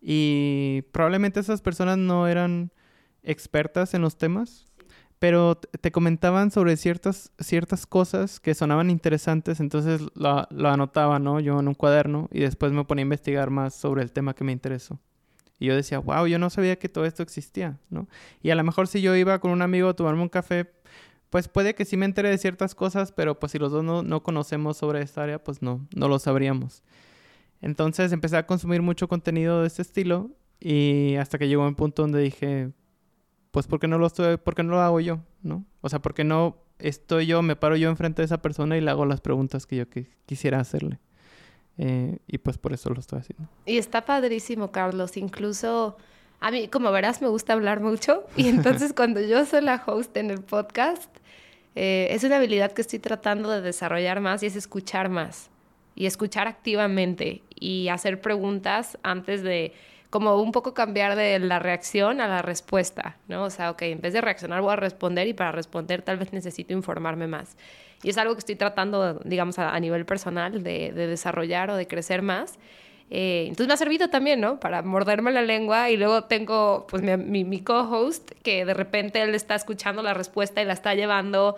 y 0.00 0.82
probablemente 0.92 1.40
esas 1.40 1.62
personas 1.62 1.98
no 1.98 2.28
eran 2.28 2.72
expertas 3.22 3.94
en 3.94 4.02
los 4.02 4.16
temas, 4.16 4.66
pero 5.18 5.56
te 5.56 5.90
comentaban 5.90 6.50
sobre 6.50 6.76
ciertas, 6.76 7.32
ciertas 7.38 7.86
cosas 7.86 8.38
que 8.38 8.54
sonaban 8.54 8.90
interesantes, 8.90 9.60
entonces 9.60 10.02
lo, 10.14 10.46
lo 10.50 10.68
anotaba, 10.68 11.18
¿no? 11.18 11.40
Yo 11.40 11.58
en 11.58 11.68
un 11.68 11.74
cuaderno 11.74 12.28
y 12.30 12.40
después 12.40 12.72
me 12.72 12.84
ponía 12.84 13.02
a 13.02 13.04
investigar 13.04 13.50
más 13.50 13.74
sobre 13.74 14.02
el 14.02 14.12
tema 14.12 14.34
que 14.34 14.44
me 14.44 14.52
interesó. 14.52 15.00
Y 15.58 15.66
yo 15.66 15.74
decía, 15.74 15.98
wow, 15.98 16.26
yo 16.26 16.38
no 16.38 16.50
sabía 16.50 16.78
que 16.78 16.88
todo 16.88 17.06
esto 17.06 17.22
existía, 17.22 17.78
¿no? 17.88 18.08
Y 18.42 18.50
a 18.50 18.54
lo 18.54 18.62
mejor 18.62 18.88
si 18.88 19.00
yo 19.00 19.16
iba 19.16 19.38
con 19.38 19.50
un 19.50 19.62
amigo 19.62 19.88
a 19.88 19.96
tomarme 19.96 20.22
un 20.22 20.28
café, 20.28 20.70
pues 21.30 21.48
puede 21.48 21.74
que 21.74 21.84
sí 21.84 21.96
me 21.96 22.06
entere 22.06 22.30
de 22.30 22.38
ciertas 22.38 22.74
cosas, 22.74 23.12
pero 23.12 23.38
pues 23.38 23.52
si 23.52 23.58
los 23.58 23.72
dos 23.72 23.82
no, 23.82 24.02
no 24.02 24.22
conocemos 24.22 24.76
sobre 24.76 25.02
esta 25.02 25.22
área, 25.22 25.42
pues 25.42 25.62
no, 25.62 25.86
no 25.94 26.08
lo 26.08 26.18
sabríamos. 26.18 26.82
Entonces 27.66 28.12
empecé 28.12 28.36
a 28.36 28.46
consumir 28.46 28.80
mucho 28.80 29.08
contenido 29.08 29.60
de 29.60 29.66
este 29.66 29.82
estilo 29.82 30.30
y 30.60 31.16
hasta 31.16 31.36
que 31.36 31.48
llegó 31.48 31.66
un 31.66 31.74
punto 31.74 32.02
donde 32.02 32.20
dije, 32.20 32.70
pues 33.50 33.66
¿por 33.66 33.80
qué 33.80 33.88
no 33.88 33.98
lo 33.98 34.06
estoy, 34.06 34.36
por 34.36 34.54
qué 34.54 34.62
no 34.62 34.70
lo 34.70 34.80
hago 34.80 35.00
yo? 35.00 35.18
¿No? 35.42 35.64
O 35.80 35.88
sea, 35.88 35.98
¿por 36.00 36.14
qué 36.14 36.22
no 36.22 36.58
estoy 36.78 37.26
yo, 37.26 37.42
me 37.42 37.56
paro 37.56 37.74
yo 37.74 37.88
enfrente 37.88 38.22
de 38.22 38.26
esa 38.26 38.40
persona 38.40 38.76
y 38.76 38.80
le 38.80 38.88
hago 38.88 39.04
las 39.04 39.20
preguntas 39.20 39.66
que 39.66 39.74
yo 39.74 39.84
quisiera 40.26 40.60
hacerle? 40.60 41.00
Eh, 41.76 42.18
y 42.28 42.38
pues 42.38 42.56
por 42.56 42.72
eso 42.72 42.88
lo 42.90 43.00
estoy 43.00 43.18
haciendo. 43.18 43.48
Y 43.64 43.78
está 43.78 44.04
padrísimo, 44.04 44.70
Carlos. 44.70 45.16
Incluso 45.16 45.96
a 46.38 46.52
mí, 46.52 46.68
como 46.68 46.92
verás, 46.92 47.20
me 47.20 47.26
gusta 47.26 47.54
hablar 47.54 47.80
mucho. 47.80 48.22
Y 48.36 48.46
entonces 48.46 48.92
cuando 48.96 49.20
yo 49.20 49.44
soy 49.44 49.62
la 49.62 49.82
host 49.84 50.16
en 50.16 50.30
el 50.30 50.40
podcast, 50.40 51.10
eh, 51.74 52.06
es 52.12 52.22
una 52.22 52.36
habilidad 52.36 52.70
que 52.70 52.82
estoy 52.82 53.00
tratando 53.00 53.50
de 53.50 53.60
desarrollar 53.60 54.20
más 54.20 54.44
y 54.44 54.46
es 54.46 54.54
escuchar 54.54 55.08
más 55.08 55.50
y 55.96 56.06
escuchar 56.06 56.46
activamente 56.46 57.42
y 57.58 57.88
hacer 57.88 58.20
preguntas 58.20 58.98
antes 59.02 59.42
de 59.42 59.72
como 60.10 60.40
un 60.40 60.52
poco 60.52 60.72
cambiar 60.72 61.16
de 61.16 61.38
la 61.38 61.58
reacción 61.58 62.20
a 62.20 62.28
la 62.28 62.42
respuesta, 62.42 63.16
¿no? 63.28 63.44
O 63.44 63.50
sea, 63.50 63.70
ok, 63.70 63.82
en 63.82 64.00
vez 64.00 64.12
de 64.12 64.20
reaccionar 64.20 64.60
voy 64.60 64.72
a 64.72 64.76
responder 64.76 65.26
y 65.26 65.34
para 65.34 65.52
responder 65.52 66.02
tal 66.02 66.18
vez 66.18 66.32
necesito 66.32 66.72
informarme 66.72 67.26
más. 67.26 67.56
Y 68.02 68.10
es 68.10 68.18
algo 68.18 68.34
que 68.34 68.40
estoy 68.40 68.56
tratando, 68.56 69.14
digamos, 69.24 69.58
a, 69.58 69.78
nivel 69.80 70.04
personal 70.04 70.62
de, 70.62 70.92
desarrollar 70.92 71.70
o 71.70 71.76
de 71.76 71.86
crecer 71.86 72.22
más. 72.22 72.58
Eh, 73.10 73.44
entonces 73.48 73.68
me 73.68 73.74
ha 73.74 73.76
servido 73.76 74.10
también, 74.10 74.40
¿no? 74.40 74.60
Para 74.60 74.82
morderme 74.82 75.32
la 75.32 75.42
lengua 75.42 75.90
y 75.90 75.96
luego 75.96 76.24
tengo, 76.24 76.86
pues, 76.88 77.02
mi, 77.02 77.44
mi 77.44 77.60
co-host 77.60 78.30
que 78.42 78.64
de 78.64 78.74
repente 78.74 79.22
él 79.22 79.34
está 79.34 79.54
escuchando 79.54 80.02
la 80.02 80.14
respuesta 80.14 80.60
y 80.60 80.66
la 80.66 80.72
está 80.72 80.94
llevando 80.94 81.56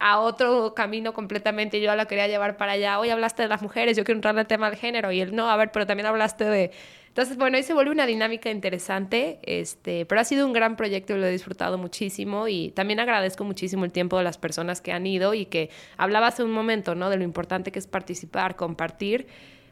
a 0.00 0.18
otro 0.18 0.74
camino 0.74 1.12
completamente. 1.12 1.80
Yo 1.80 1.94
la 1.94 2.06
quería 2.06 2.26
llevar 2.26 2.56
para 2.56 2.72
allá. 2.72 2.98
Hoy 2.98 3.10
hablaste 3.10 3.42
de 3.42 3.48
las 3.48 3.62
mujeres, 3.62 3.96
yo 3.96 4.04
quiero 4.04 4.16
entrar 4.16 4.34
en 4.34 4.40
el 4.40 4.46
tema 4.46 4.70
del 4.70 4.78
género. 4.78 5.12
Y 5.12 5.20
él, 5.20 5.36
no, 5.36 5.48
a 5.48 5.56
ver, 5.56 5.70
pero 5.70 5.86
también 5.86 6.06
hablaste 6.06 6.44
de... 6.44 6.70
Entonces, 7.08 7.36
bueno, 7.36 7.56
ahí 7.56 7.64
se 7.64 7.74
vuelve 7.74 7.90
una 7.90 8.06
dinámica 8.06 8.50
interesante, 8.50 9.40
este, 9.42 10.06
pero 10.06 10.20
ha 10.20 10.24
sido 10.24 10.46
un 10.46 10.52
gran 10.52 10.76
proyecto 10.76 11.14
y 11.14 11.18
lo 11.18 11.26
he 11.26 11.30
disfrutado 11.30 11.76
muchísimo 11.76 12.46
y 12.46 12.70
también 12.70 13.00
agradezco 13.00 13.42
muchísimo 13.42 13.84
el 13.84 13.90
tiempo 13.90 14.16
de 14.16 14.22
las 14.22 14.38
personas 14.38 14.80
que 14.80 14.92
han 14.92 15.04
ido 15.06 15.34
y 15.34 15.46
que 15.46 15.70
hablaba 15.96 16.28
hace 16.28 16.44
un 16.44 16.52
momento, 16.52 16.94
¿no? 16.94 17.10
De 17.10 17.16
lo 17.16 17.24
importante 17.24 17.72
que 17.72 17.80
es 17.80 17.88
participar, 17.88 18.54
compartir, 18.54 19.26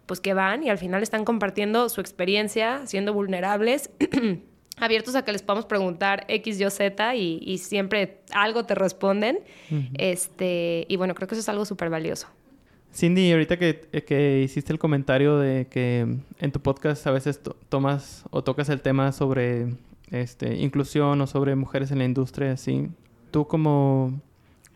pues 0.07 0.20
que 0.20 0.35
van 0.35 0.64
y 0.64 0.68
al 0.68 0.79
final 0.79 1.01
están 1.05 1.24
compartiendo 1.24 1.89
su 1.89 2.01
experiencia, 2.01 2.85
siendo 2.87 3.14
vulnerables 3.14 3.91
abiertos 4.81 5.14
a 5.14 5.24
que 5.24 5.33
les 5.33 5.43
podamos 5.43 5.66
preguntar 5.66 6.24
X, 6.29 6.61
Y, 6.61 6.70
Z 6.70 7.14
y, 7.16 7.59
siempre 7.59 8.18
algo 8.33 8.64
te 8.64 8.74
responden. 8.74 9.41
este, 9.95 10.87
y 10.89 10.97
bueno, 10.97 11.14
creo 11.14 11.29
que 11.29 11.35
eso 11.35 11.41
es 11.41 11.49
algo 11.49 11.64
súper 11.64 11.91
valioso. 11.91 12.29
Cindy, 12.95 13.31
ahorita 13.33 13.59
que, 13.59 13.81
que, 14.07 14.41
hiciste 14.43 14.72
el 14.72 14.79
comentario 14.79 15.39
de 15.39 15.66
que 15.66 16.07
en 16.39 16.53
tu 16.53 16.61
podcast 16.61 17.07
a 17.07 17.11
veces 17.11 17.41
tomas 17.68 18.24
o 18.31 18.43
tocas 18.43 18.68
el 18.70 18.81
tema 18.81 19.12
sobre 19.12 19.74
este, 20.11 20.57
inclusión 20.57 21.20
o 21.20 21.26
sobre 21.26 21.55
mujeres 21.55 21.91
en 21.91 21.99
la 21.99 22.05
industria, 22.05 22.53
así, 22.53 22.89
tú 23.31 23.47
como, 23.47 24.20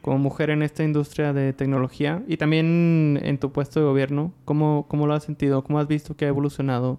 como 0.03 0.19
mujer 0.19 0.51
en 0.51 0.63
esta 0.63 0.85
industria 0.85 1.33
de 1.33 1.53
tecnología 1.53 2.23
y 2.29 2.37
también 2.37 3.19
en 3.23 3.39
tu 3.39 3.51
puesto 3.51 3.81
de 3.81 3.87
gobierno, 3.87 4.33
¿cómo, 4.45 4.87
cómo 4.89 5.07
lo 5.07 5.15
has 5.15 5.25
sentido? 5.25 5.65
¿Cómo 5.65 5.81
has 5.81 5.89
visto 5.89 6.17
que 6.17 6.27
ha 6.27 6.29
evolucionado 6.29 6.99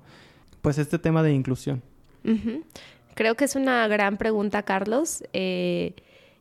pues 0.62 0.78
este 0.78 0.98
tema 1.00 1.24
de 1.24 1.34
inclusión? 1.34 1.82
Creo 3.16 3.36
que 3.36 3.46
es 3.46 3.56
una 3.56 3.88
gran 3.88 4.18
pregunta, 4.18 4.64
Carlos. 4.64 5.24
Eh, 5.34 5.94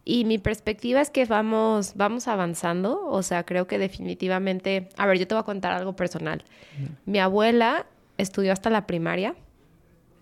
y 0.04 0.24
mi 0.24 0.38
perspectiva 0.38 1.00
es 1.00 1.10
que 1.10 1.24
vamos, 1.26 1.92
vamos 1.94 2.28
avanzando. 2.28 3.06
O 3.06 3.22
sea, 3.22 3.44
creo 3.44 3.66
que 3.66 3.78
definitivamente. 3.78 4.88
A 4.96 5.06
ver, 5.06 5.18
yo 5.18 5.26
te 5.26 5.34
voy 5.34 5.42
a 5.42 5.44
contar 5.44 5.72
algo 5.72 5.94
personal. 5.94 6.42
Mi 7.04 7.18
abuela 7.18 7.86
estudió 8.18 8.52
hasta 8.52 8.70
la 8.70 8.86
primaria. 8.86 9.34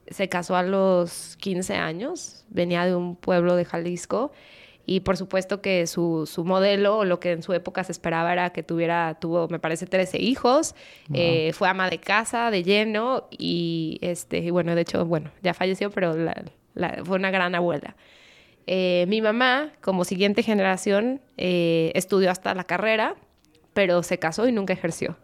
Se 0.09 0.29
casó 0.29 0.57
a 0.57 0.63
los 0.63 1.37
15 1.37 1.77
años. 1.77 2.45
Venía 2.49 2.85
de 2.85 2.95
un 2.95 3.17
pueblo 3.17 3.57
de 3.57 3.65
Jalisco. 3.65 4.33
Y 4.87 5.01
por 5.01 5.17
supuesto 5.17 5.61
que 5.61 5.87
su, 5.87 6.27
su, 6.27 6.45
modelo, 6.45 6.99
o 6.99 7.05
lo 7.05 7.21
que 7.21 7.33
en 7.33 7.43
su 7.43 7.53
época 7.53 7.85
se 7.85 7.93
esperaba 7.93 8.33
era 8.33 8.51
que 8.51 8.63
tuviera, 8.63 9.17
tuvo, 9.21 9.49
me 9.49 9.59
parece, 9.59 9.87
13 9.87 10.19
hijos, 10.19 10.75
eh, 11.15 11.53
fue 11.53 11.69
ama 11.69 11.89
de 11.91 11.99
casa 11.99 12.51
de 12.51 12.63
lleno 12.63 13.29
y, 13.31 13.99
este, 14.03 14.51
bueno, 14.51 14.75
de 14.75 14.83
hecho, 14.83 15.05
bueno, 15.05 15.31
ya 15.43 15.55
falleció, 15.55 15.91
pero 15.91 16.15
fue 17.05 17.17
una 17.17 17.31
gran 17.31 17.55
abuela. 17.55 17.95
Eh, 18.67 19.05
mi 19.09 19.21
mamá, 19.21 19.73
como 19.81 20.05
siguiente 20.05 20.43
generación, 20.43 21.21
eh, 21.37 21.93
estudió 21.95 22.31
hasta 22.31 22.55
la 22.55 22.65
carrera, 22.65 23.17
pero 23.75 24.03
se 24.03 24.19
casó 24.19 24.47
y 24.49 24.53
nunca 24.53 24.73
ejerció. 24.73 25.17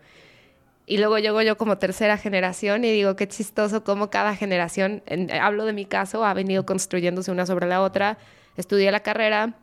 Y 0.87 0.99
luego 0.99 1.19
llego 1.19 1.43
yo 1.43 1.57
como 1.57 1.79
tercera 1.79 2.17
generación 2.17 2.85
y 2.85 2.93
digo, 2.93 3.17
qué 3.17 3.27
chistoso 3.27 3.83
cómo 3.83 4.09
cada 4.09 4.37
generación, 4.37 5.03
hablo 5.41 5.65
de 5.65 5.73
mi 5.73 5.85
caso, 5.85 6.25
ha 6.25 6.33
venido 6.33 6.65
construyéndose 6.65 7.33
una 7.33 7.45
sobre 7.45 7.67
la 7.67 7.83
otra. 7.83 8.19
Estudié 8.57 8.93
la 8.93 9.01
carrera, 9.01 9.59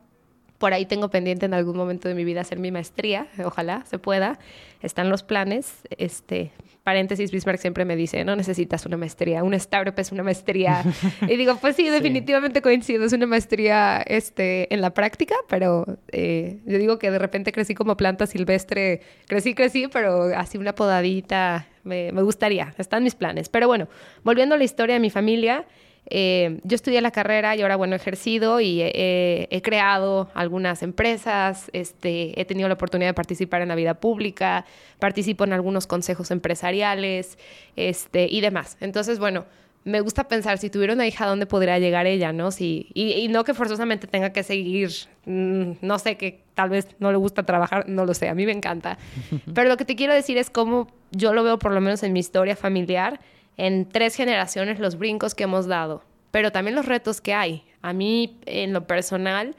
Por 0.63 0.73
ahí 0.73 0.85
tengo 0.85 1.09
pendiente 1.09 1.45
en 1.45 1.53
algún 1.53 1.75
momento 1.75 2.07
de 2.07 2.15
mi 2.15 2.23
vida 2.23 2.39
hacer 2.39 2.57
mi 2.57 2.71
maestría, 2.71 3.27
ojalá 3.43 3.83
se 3.85 3.99
pueda. 3.99 4.39
Están 4.81 5.09
los 5.09 5.21
planes. 5.21 5.81
Este, 5.97 6.53
paréntesis, 6.83 7.31
Bismarck 7.31 7.59
siempre 7.59 7.83
me 7.83 7.97
dice, 7.97 8.23
no 8.23 8.37
necesitas 8.37 8.85
una 8.85 8.95
maestría, 8.95 9.43
un 9.43 9.53
startup 9.55 9.99
es 9.99 10.13
una 10.13 10.23
maestría. 10.23 10.81
y 11.27 11.35
digo, 11.35 11.57
pues 11.57 11.75
sí, 11.75 11.89
definitivamente 11.89 12.61
coincido, 12.61 13.03
es 13.03 13.11
una 13.11 13.25
maestría 13.25 14.01
este, 14.07 14.73
en 14.73 14.79
la 14.79 14.93
práctica, 14.93 15.35
pero 15.49 15.85
eh, 16.13 16.61
yo 16.65 16.77
digo 16.77 16.97
que 16.97 17.11
de 17.11 17.19
repente 17.19 17.51
crecí 17.51 17.75
como 17.75 17.97
planta 17.97 18.25
silvestre, 18.25 19.01
crecí, 19.27 19.55
crecí, 19.55 19.89
pero 19.91 20.33
así 20.33 20.57
una 20.57 20.73
podadita, 20.75 21.67
me, 21.83 22.13
me 22.13 22.21
gustaría, 22.21 22.73
están 22.77 23.03
mis 23.03 23.15
planes. 23.15 23.49
Pero 23.49 23.67
bueno, 23.67 23.89
volviendo 24.23 24.55
a 24.55 24.57
la 24.57 24.63
historia 24.63 24.93
de 24.93 25.01
mi 25.01 25.09
familia, 25.09 25.65
eh, 26.09 26.59
yo 26.63 26.75
estudié 26.75 27.01
la 27.01 27.11
carrera 27.11 27.55
y 27.55 27.61
ahora, 27.61 27.75
bueno, 27.75 27.93
he 27.93 27.97
ejercido 27.97 28.59
y 28.59 28.81
he, 28.81 29.61
creado 29.63 30.29
algunas 30.33 30.83
empresas, 30.83 31.69
este, 31.73 32.39
he 32.39 32.45
tenido 32.45 32.67
la 32.67 32.75
oportunidad 32.75 33.09
de 33.09 33.13
participar 33.13 33.61
en 33.61 33.69
la 33.69 33.75
vida 33.75 33.93
pública, 33.95 34.65
participo 34.99 35.43
en 35.43 35.53
algunos 35.53 35.87
consejos 35.87 36.31
empresariales 36.31 37.37
este, 37.75 38.27
y 38.29 38.41
demás. 38.41 38.77
Entonces, 38.81 39.19
bueno, 39.19 39.45
me 39.85 39.99
gusta 39.99 40.27
pensar 40.27 40.57
si 40.57 40.69
tuviera 40.69 40.93
una 40.93 41.05
hija, 41.07 41.25
¿dónde 41.25 41.45
podría 41.45 41.77
llegar 41.79 42.07
ella, 42.07 42.31
no? 42.31 42.51
Si, 42.51 42.87
y, 42.93 43.27
no 43.27 43.43
que 43.43 43.53
forzosamente 43.53 44.07
tenga 44.07 44.31
que 44.31 44.43
seguir, 44.43 44.91
mm, 45.25 45.73
no 45.81 45.99
sé, 45.99 46.15
que 46.15 46.41
tal 46.53 46.69
vez 46.69 46.87
no 46.99 47.11
le 47.11 47.17
gusta 47.17 47.43
trabajar, 47.43 47.89
no 47.89 48.05
lo 48.05 48.13
sé, 48.13 48.29
a 48.29 48.35
mí 48.35 48.45
me 48.45 48.53
encanta. 48.53 48.97
Pero 49.53 49.69
lo 49.69 49.77
que 49.77 49.85
te 49.85 49.95
quiero 49.95 50.13
decir 50.13 50.37
es 50.37 50.49
cómo 50.49 50.87
yo 51.11 51.33
lo 51.33 51.43
veo, 51.43 51.59
por 51.59 51.73
lo 51.73 51.81
menos 51.81 52.03
en 52.03 52.13
mi 52.13 52.19
historia 52.19 52.55
familiar, 52.55 53.19
en 53.57 53.87
tres 53.87 54.15
generaciones 54.15 54.79
los 54.79 54.97
brincos 54.97 55.35
que 55.35 55.43
hemos 55.43 55.67
dado, 55.67 56.03
pero 56.31 56.51
también 56.51 56.75
los 56.75 56.85
retos 56.85 57.21
que 57.21 57.33
hay. 57.33 57.63
A 57.81 57.93
mí, 57.93 58.39
en 58.45 58.73
lo 58.73 58.87
personal, 58.87 59.55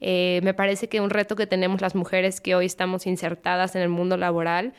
eh, 0.00 0.40
me 0.42 0.54
parece 0.54 0.88
que 0.88 1.00
un 1.00 1.10
reto 1.10 1.36
que 1.36 1.46
tenemos 1.46 1.80
las 1.80 1.94
mujeres 1.94 2.40
que 2.40 2.54
hoy 2.54 2.66
estamos 2.66 3.06
insertadas 3.06 3.74
en 3.76 3.82
el 3.82 3.88
mundo 3.88 4.16
laboral, 4.16 4.74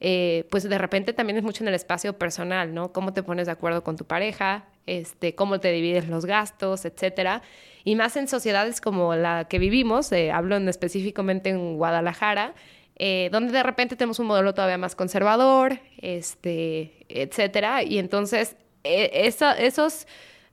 eh, 0.00 0.46
pues 0.50 0.68
de 0.68 0.78
repente 0.78 1.12
también 1.12 1.38
es 1.38 1.44
mucho 1.44 1.64
en 1.64 1.68
el 1.68 1.74
espacio 1.74 2.18
personal, 2.18 2.74
¿no? 2.74 2.92
Cómo 2.92 3.12
te 3.12 3.22
pones 3.22 3.46
de 3.46 3.52
acuerdo 3.52 3.82
con 3.82 3.96
tu 3.96 4.04
pareja, 4.04 4.66
este, 4.86 5.34
cómo 5.34 5.60
te 5.60 5.72
divides 5.72 6.08
los 6.08 6.26
gastos, 6.26 6.84
etcétera. 6.84 7.42
Y 7.84 7.96
más 7.96 8.16
en 8.16 8.28
sociedades 8.28 8.80
como 8.80 9.14
la 9.14 9.46
que 9.48 9.58
vivimos, 9.58 10.10
eh, 10.12 10.30
hablo 10.30 10.56
en 10.56 10.68
específicamente 10.68 11.50
en 11.50 11.76
Guadalajara, 11.76 12.54
eh, 12.96 13.28
donde 13.32 13.52
de 13.52 13.62
repente 13.62 13.96
tenemos 13.96 14.18
un 14.18 14.26
modelo 14.26 14.54
todavía 14.54 14.78
más 14.78 14.94
conservador, 14.94 15.78
este, 15.98 17.03
etcétera, 17.14 17.82
y 17.82 17.98
entonces 17.98 18.56
e, 18.82 19.32
esos 19.58 20.06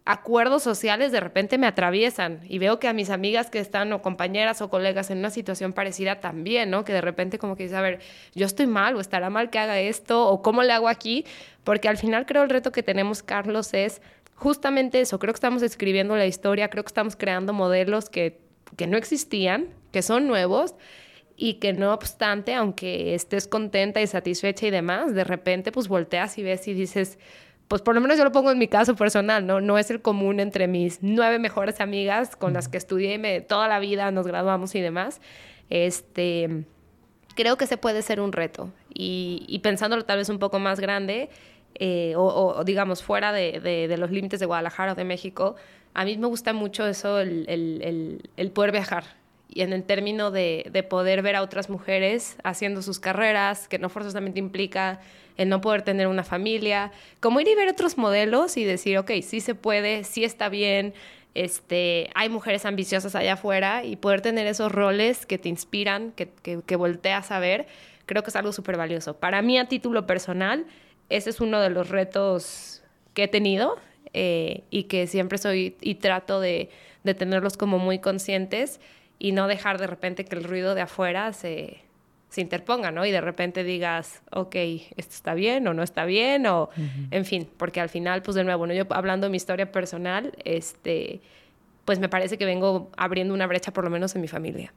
acuerdos 0.06 0.64
sociales 0.64 1.12
de 1.12 1.20
repente 1.20 1.58
me 1.58 1.68
atraviesan 1.68 2.40
y 2.48 2.58
veo 2.58 2.80
que 2.80 2.88
a 2.88 2.94
mis 2.94 3.10
amigas 3.10 3.50
que 3.50 3.60
están 3.60 3.94
o 3.94 4.02
compañeras 4.02 4.62
o 4.62 4.70
colegas 4.70 5.12
en 5.12 5.20
una 5.20 5.30
situación 5.30 5.74
parecida 5.74 6.20
también, 6.20 6.72
¿no? 6.72 6.84
Que 6.84 6.94
de 6.94 7.02
repente 7.02 7.38
como 7.38 7.56
que 7.56 7.64
dice, 7.64 7.76
a 7.76 7.82
ver, 7.82 8.00
yo 8.34 8.46
estoy 8.46 8.66
mal 8.66 8.96
o 8.96 9.00
estará 9.00 9.30
mal 9.30 9.50
que 9.50 9.60
haga 9.60 9.80
esto 9.80 10.28
o 10.28 10.42
cómo 10.42 10.64
le 10.64 10.74
hago 10.74 10.88
aquí, 10.88 11.26
porque 11.64 11.88
al 11.88 11.98
final 11.98 12.26
creo 12.26 12.44
el 12.44 12.50
reto 12.50 12.72
que 12.72 12.82
tenemos, 12.82 13.22
Carlos, 13.22 13.74
es 13.74 14.02
justamente 14.36 15.02
eso, 15.02 15.20
creo 15.20 15.34
que 15.34 15.38
estamos 15.38 15.62
escribiendo 15.62 16.16
la 16.16 16.26
historia, 16.26 16.70
creo 16.70 16.84
que 16.84 16.90
estamos 16.90 17.16
creando 17.16 17.54
modelos 17.54 18.10
que, 18.10 18.40
que 18.76 18.88
no 18.88 18.98
existían, 18.98 19.68
que 19.92 20.02
son 20.02 20.26
nuevos 20.26 20.74
y 21.42 21.56
que 21.56 21.74
no 21.74 21.92
obstante, 21.92 22.54
aunque 22.54 23.16
estés 23.16 23.48
contenta 23.48 24.00
y 24.00 24.06
satisfecha 24.06 24.68
y 24.68 24.70
demás, 24.70 25.16
de 25.16 25.24
repente 25.24 25.72
pues 25.72 25.88
volteas 25.88 26.38
y 26.38 26.44
ves 26.44 26.68
y 26.68 26.76
dices, 26.76 27.18
pues 27.68 27.82
por 27.82 27.96
lo 27.96 28.02
menos 28.02 28.20
yo 28.20 28.24
lo 28.24 28.32
pongo 28.32 28.52
en 28.52 28.60
mi 28.60 28.68
caso 28.68 28.96
personal, 28.96 29.48
¿no? 29.48 29.60
No 29.60 29.80
es 29.80 29.90
el 29.90 30.04
común 30.04 30.40
entre 30.40 30.68
mis 30.68 31.00
nueve 31.02 31.40
mejores 31.40 31.82
amigas 31.82 32.36
con 32.36 32.54
las 32.54 32.68
que 32.68 32.78
estudié 32.78 33.42
toda 33.42 33.68
la 33.68 33.80
vida, 33.80 34.12
nos 34.12 34.28
graduamos 34.28 34.76
y 34.76 34.82
demás. 34.82 35.20
Este, 35.72 36.66
creo 37.36 37.58
que 37.58 37.66
se 37.66 37.76
puede 37.76 38.04
ser 38.04 38.22
un 38.22 38.34
reto. 38.34 38.72
Y, 38.94 39.60
pensándolo 39.64 40.06
tal 40.06 40.20
vez 40.20 40.30
un 40.30 40.38
poco 40.38 40.60
más 40.60 40.80
grande, 40.80 41.32
eh, 41.74 42.14
o, 42.18 42.64
digamos 42.64 43.02
fuera 43.02 43.34
de, 43.34 43.96
los 43.98 44.12
límites 44.12 44.40
de 44.40 44.46
Guadalajara 44.46 44.92
o 44.92 44.96
de 44.96 45.06
México, 45.06 45.56
a 45.96 46.06
mí 46.06 46.20
me 46.20 46.28
gusta 46.28 46.54
mucho 46.54 46.86
eso, 46.86 47.20
el, 47.20 48.22
el 48.38 48.52
poder 48.52 48.72
viajar 48.72 49.21
y 49.54 49.62
en 49.62 49.74
el 49.74 49.84
término 49.84 50.32
de, 50.32 50.66
de, 50.72 50.82
poder 50.82 51.22
ver 51.22 51.36
a 51.36 51.42
otras 51.42 51.70
mujeres 51.70 52.38
haciendo 52.44 52.82
sus 52.82 53.00
carreras, 53.00 53.68
que 53.68 53.80
no 53.80 53.90
forzosamente 53.90 54.40
implica 54.40 55.02
el 55.38 55.50
no 55.50 55.60
poder 55.60 55.82
tener 55.82 56.08
una 56.08 56.24
familia, 56.24 56.92
como 57.20 57.40
ir 57.42 57.48
y 57.48 57.56
ver 57.56 57.68
otros 57.68 57.98
modelos 57.98 58.58
y 58.58 58.64
decir, 58.64 58.98
ok, 58.98 59.12
sí 59.22 59.42
se 59.42 59.54
puede, 59.54 60.04
sí 60.06 60.24
está 60.24 60.50
bien, 60.50 60.94
este, 61.34 62.10
hay 62.14 62.30
mujeres 62.30 62.66
ambiciosas 62.66 63.16
allá 63.16 63.34
afuera 63.34 63.84
y 63.84 63.96
poder 63.96 64.22
tener 64.22 64.48
esos 64.48 64.72
roles 64.72 65.26
que 65.26 65.38
te 65.38 65.50
inspiran, 65.50 66.12
que, 66.12 66.30
que, 66.44 66.76
volteas 66.76 67.32
a 67.32 67.40
ver, 67.40 67.68
creo 68.06 68.24
que 68.24 68.30
es 68.30 68.36
algo 68.36 68.52
súper 68.52 68.78
valioso. 68.78 69.16
Para 69.18 69.42
mí, 69.42 69.58
a 69.58 69.68
título 69.68 70.06
personal, 70.06 70.66
ese 71.10 71.30
es 71.30 71.42
uno 71.42 71.60
de 71.62 71.70
los 71.70 71.90
retos 71.90 72.84
que 73.14 73.24
he 73.24 73.28
tenido 73.28 73.78
eh, 74.14 74.64
y 74.70 74.84
que 74.84 75.08
siempre 75.08 75.38
soy 75.38 75.78
y 75.82 75.96
trato 75.96 76.40
de, 76.40 76.70
de 77.04 77.14
tenerlos 77.14 77.58
como 77.58 77.80
muy 77.80 78.00
conscientes 78.00 78.80
y 79.24 79.34
no 79.34 79.48
dejar 79.48 79.78
de 79.78 79.86
repente 79.86 80.26
que 80.26 80.36
el 80.36 80.44
ruido 80.44 80.74
de 80.74 80.82
afuera 80.82 81.32
se, 81.32 81.78
se 82.30 82.42
interponga, 82.42 82.90
¿no? 82.90 83.06
Y 83.06 83.12
de 83.12 83.22
repente 83.22 83.64
digas, 83.64 84.24
ok, 84.32 84.56
esto 84.56 85.14
está 85.14 85.36
bien 85.36 85.68
o 85.68 85.76
no 85.76 85.84
está 85.84 86.06
bien, 86.06 86.48
o 86.48 86.72
en 87.12 87.24
fin, 87.26 87.48
porque 87.58 87.80
al 87.80 87.90
final, 87.90 88.24
pues 88.24 88.34
de 88.34 88.44
nuevo, 88.44 88.66
¿no? 88.66 88.74
yo 88.74 88.86
hablando 88.90 89.28
de 89.28 89.30
mi 89.30 89.38
historia 89.38 89.72
personal, 89.72 90.34
este, 90.44 91.22
pues 91.86 92.00
me 92.00 92.10
parece 92.10 92.40
que 92.40 92.46
vengo 92.46 92.90
abriendo 92.98 93.36
una 93.36 93.46
brecha 93.46 93.72
por 93.72 93.84
lo 93.84 93.92
menos 93.92 94.16
en 94.16 94.22
mi 94.22 94.28
familia. 94.28 94.74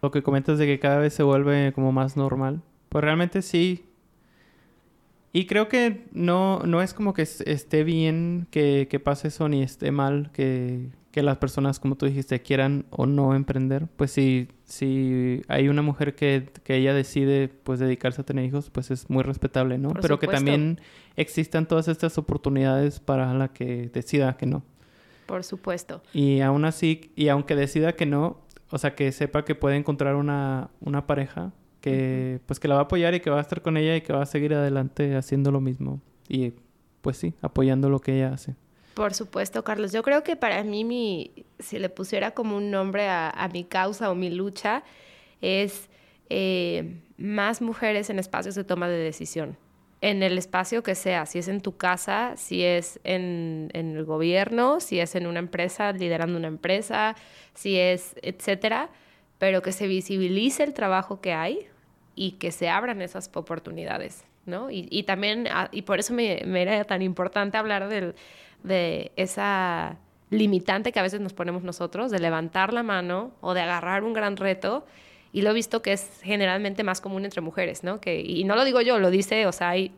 Lo 0.00 0.12
que 0.12 0.22
comentas 0.22 0.58
de 0.58 0.66
que 0.66 0.78
cada 0.78 0.98
vez 0.98 1.12
se 1.14 1.24
vuelve 1.24 1.72
como 1.72 1.90
más 1.90 2.16
normal, 2.16 2.62
pues 2.90 3.02
realmente 3.02 3.42
sí. 3.42 3.84
Y 5.32 5.46
creo 5.46 5.66
que 5.66 6.04
no, 6.12 6.60
no 6.60 6.82
es 6.82 6.94
como 6.94 7.14
que 7.14 7.22
esté 7.22 7.82
bien 7.82 8.46
que, 8.52 8.86
que 8.88 9.00
pase 9.00 9.26
eso 9.26 9.48
ni 9.48 9.60
esté 9.60 9.90
mal 9.90 10.30
que 10.32 10.86
que 11.18 11.22
las 11.24 11.38
personas, 11.38 11.80
como 11.80 11.96
tú 11.96 12.06
dijiste, 12.06 12.40
quieran 12.42 12.86
o 12.90 13.04
no 13.04 13.34
emprender, 13.34 13.88
pues 13.96 14.12
si, 14.12 14.46
si 14.62 15.42
hay 15.48 15.68
una 15.68 15.82
mujer 15.82 16.14
que, 16.14 16.48
que 16.62 16.76
ella 16.76 16.94
decide 16.94 17.48
pues 17.48 17.80
dedicarse 17.80 18.20
a 18.20 18.24
tener 18.24 18.44
hijos, 18.44 18.70
pues 18.70 18.92
es 18.92 19.10
muy 19.10 19.24
respetable, 19.24 19.78
¿no? 19.78 19.94
Pero 20.00 20.20
que 20.20 20.28
también 20.28 20.80
existan 21.16 21.66
todas 21.66 21.88
estas 21.88 22.18
oportunidades 22.18 23.00
para 23.00 23.34
la 23.34 23.48
que 23.48 23.90
decida 23.92 24.36
que 24.36 24.46
no. 24.46 24.62
Por 25.26 25.42
supuesto. 25.42 26.02
Y 26.12 26.38
aún 26.38 26.64
así, 26.64 27.10
y 27.16 27.26
aunque 27.30 27.56
decida 27.56 27.96
que 27.96 28.06
no, 28.06 28.38
o 28.70 28.78
sea, 28.78 28.94
que 28.94 29.10
sepa 29.10 29.44
que 29.44 29.56
puede 29.56 29.74
encontrar 29.74 30.14
una, 30.14 30.70
una 30.78 31.08
pareja 31.08 31.50
que 31.80 32.38
pues 32.46 32.60
que 32.60 32.68
la 32.68 32.76
va 32.76 32.82
a 32.82 32.84
apoyar 32.84 33.12
y 33.14 33.18
que 33.18 33.30
va 33.30 33.38
a 33.38 33.42
estar 33.42 33.60
con 33.60 33.76
ella 33.76 33.96
y 33.96 34.02
que 34.02 34.12
va 34.12 34.22
a 34.22 34.26
seguir 34.26 34.54
adelante 34.54 35.16
haciendo 35.16 35.50
lo 35.50 35.60
mismo. 35.60 36.00
Y 36.28 36.52
pues 37.02 37.16
sí, 37.16 37.34
apoyando 37.42 37.90
lo 37.90 37.98
que 37.98 38.14
ella 38.14 38.32
hace. 38.32 38.54
Por 38.98 39.14
supuesto, 39.14 39.62
Carlos. 39.62 39.92
Yo 39.92 40.02
creo 40.02 40.24
que 40.24 40.34
para 40.34 40.64
mí, 40.64 40.82
mi, 40.82 41.30
si 41.60 41.78
le 41.78 41.88
pusiera 41.88 42.32
como 42.32 42.56
un 42.56 42.72
nombre 42.72 43.08
a, 43.08 43.48
mi 43.52 43.62
causa 43.62 44.10
o 44.10 44.16
mi 44.16 44.28
lucha, 44.28 44.82
es 45.40 45.88
eh, 46.30 46.96
más 47.16 47.62
mujeres 47.62 48.10
en 48.10 48.18
espacios 48.18 48.56
de 48.56 48.64
toma 48.64 48.88
de 48.88 48.96
decisión. 48.96 49.56
En 50.00 50.24
el 50.24 50.36
espacio 50.36 50.82
que 50.82 50.96
sea, 50.96 51.26
si 51.26 51.38
es 51.38 51.46
en 51.46 51.60
tu 51.60 51.76
casa, 51.76 52.32
si 52.36 52.64
es 52.64 52.98
en, 53.04 53.70
el 53.72 54.04
gobierno, 54.04 54.80
si 54.80 54.98
es 54.98 55.14
en 55.14 55.28
una 55.28 55.38
empresa, 55.38 55.92
liderando 55.92 56.36
una 56.36 56.48
empresa, 56.48 57.14
si 57.54 57.78
es, 57.78 58.16
etcétera, 58.22 58.90
pero 59.38 59.62
que 59.62 59.70
se 59.70 59.86
visibilice 59.86 60.64
el 60.64 60.74
trabajo 60.74 61.20
que 61.20 61.34
hay 61.34 61.68
y 62.16 62.32
que 62.32 62.50
se 62.50 62.68
abran 62.68 63.00
esas 63.00 63.30
oportunidades, 63.32 64.24
¿no? 64.44 64.72
Y, 64.72 64.88
y 64.90 65.04
también, 65.04 65.46
ah, 65.52 65.68
y 65.70 65.82
por 65.82 66.00
eso 66.00 66.14
me 66.14 66.42
era 66.60 66.82
tan 66.82 67.00
importante 67.00 67.58
hablar 67.58 67.88
del 67.88 68.16
de 68.62 69.12
esa 69.16 69.98
limitante 70.30 70.92
que 70.92 71.00
a 71.00 71.02
veces 71.02 71.20
nos 71.20 71.32
ponemos 71.32 71.62
nosotros, 71.62 72.10
de 72.10 72.18
levantar 72.18 72.72
la 72.72 72.82
mano 72.82 73.32
o 73.40 73.54
de 73.54 73.60
agarrar 73.60 74.04
un 74.04 74.12
gran 74.12 74.36
reto. 74.36 74.86
Y 75.32 75.42
lo 75.42 75.50
he 75.50 75.54
visto 75.54 75.82
que 75.82 75.92
es 75.92 76.20
generalmente 76.22 76.84
más 76.84 77.00
común 77.00 77.24
entre 77.24 77.40
mujeres, 77.40 77.84
¿no? 77.84 78.00
Que, 78.00 78.20
y 78.20 78.44
no 78.44 78.56
lo 78.56 78.64
digo 78.64 78.80
yo, 78.80 78.98
lo 78.98 79.10
dice, 79.10 79.46
o 79.46 79.52
sea, 79.52 79.70
hay 79.70 79.92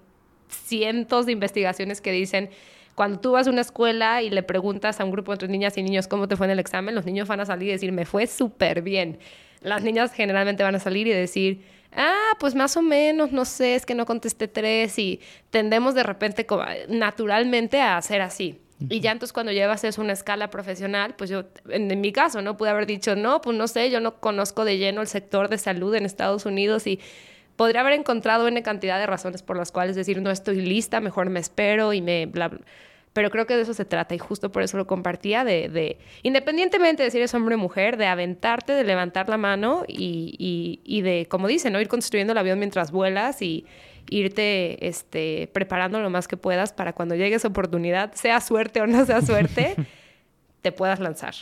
cientos 0.48 1.26
de 1.26 1.32
investigaciones 1.32 2.00
que 2.00 2.12
dicen, 2.12 2.50
cuando 2.94 3.20
tú 3.20 3.32
vas 3.32 3.46
a 3.46 3.50
una 3.50 3.60
escuela 3.60 4.22
y 4.22 4.30
le 4.30 4.42
preguntas 4.42 5.00
a 5.00 5.04
un 5.04 5.10
grupo 5.10 5.34
de 5.34 5.48
niñas 5.48 5.78
y 5.78 5.82
niños 5.82 6.08
cómo 6.08 6.28
te 6.28 6.36
fue 6.36 6.46
en 6.46 6.52
el 6.52 6.58
examen, 6.58 6.94
los 6.94 7.06
niños 7.06 7.28
van 7.28 7.40
a 7.40 7.46
salir 7.46 7.68
y 7.68 7.72
decir, 7.72 7.92
me 7.92 8.04
fue 8.04 8.26
súper 8.26 8.82
bien. 8.82 9.18
Las 9.62 9.82
niñas 9.82 10.12
generalmente 10.12 10.62
van 10.62 10.74
a 10.74 10.80
salir 10.80 11.06
y 11.06 11.10
decir, 11.10 11.62
ah, 11.92 12.36
pues 12.38 12.54
más 12.54 12.76
o 12.76 12.82
menos, 12.82 13.32
no 13.32 13.44
sé, 13.44 13.74
es 13.74 13.86
que 13.86 13.94
no 13.94 14.06
contesté 14.06 14.48
tres 14.48 14.98
y 14.98 15.20
tendemos 15.50 15.94
de 15.94 16.02
repente 16.02 16.46
naturalmente 16.88 17.80
a 17.80 17.96
hacer 17.96 18.20
así. 18.22 18.60
Y 18.88 19.00
ya 19.00 19.12
entonces 19.12 19.34
cuando 19.34 19.52
llevas 19.52 19.84
eso 19.84 20.00
a 20.00 20.04
una 20.04 20.14
escala 20.14 20.48
profesional, 20.48 21.14
pues 21.16 21.28
yo, 21.28 21.44
en, 21.68 22.00
mi 22.00 22.12
caso, 22.12 22.40
¿no? 22.40 22.56
Pude 22.56 22.70
haber 22.70 22.86
dicho, 22.86 23.14
no, 23.14 23.42
pues 23.42 23.54
no 23.56 23.68
sé, 23.68 23.90
yo 23.90 24.00
no 24.00 24.20
conozco 24.20 24.64
de 24.64 24.78
lleno 24.78 25.02
el 25.02 25.06
sector 25.06 25.50
de 25.50 25.58
salud 25.58 25.94
en 25.94 26.06
Estados 26.06 26.46
Unidos 26.46 26.86
y 26.86 26.98
podría 27.56 27.82
haber 27.82 27.92
encontrado 27.92 28.48
una 28.48 28.62
cantidad 28.62 28.98
de 28.98 29.04
razones 29.06 29.42
por 29.42 29.58
las 29.58 29.70
cuales 29.70 29.96
decir, 29.96 30.22
no 30.22 30.30
estoy 30.30 30.62
lista, 30.62 31.00
mejor 31.00 31.28
me 31.28 31.40
espero 31.40 31.92
y 31.92 32.00
me... 32.00 32.24
Bla, 32.24 32.48
bla. 32.48 32.60
Pero 33.12 33.30
creo 33.30 33.46
que 33.46 33.56
de 33.56 33.62
eso 33.62 33.74
se 33.74 33.84
trata 33.84 34.14
y 34.14 34.18
justo 34.18 34.52
por 34.52 34.62
eso 34.62 34.76
lo 34.76 34.86
compartía, 34.86 35.44
de, 35.44 35.68
de 35.68 35.98
independientemente 36.22 37.02
de 37.02 37.10
si 37.10 37.18
eres 37.18 37.34
hombre 37.34 37.56
o 37.56 37.58
mujer, 37.58 37.96
de 37.96 38.06
aventarte, 38.06 38.72
de 38.72 38.84
levantar 38.84 39.28
la 39.28 39.36
mano 39.36 39.84
y, 39.88 40.36
y, 40.38 40.80
y 40.84 41.02
de, 41.02 41.26
como 41.28 41.48
dicen, 41.48 41.72
¿no? 41.72 41.80
ir 41.80 41.88
construyendo 41.88 42.32
el 42.32 42.38
avión 42.38 42.58
mientras 42.58 42.92
vuelas 42.92 43.42
y 43.42 43.66
irte 44.08 44.86
este, 44.86 45.50
preparando 45.52 46.00
lo 46.00 46.10
más 46.10 46.28
que 46.28 46.36
puedas 46.36 46.72
para 46.72 46.92
cuando 46.92 47.14
llegue 47.14 47.36
esa 47.36 47.48
oportunidad, 47.48 48.12
sea 48.14 48.40
suerte 48.40 48.80
o 48.80 48.86
no 48.86 49.04
sea 49.04 49.22
suerte, 49.26 49.74
te 50.62 50.72
puedas 50.72 51.00
lanzar. 51.00 51.34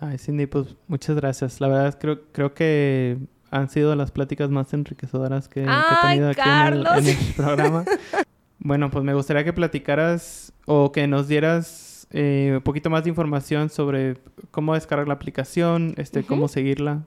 Ay, 0.00 0.18
Cindy, 0.18 0.46
pues 0.46 0.76
muchas 0.88 1.16
gracias. 1.16 1.60
La 1.60 1.68
verdad 1.68 1.98
creo, 2.00 2.22
creo 2.32 2.54
que 2.54 3.18
han 3.50 3.68
sido 3.68 3.94
las 3.96 4.10
pláticas 4.10 4.50
más 4.50 4.72
enriquecedoras 4.72 5.48
que, 5.48 5.62
he 5.62 6.08
tenido 6.08 6.30
aquí 6.30 6.40
en 6.40 7.06
el, 7.06 7.16
programa. 7.36 7.84
bueno, 8.60 8.90
pues 8.90 9.04
me 9.04 9.14
gustaría 9.14 9.44
que 9.44 9.52
platicaras 9.52 10.52
o 10.66 10.92
que 10.92 11.06
nos 11.06 11.28
dieras 11.28 12.06
eh, 12.12 12.52
un 12.56 12.62
poquito 12.62 12.90
más 12.90 13.04
de 13.04 13.10
información 13.10 13.70
sobre 13.70 14.16
cómo 14.50 14.74
descargar 14.74 15.08
la 15.08 15.14
aplicación, 15.14 15.94
este, 15.96 16.22
cómo 16.22 16.46
seguirla. 16.48 17.02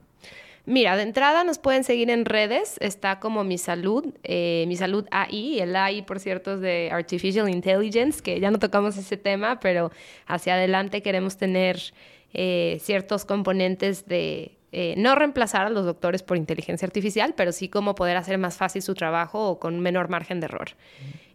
Mira, 0.66 0.96
de 0.96 1.02
entrada 1.02 1.44
nos 1.44 1.58
pueden 1.58 1.84
seguir 1.84 2.08
en 2.08 2.24
redes, 2.24 2.76
está 2.80 3.20
como 3.20 3.44
Mi 3.44 3.58
Salud, 3.58 4.14
eh, 4.22 4.64
Mi 4.66 4.76
Salud 4.76 5.06
AI, 5.10 5.60
el 5.60 5.76
AI 5.76 6.02
por 6.02 6.20
cierto 6.20 6.54
es 6.54 6.60
de 6.60 6.88
Artificial 6.90 7.50
Intelligence, 7.50 8.22
que 8.22 8.40
ya 8.40 8.50
no 8.50 8.58
tocamos 8.58 8.96
ese 8.96 9.18
tema, 9.18 9.60
pero 9.60 9.92
hacia 10.26 10.54
adelante 10.54 11.02
queremos 11.02 11.36
tener 11.36 11.78
eh, 12.32 12.78
ciertos 12.80 13.26
componentes 13.26 14.06
de 14.06 14.56
eh, 14.76 14.94
no 14.96 15.14
reemplazar 15.14 15.66
a 15.66 15.70
los 15.70 15.84
doctores 15.84 16.24
por 16.24 16.36
inteligencia 16.36 16.84
artificial, 16.84 17.34
pero 17.36 17.52
sí 17.52 17.68
como 17.68 17.94
poder 17.94 18.16
hacer 18.16 18.38
más 18.38 18.56
fácil 18.56 18.82
su 18.82 18.94
trabajo 18.94 19.50
o 19.50 19.60
con 19.60 19.78
menor 19.78 20.08
margen 20.08 20.40
de 20.40 20.46
error. 20.46 20.70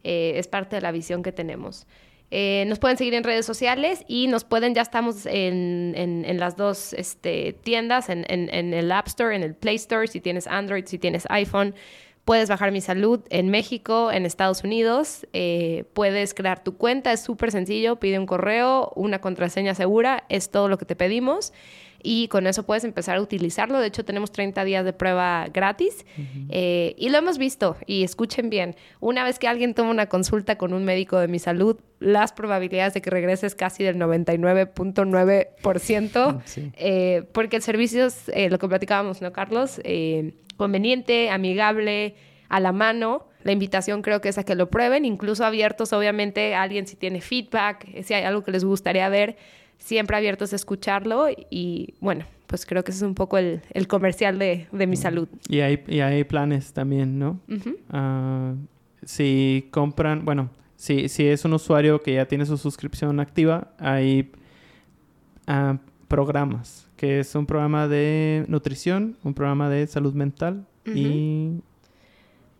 Es 0.03 0.47
parte 0.47 0.75
de 0.75 0.81
la 0.81 0.91
visión 0.91 1.23
que 1.23 1.31
tenemos. 1.31 1.87
Eh, 2.31 2.65
nos 2.67 2.77
pueden 2.77 2.97
seguir 2.97 3.15
en 3.15 3.23
redes 3.23 3.45
sociales 3.45 4.03
y 4.07 4.27
nos 4.27 4.43
pueden, 4.43 4.75
ya 4.75 4.83
estamos 4.83 5.25
en, 5.25 5.93
en, 5.95 6.39
las 6.39 6.55
dos 6.55 6.93
este, 6.93 7.53
tiendas, 7.53 8.09
en, 8.09 8.25
en, 8.29 8.73
el 8.73 8.91
App 8.91 9.07
Store, 9.07 9.35
en 9.35 9.41
el 9.41 9.55
Play 9.55 9.75
Store, 9.75 10.07
si 10.07 10.21
tienes 10.21 10.45
Android, 10.45 10.85
si 10.85 10.99
tienes 10.99 11.25
iPhone. 11.29 11.73
Puedes 12.25 12.47
bajar 12.47 12.71
mi 12.71 12.81
salud 12.81 13.21
en 13.31 13.49
México, 13.49 14.11
en 14.11 14.27
Estados 14.27 14.63
Unidos. 14.63 15.25
Eh, 15.33 15.85
puedes 15.93 16.35
crear 16.35 16.63
tu 16.63 16.77
cuenta, 16.77 17.11
es 17.11 17.21
súper 17.21 17.51
sencillo. 17.51 17.95
Pide 17.95 18.19
un 18.19 18.27
correo, 18.27 18.91
una 18.95 19.19
contraseña 19.19 19.73
segura, 19.73 20.25
es 20.29 20.51
todo 20.51 20.67
lo 20.67 20.77
que 20.77 20.85
te 20.85 20.95
pedimos 20.95 21.51
y 22.01 22.27
con 22.29 22.47
eso 22.47 22.63
puedes 22.63 22.83
empezar 22.83 23.17
a 23.17 23.21
utilizarlo. 23.21 23.79
De 23.79 23.87
hecho, 23.87 24.03
tenemos 24.05 24.31
30 24.31 24.63
días 24.63 24.85
de 24.85 24.93
prueba 24.93 25.47
gratis 25.53 26.05
eh, 26.49 26.95
y 26.97 27.09
lo 27.09 27.17
hemos 27.17 27.37
visto 27.37 27.75
y 27.85 28.03
escuchen 28.03 28.49
bien, 28.49 28.75
una 28.99 29.23
vez 29.23 29.37
que 29.39 29.47
alguien 29.47 29.73
toma 29.73 29.91
una 29.91 30.07
consulta 30.07 30.57
con 30.57 30.73
un 30.73 30.83
médico 30.85 31.19
de 31.19 31.27
mi 31.27 31.39
salud, 31.39 31.77
las 31.99 32.31
probabilidades 32.31 32.93
de 32.93 33.01
que 33.01 33.09
regreses 33.09 33.55
casi 33.55 33.83
del 33.83 33.97
99.9%, 33.97 36.41
eh, 36.77 37.23
porque 37.33 37.57
el 37.57 37.61
servicio 37.61 38.05
es 38.05 38.29
eh, 38.29 38.49
lo 38.49 38.57
que 38.59 38.67
platicábamos, 38.67 39.21
¿no, 39.21 39.33
Carlos? 39.33 39.81
conveniente, 40.57 41.29
amigable, 41.29 42.15
a 42.49 42.59
la 42.59 42.71
mano. 42.71 43.27
La 43.43 43.53
invitación 43.53 44.01
creo 44.01 44.19
que 44.19 44.27
es 44.27 44.37
a 44.37 44.43
que 44.43 44.55
lo 44.55 44.69
prueben, 44.69 45.05
incluso 45.05 45.45
abiertos, 45.45 45.93
obviamente, 45.93 46.55
a 46.55 46.63
alguien 46.63 46.87
si 46.87 46.97
tiene 46.97 47.21
feedback, 47.21 48.03
si 48.03 48.13
hay 48.13 48.25
algo 48.25 48.43
que 48.43 48.51
les 48.51 48.65
gustaría 48.65 49.07
ver 49.07 49.37
siempre 49.79 50.15
abiertos 50.15 50.53
a 50.53 50.55
escucharlo 50.55 51.27
y 51.49 51.95
bueno, 51.99 52.25
pues 52.45 52.65
creo 52.65 52.83
que 52.83 52.91
ese 52.91 52.99
es 52.99 53.07
un 53.07 53.15
poco 53.15 53.37
el, 53.37 53.61
comercial 53.87 54.37
de, 54.39 54.67
mi 54.71 54.85
mm. 54.87 54.95
salud. 54.95 55.27
Y 55.47 55.61
hay, 55.61 55.83
y 55.87 55.99
hay 56.01 56.23
planes 56.23 56.73
también, 56.73 57.17
¿no? 57.17 57.39
Ah, 57.89 58.53
si 59.03 59.67
compran, 59.71 60.25
bueno, 60.25 60.49
si, 60.75 61.09
si 61.09 61.27
es 61.27 61.45
un 61.45 61.53
usuario 61.53 62.01
que 62.01 62.13
ya 62.13 62.25
tiene 62.25 62.45
su 62.45 62.57
suscripción 62.57 63.19
activa, 63.19 63.71
hay 63.77 64.31
ah, 65.47 65.77
programas, 66.07 66.89
que 66.97 67.19
es 67.19 67.35
un 67.35 67.45
programa 67.45 67.87
de 67.87 68.45
nutrición, 68.47 69.15
un 69.23 69.33
programa 69.33 69.69
de 69.69 69.85
salud 69.87 70.13
mental 70.13 70.65
y 70.85 71.61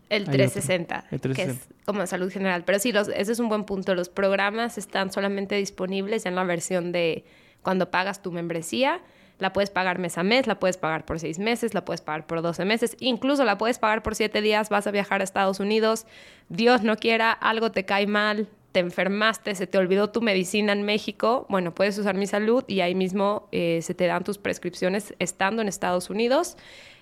el 0.10 0.26
360, 0.26 1.06
que 1.36 1.44
es 1.44 1.68
como 1.86 2.06
salud 2.08 2.32
general. 2.32 2.64
Pero 2.66 2.80
sí, 2.80 2.92
los, 2.92 3.08
ese 3.10 3.32
es 3.32 3.40
un 3.40 3.48
buen 3.48 3.64
punto. 3.64 3.96
Los 3.96 4.10
programas 4.10 4.78
están 4.78 5.12
solamente 5.12 5.56
disponibles 5.56 6.26
en 6.26 6.36
la 6.36 6.44
versión 6.44 6.92
de 6.92 7.26
cuando 7.62 7.92
pagas 7.92 8.22
tu 8.22 8.32
membresía. 8.32 9.02
La 9.38 9.54
puedes 9.54 9.70
pagar 9.70 10.00
mes 10.00 10.18
a 10.18 10.24
mes, 10.24 10.48
la 10.48 10.60
puedes 10.60 10.78
pagar 10.78 11.06
por 11.06 11.20
seis 11.20 11.40
meses, 11.40 11.74
la 11.74 11.86
puedes 11.86 12.02
pagar 12.02 12.28
por 12.28 12.42
12 12.42 12.66
meses, 12.66 12.98
incluso 13.00 13.46
la 13.46 13.58
puedes 13.58 13.80
pagar 13.80 14.04
por 14.04 14.14
siete 14.16 14.42
días, 14.42 14.68
vas 14.68 14.86
a 14.86 14.92
viajar 14.92 15.22
a 15.22 15.24
Estados 15.24 15.62
Unidos, 15.62 16.06
Dios 16.50 16.84
no 16.84 16.98
quiera, 16.98 17.32
algo 17.32 17.72
te 17.72 17.86
cae 17.86 18.06
mal, 18.06 18.50
te 18.74 18.82
enfermaste, 18.82 19.56
se 19.56 19.66
te 19.66 19.78
olvidó 19.78 20.10
tu 20.10 20.22
medicina 20.22 20.74
en 20.74 20.84
México, 20.84 21.46
bueno, 21.48 21.74
puedes 21.74 21.98
usar 21.98 22.16
mi 22.16 22.28
salud 22.28 22.66
y 22.68 22.82
ahí 22.82 22.96
mismo 22.96 23.48
eh, 23.54 23.80
se 23.82 23.94
te 23.94 24.08
dan 24.08 24.26
tus 24.26 24.38
prescripciones 24.38 25.14
estando 25.20 25.62
en 25.62 25.70
Estados 25.70 26.10
Unidos 26.10 26.58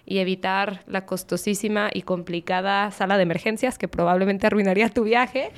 y 0.09 0.19
evitar 0.19 0.83
la 0.87 1.05
costosísima 1.05 1.89
y 1.93 2.03
complicada 2.03 2.91
sala 2.91 3.17
de 3.17 3.23
emergencias 3.23 3.77
que 3.77 3.89
probablemente 3.89 4.47
arruinaría 4.47 4.87
tu 4.87 5.03
viaje. 5.03 5.51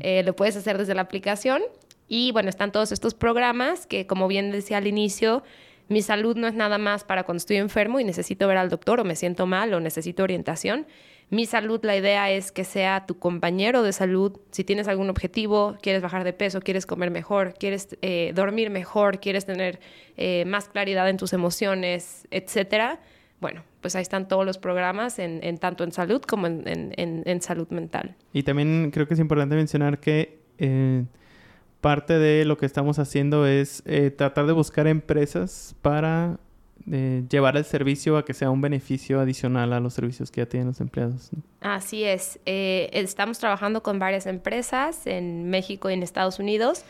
Eh, 0.00 0.22
lo 0.24 0.36
puedes 0.36 0.56
hacer 0.56 0.76
desde 0.76 0.94
la 0.94 1.00
aplicación. 1.00 1.62
Y 2.06 2.30
bueno, 2.32 2.50
están 2.50 2.70
todos 2.70 2.92
estos 2.92 3.14
programas 3.14 3.86
que, 3.86 4.06
como 4.06 4.28
bien 4.28 4.50
decía 4.50 4.76
al 4.76 4.86
inicio, 4.86 5.42
mi 5.88 6.02
salud 6.02 6.36
no 6.36 6.46
es 6.46 6.54
nada 6.54 6.76
más 6.76 7.02
para 7.02 7.24
cuando 7.24 7.38
estoy 7.38 7.56
enfermo 7.56 7.98
y 7.98 8.04
necesito 8.04 8.46
ver 8.46 8.58
al 8.58 8.68
doctor 8.68 9.00
o 9.00 9.04
me 9.04 9.16
siento 9.16 9.46
mal 9.46 9.72
o 9.72 9.80
necesito 9.80 10.22
orientación. 10.22 10.86
Mi 11.30 11.46
salud, 11.46 11.80
la 11.82 11.96
idea 11.96 12.30
es 12.30 12.52
que 12.52 12.64
sea 12.64 13.06
tu 13.06 13.18
compañero 13.18 13.82
de 13.82 13.94
salud. 13.94 14.38
Si 14.50 14.64
tienes 14.64 14.86
algún 14.86 15.08
objetivo, 15.08 15.78
quieres 15.80 16.02
bajar 16.02 16.24
de 16.24 16.34
peso, 16.34 16.60
quieres 16.60 16.84
comer 16.84 17.10
mejor, 17.10 17.54
quieres 17.54 17.96
eh, 18.02 18.32
dormir 18.34 18.68
mejor, 18.68 19.18
quieres 19.18 19.46
tener 19.46 19.80
eh, 20.18 20.44
más 20.46 20.68
claridad 20.68 21.08
en 21.08 21.16
tus 21.16 21.32
emociones, 21.32 22.28
etcétera, 22.30 23.00
bueno, 23.40 23.62
pues 23.84 23.96
ahí 23.96 24.00
están 24.00 24.28
todos 24.28 24.46
los 24.46 24.56
programas, 24.56 25.18
en, 25.18 25.58
tanto 25.58 25.84
en 25.84 25.92
salud 25.92 26.22
como 26.22 26.46
en, 26.46 27.40
salud 27.42 27.68
mental. 27.68 28.16
Y 28.32 28.42
también 28.42 28.90
creo 28.90 29.06
que 29.06 29.12
es 29.12 29.20
importante 29.20 29.56
mencionar 29.56 30.00
que 30.00 30.38
eh, 30.56 31.04
parte 31.82 32.18
de 32.18 32.46
lo 32.46 32.56
que 32.56 32.64
estamos 32.64 32.98
haciendo 32.98 33.46
es 33.46 33.82
eh, 33.84 34.10
tratar 34.10 34.46
de 34.46 34.54
buscar 34.54 34.86
empresas 34.86 35.76
para 35.82 36.38
eh, 36.90 37.24
llevar 37.28 37.58
el 37.58 37.66
servicio 37.66 38.16
a 38.16 38.24
que 38.24 38.32
sea 38.32 38.48
un 38.48 38.62
beneficio 38.62 39.20
adicional 39.20 39.74
a 39.74 39.80
los 39.80 39.92
servicios 39.92 40.30
que 40.30 40.40
ya 40.40 40.46
tienen 40.46 40.68
los 40.68 40.80
empleados. 40.80 41.28
Así 41.60 42.04
es. 42.04 42.40
estamos 42.46 43.38
trabajando 43.38 43.82
con 43.82 43.98
varias 43.98 44.24
empresas 44.24 45.06
en 45.06 45.50
México 45.50 45.90
y 45.90 45.92
en 45.92 46.02
Estados 46.02 46.38
Unidos 46.38 46.86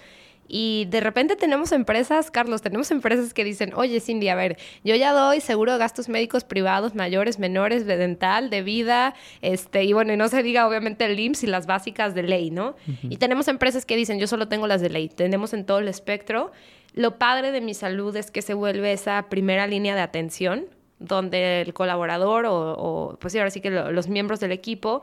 y 0.47 0.87
de 0.91 1.01
repente 1.01 1.37
tenemos 1.37 1.73
empresas, 1.73 2.31
Carlos, 2.31 2.61
tenemos 2.61 2.91
empresas 2.91 3.33
que 3.33 3.45
dicen, 3.45 3.73
oye 3.75 4.01
Cindy, 4.01 4.29
a 4.29 4.35
ver, 4.35 4.59
yo 4.85 4.95
ya 4.95 5.13
doy 5.13 5.41
seguro 5.41 5.73
de 5.73 5.79
gastos 5.79 6.09
médicos 6.09 6.45
privados, 6.45 6.95
mayores, 6.95 7.39
menores, 7.39 7.87
de 7.87 7.97
dental, 7.97 8.51
de 8.51 8.63
vida, 8.63 9.15
este, 9.41 9.85
y 9.85 9.93
bueno, 9.93 10.13
y 10.13 10.17
no 10.17 10.29
se 10.29 10.43
diga 10.43 10.69
obviamente 10.69 11.07
el 11.07 11.19
IMSS 11.19 11.45
y 11.45 11.47
las 11.47 11.67
básicas 11.67 12.15
de 12.15 12.23
ley, 12.25 12.51
¿no? 12.51 12.77
Y 13.03 13.17
tenemos 13.17 13.49
empresas 13.49 13.87
que 13.87 13.97
dicen, 13.97 14.19
yo 14.19 14.27
solo 14.27 14.49
tengo 14.49 14.67
las 14.67 14.81
de 14.81 14.91
ley, 14.91 15.09
tenemos 15.09 15.55
en 15.55 15.65
todo 15.65 15.79
el 15.79 15.89
espectro. 15.89 16.53
Lo 16.93 17.19
padre 17.19 17.51
de 17.51 17.61
mi 17.61 17.75
salud 17.75 18.15
es 18.17 18.31
que 18.31 18.43
se 18.43 18.55
vuelve 18.55 18.93
esa 18.93 19.27
primera 19.29 19.67
línea 19.67 19.95
de 19.95 20.03
atención, 20.03 20.67
donde 20.99 21.63
el 21.63 21.75
colaborador 21.75 22.45
o, 22.47 23.17
pues 23.21 23.33
sí, 23.33 23.39
ahora 23.39 23.51
sí 23.51 23.61
que 23.61 23.71
los 23.71 24.09
miembros 24.09 24.41
del 24.41 24.53
equipo, 24.53 25.03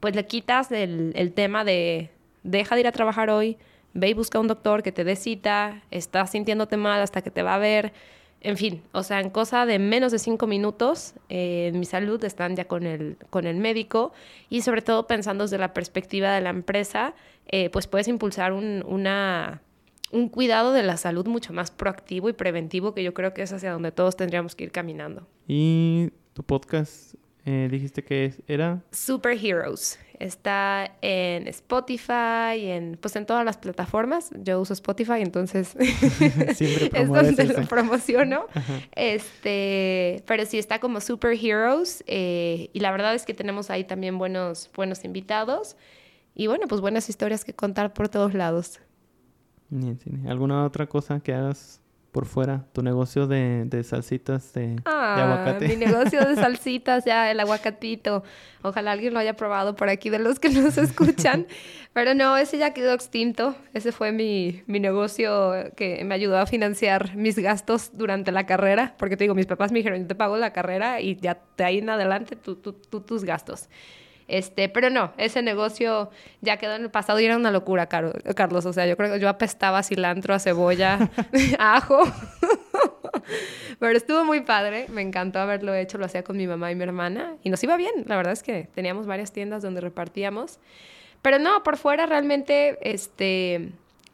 pues 0.00 0.14
le 0.14 0.26
quitas 0.26 0.70
el, 0.70 1.12
el 1.14 1.32
tema 1.32 1.64
de, 1.64 2.10
deja 2.42 2.74
de 2.74 2.82
ir 2.82 2.86
a 2.86 2.92
trabajar 2.92 3.30
hoy, 3.30 3.56
ve 3.96 4.10
y 4.10 4.14
busca 4.14 4.38
un 4.38 4.46
doctor 4.46 4.82
que 4.82 4.92
te 4.92 5.04
dé 5.04 5.16
cita, 5.16 5.82
estás 5.90 6.30
sintiéndote 6.30 6.76
mal 6.76 7.00
hasta 7.00 7.22
que 7.22 7.30
te 7.30 7.42
va 7.42 7.54
a 7.54 7.58
ver. 7.58 7.92
En 8.42 8.56
fin, 8.56 8.82
o 8.92 9.02
sea, 9.02 9.20
en 9.20 9.30
cosa 9.30 9.66
de 9.66 9.78
menos 9.78 10.12
de 10.12 10.18
cinco 10.18 10.46
minutos, 10.46 11.14
eh, 11.28 11.68
en 11.72 11.80
mi 11.80 11.86
salud 11.86 12.22
están 12.22 12.54
ya 12.54 12.66
con 12.66 12.86
el, 12.86 13.16
con 13.30 13.46
el 13.46 13.56
médico 13.56 14.12
y 14.50 14.60
sobre 14.60 14.82
todo 14.82 15.06
pensando 15.06 15.44
desde 15.44 15.58
la 15.58 15.72
perspectiva 15.72 16.32
de 16.34 16.42
la 16.42 16.50
empresa, 16.50 17.14
eh, 17.48 17.70
pues 17.70 17.86
puedes 17.86 18.08
impulsar 18.08 18.52
un, 18.52 18.84
una, 18.86 19.62
un 20.12 20.28
cuidado 20.28 20.72
de 20.72 20.82
la 20.82 20.96
salud 20.96 21.26
mucho 21.26 21.52
más 21.52 21.70
proactivo 21.70 22.28
y 22.28 22.34
preventivo 22.34 22.94
que 22.94 23.02
yo 23.02 23.14
creo 23.14 23.32
que 23.32 23.42
es 23.42 23.52
hacia 23.52 23.72
donde 23.72 23.90
todos 23.90 24.16
tendríamos 24.16 24.54
que 24.54 24.64
ir 24.64 24.70
caminando. 24.70 25.26
¿Y 25.48 26.10
tu 26.34 26.42
podcast 26.42 27.14
eh, 27.46 27.68
dijiste 27.70 28.02
que 28.02 28.34
era? 28.48 28.82
Superheroes. 28.90 29.98
Está 30.18 30.96
en 31.02 31.46
Spotify, 31.48 32.70
en, 32.70 32.98
pues 33.00 33.16
en 33.16 33.26
todas 33.26 33.44
las 33.44 33.56
plataformas. 33.56 34.30
Yo 34.42 34.60
uso 34.60 34.72
Spotify, 34.72 35.20
entonces 35.20 35.76
es 35.78 37.08
donde 37.08 37.44
lo 37.44 37.66
promociono. 37.66 38.46
Este, 38.96 40.22
pero 40.26 40.44
sí 40.46 40.58
está 40.58 40.78
como 40.78 41.00
Superheroes. 41.00 42.02
Eh, 42.06 42.70
y 42.72 42.80
la 42.80 42.90
verdad 42.90 43.14
es 43.14 43.24
que 43.24 43.34
tenemos 43.34 43.70
ahí 43.70 43.84
también 43.84 44.18
buenos, 44.18 44.70
buenos 44.74 45.04
invitados. 45.04 45.76
Y 46.34 46.46
bueno, 46.46 46.66
pues 46.68 46.80
buenas 46.80 47.08
historias 47.08 47.44
que 47.44 47.54
contar 47.54 47.92
por 47.92 48.08
todos 48.08 48.34
lados. 48.34 48.80
¿Alguna 50.26 50.64
otra 50.64 50.86
cosa 50.86 51.20
que 51.20 51.34
hagas 51.34 51.80
por 52.16 52.24
fuera, 52.24 52.64
tu 52.72 52.82
negocio 52.82 53.26
de, 53.26 53.66
de 53.66 53.84
salsitas 53.84 54.54
de, 54.54 54.80
ah, 54.86 55.22
aguacate. 55.22 55.68
Mi 55.68 55.76
negocio 55.76 56.24
de 56.24 56.34
salsitas, 56.36 57.04
ya 57.04 57.30
el 57.30 57.38
aguacatito. 57.38 58.24
Ojalá 58.62 58.92
alguien 58.92 59.12
lo 59.12 59.18
haya 59.18 59.36
probado 59.36 59.76
por 59.76 59.90
aquí 59.90 60.08
de 60.08 60.18
los 60.18 60.40
que 60.40 60.48
nos 60.48 60.78
escuchan. 60.78 61.46
Pero 61.92 62.14
no, 62.14 62.38
ese 62.38 62.56
ya 62.56 62.72
quedó 62.72 62.94
extinto. 62.94 63.54
Ese 63.74 63.92
fue 63.92 64.12
mi, 64.12 64.62
mi 64.66 64.80
negocio 64.80 65.52
que 65.76 66.02
me 66.06 66.14
ayudó 66.14 66.38
a 66.38 66.46
financiar 66.46 67.14
mis 67.16 67.38
gastos 67.38 67.90
durante 67.92 68.32
la 68.32 68.46
carrera. 68.46 68.94
Porque 68.96 69.18
te 69.18 69.24
digo, 69.24 69.34
mis 69.34 69.44
papás 69.44 69.70
me 69.70 69.80
dijeron, 69.80 70.00
yo 70.00 70.06
te 70.06 70.14
pago 70.14 70.38
la 70.38 70.54
carrera 70.54 71.02
y 71.02 71.16
ya 71.16 71.38
de 71.58 71.64
ahí 71.64 71.78
en 71.80 71.90
adelante 71.90 72.34
tú, 72.34 72.56
tú, 72.56 72.72
tú 72.72 73.02
tus 73.02 73.24
gastos. 73.24 73.68
Este, 74.28 74.68
pero 74.68 74.90
no, 74.90 75.12
ese 75.18 75.40
negocio 75.40 76.10
ya 76.40 76.56
quedó 76.56 76.74
en 76.74 76.82
el 76.82 76.90
pasado 76.90 77.20
y 77.20 77.24
era 77.24 77.36
una 77.36 77.50
locura, 77.50 77.86
Carlos. 77.88 78.66
O 78.66 78.72
sea, 78.72 78.86
yo 78.86 78.96
creo 78.96 79.14
que 79.14 79.20
yo 79.20 79.28
apestaba 79.28 79.82
cilantro, 79.82 80.34
a 80.34 80.38
cebolla, 80.38 81.10
a 81.58 81.76
ajo. 81.76 82.00
pero 83.78 83.96
estuvo 83.96 84.24
muy 84.24 84.40
padre, 84.40 84.86
me 84.88 85.02
encantó 85.02 85.38
haberlo 85.38 85.74
hecho, 85.74 85.98
lo 85.98 86.06
hacía 86.06 86.24
con 86.24 86.36
mi 86.36 86.46
mamá 86.46 86.70
y 86.72 86.74
mi 86.74 86.82
hermana 86.82 87.36
y 87.42 87.50
nos 87.50 87.62
iba 87.62 87.76
bien. 87.76 88.04
La 88.06 88.16
verdad 88.16 88.32
es 88.32 88.42
que 88.42 88.68
teníamos 88.74 89.06
varias 89.06 89.32
tiendas 89.32 89.62
donde 89.62 89.80
repartíamos. 89.80 90.58
Pero 91.22 91.38
no, 91.38 91.62
por 91.62 91.76
fuera 91.76 92.06
realmente, 92.06 92.78
este, 92.82 93.70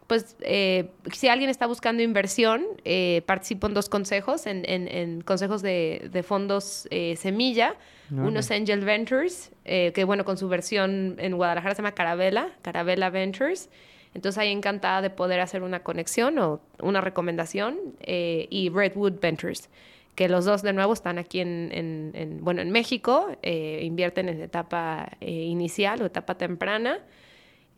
pues 0.06 0.36
eh, 0.40 0.90
si 1.12 1.28
alguien 1.28 1.50
está 1.50 1.66
buscando 1.66 2.02
inversión, 2.02 2.64
eh, 2.84 3.22
participo 3.26 3.66
en 3.66 3.74
dos 3.74 3.88
consejos, 3.88 4.46
en, 4.46 4.64
en, 4.66 5.22
consejos 5.22 5.62
de, 5.62 6.08
de 6.12 6.22
fondos 6.22 6.86
eh, 6.90 7.16
semilla. 7.16 7.76
Uno 8.12 8.40
es 8.40 8.50
Angel 8.50 8.84
Ventures, 8.84 9.50
que 9.64 10.04
bueno, 10.04 10.24
con 10.24 10.36
su 10.36 10.48
versión 10.48 11.16
en 11.18 11.36
Guadalajara 11.36 11.74
se 11.74 11.82
llama 11.82 11.92
Carabela, 11.92 12.50
Carabela 12.62 13.10
Ventures. 13.10 13.70
Entonces 14.14 14.38
ahí 14.38 14.52
encantada 14.52 15.00
de 15.00 15.10
poder 15.10 15.40
hacer 15.40 15.62
una 15.62 15.82
conexión 15.82 16.38
o 16.38 16.60
una 16.80 17.00
recomendación. 17.00 17.78
y 18.06 18.70
Redwood 18.70 19.20
Ventures, 19.20 19.70
que 20.14 20.28
los 20.28 20.44
dos 20.44 20.62
de 20.62 20.72
nuevo 20.74 20.92
están 20.92 21.18
aquí 21.18 21.40
en, 21.40 21.70
en 21.72 22.38
bueno, 22.42 22.60
en 22.60 22.70
México, 22.70 23.28
invierten 23.42 24.28
en 24.28 24.42
etapa 24.42 25.12
inicial 25.20 26.02
o 26.02 26.06
etapa 26.06 26.36
temprana. 26.36 26.98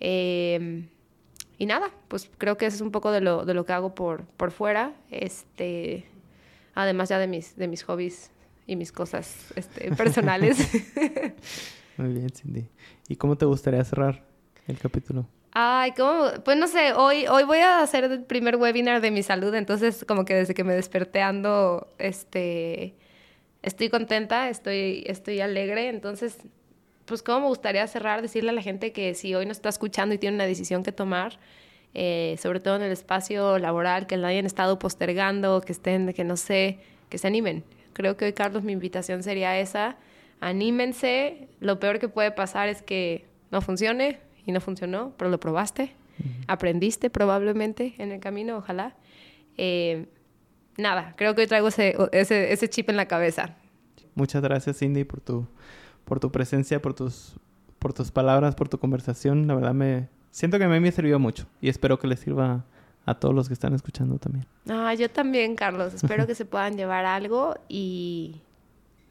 Eh, 0.01 0.85
y 1.57 1.67
nada, 1.67 1.91
pues 2.09 2.31
creo 2.37 2.57
que 2.57 2.67
eso 2.67 2.77
es 2.77 2.81
un 2.81 2.91
poco 2.91 3.13
de 3.13 3.21
lo, 3.21 3.45
de 3.45 3.55
lo 3.55 3.65
que 3.65 3.73
hago 3.73 3.95
por, 3.95 4.25
por 4.25 4.51
fuera. 4.51 4.93
Este, 5.11 6.05
además 6.75 7.09
ya 7.09 7.19
de 7.19 7.27
mis, 7.27 7.57
de 7.57 7.69
mis 7.69 7.85
hobbies 7.85 8.31
y 8.67 8.77
mis 8.77 8.93
cosas 8.93 9.53
este, 9.57 9.91
personales. 9.97 10.59
Muy 11.97 12.13
bien, 12.13 12.31
Cindy. 12.31 12.69
¿Y 13.09 13.17
cómo 13.17 13.37
te 13.37 13.45
gustaría 13.45 13.85
cerrar 13.85 14.25
el 14.67 14.79
capítulo? 14.79 15.27
Ay, 15.53 15.93
¿cómo? 15.97 16.31
Pues 16.45 16.57
no 16.57 16.67
sé, 16.67 16.93
hoy, 16.95 17.27
hoy 17.29 17.45
voy 17.45 17.59
a 17.59 17.81
hacer 17.81 18.05
el 18.05 18.25
primer 18.25 18.57
webinar 18.57 19.01
de 19.01 19.13
mi 19.13 19.23
salud, 19.23 19.55
entonces 19.55 20.05
como 20.07 20.25
que 20.25 20.35
desde 20.35 20.53
que 20.53 20.65
me 20.65 20.75
desperté 20.75 21.23
ando, 21.23 21.95
este, 21.99 22.97
estoy 23.63 23.89
contenta, 23.89 24.49
estoy, 24.49 25.05
estoy 25.07 25.41
alegre, 25.41 25.89
entonces 25.89 26.39
pues 27.05 27.23
cómo 27.23 27.41
me 27.41 27.47
gustaría 27.47 27.87
cerrar, 27.87 28.23
decirle 28.23 28.51
a 28.51 28.53
la 28.53 28.63
gente 28.63 28.93
que 28.93 29.15
si 29.15 29.35
hoy 29.35 29.47
nos 29.47 29.59
está 29.59 29.69
escuchando 29.69 30.15
y 30.15 30.19
tiene 30.19 30.35
una 30.37 30.47
decisión 30.47 30.83
que 30.83 30.91
tomar, 30.91 31.39
eh, 31.93 32.37
sobre 32.41 32.61
todo 32.61 32.77
en 32.77 32.83
el 32.83 32.93
espacio 32.93 33.59
laboral, 33.59 34.07
que 34.07 34.17
la 34.17 34.29
hayan 34.29 34.47
estado 34.47 34.79
postergando, 34.79 35.61
que 35.61 35.73
estén, 35.73 36.13
que 36.13 36.25
no 36.25 36.37
sé, 36.37 36.79
que 37.09 37.19
se 37.19 37.27
animen. 37.29 37.63
Creo 37.95 38.17
que 38.17 38.27
hoy, 38.27 38.35
Carlos, 38.35 38.63
mi 38.63 38.73
invitación 38.73 39.23
sería 39.23 39.59
esa. 39.59 39.97
Anímense. 40.41 41.49
Lo 41.61 41.81
peor 41.81 41.99
que 41.99 42.09
puede 42.09 42.31
pasar 42.31 42.69
es 42.69 42.83
que 42.83 43.25
no 43.51 43.63
funcione 43.63 44.21
y 44.45 44.53
no 44.53 44.61
funcionó, 44.61 45.15
pero 45.17 45.31
lo 45.31 45.41
probaste. 45.41 45.95
Aprendiste 46.47 47.09
probablemente 47.09 47.95
en 47.99 48.13
el 48.13 48.21
camino, 48.21 48.59
ojalá. 48.59 48.95
Eh, 49.57 50.07
nada, 50.77 51.15
creo 51.17 51.35
que 51.35 51.41
hoy 51.41 51.47
traigo 51.47 51.69
ese, 51.69 51.97
ese, 52.13 52.53
ese 52.53 52.69
chip 52.69 52.91
en 52.91 52.97
la 52.97 53.07
cabeza. 53.07 53.57
Muchas 54.15 54.43
gracias, 54.43 54.79
Cindy, 54.79 55.05
por 55.05 55.21
tu 55.21 55.49
por 56.05 56.21
tu 56.21 56.31
presencia, 56.31 56.81
por 56.81 56.95
tus, 56.95 57.35
por 57.79 57.93
tus 57.93 58.11
palabras, 58.11 58.55
por 58.55 58.69
tu 58.69 58.79
conversación. 58.79 59.47
La 59.47 59.55
verdad 59.55 59.75
me 59.75 60.09
siento 60.31 60.59
que 60.59 60.65
a 60.65 60.69
mí 60.69 60.81
me 60.81 60.93
sirvió 60.93 61.19
mucho 61.19 61.47
y 61.61 61.69
espero 61.69 61.99
que 61.99 62.07
les 62.07 62.21
sirva 62.21 62.65
a 63.07 63.15
todos 63.15 63.35
los 63.35 63.49
que 63.49 63.55
están 63.55 63.75
escuchando 63.75 64.19
también. 64.19 64.47
Ah, 64.69 64.95
yo 64.95 65.11
también, 65.11 65.57
Carlos. 65.57 65.95
Espero 65.95 66.27
que 66.29 66.35
se 66.35 66.45
puedan 66.45 66.77
llevar 66.77 67.05
algo 67.05 67.55
y 67.69 68.41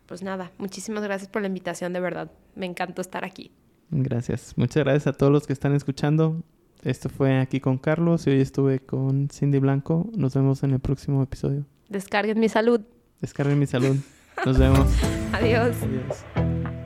pues 0.05 0.21
nada, 0.21 0.51
muchísimas 0.57 1.03
gracias 1.03 1.29
por 1.29 1.41
la 1.41 1.47
invitación, 1.47 1.93
de 1.93 1.99
verdad. 1.99 2.31
Me 2.55 2.65
encantó 2.65 3.01
estar 3.01 3.23
aquí. 3.25 3.51
Gracias. 3.89 4.53
Muchas 4.57 4.83
gracias 4.83 5.07
a 5.07 5.13
todos 5.13 5.31
los 5.31 5.47
que 5.47 5.53
están 5.53 5.73
escuchando. 5.73 6.41
Esto 6.83 7.09
fue 7.09 7.39
aquí 7.39 7.59
con 7.59 7.77
Carlos 7.77 8.27
y 8.27 8.31
hoy 8.31 8.41
estuve 8.41 8.79
con 8.79 9.29
Cindy 9.29 9.59
Blanco. 9.59 10.09
Nos 10.15 10.33
vemos 10.33 10.63
en 10.63 10.71
el 10.71 10.79
próximo 10.79 11.23
episodio. 11.23 11.65
Descarguen 11.89 12.39
mi 12.39 12.49
salud. 12.49 12.81
Descarguen 13.21 13.57
mi 13.59 13.67
salud. 13.67 13.95
Nos 14.45 14.57
vemos. 14.57 14.87
Adiós. 15.31 15.75
Adiós. 15.81 16.82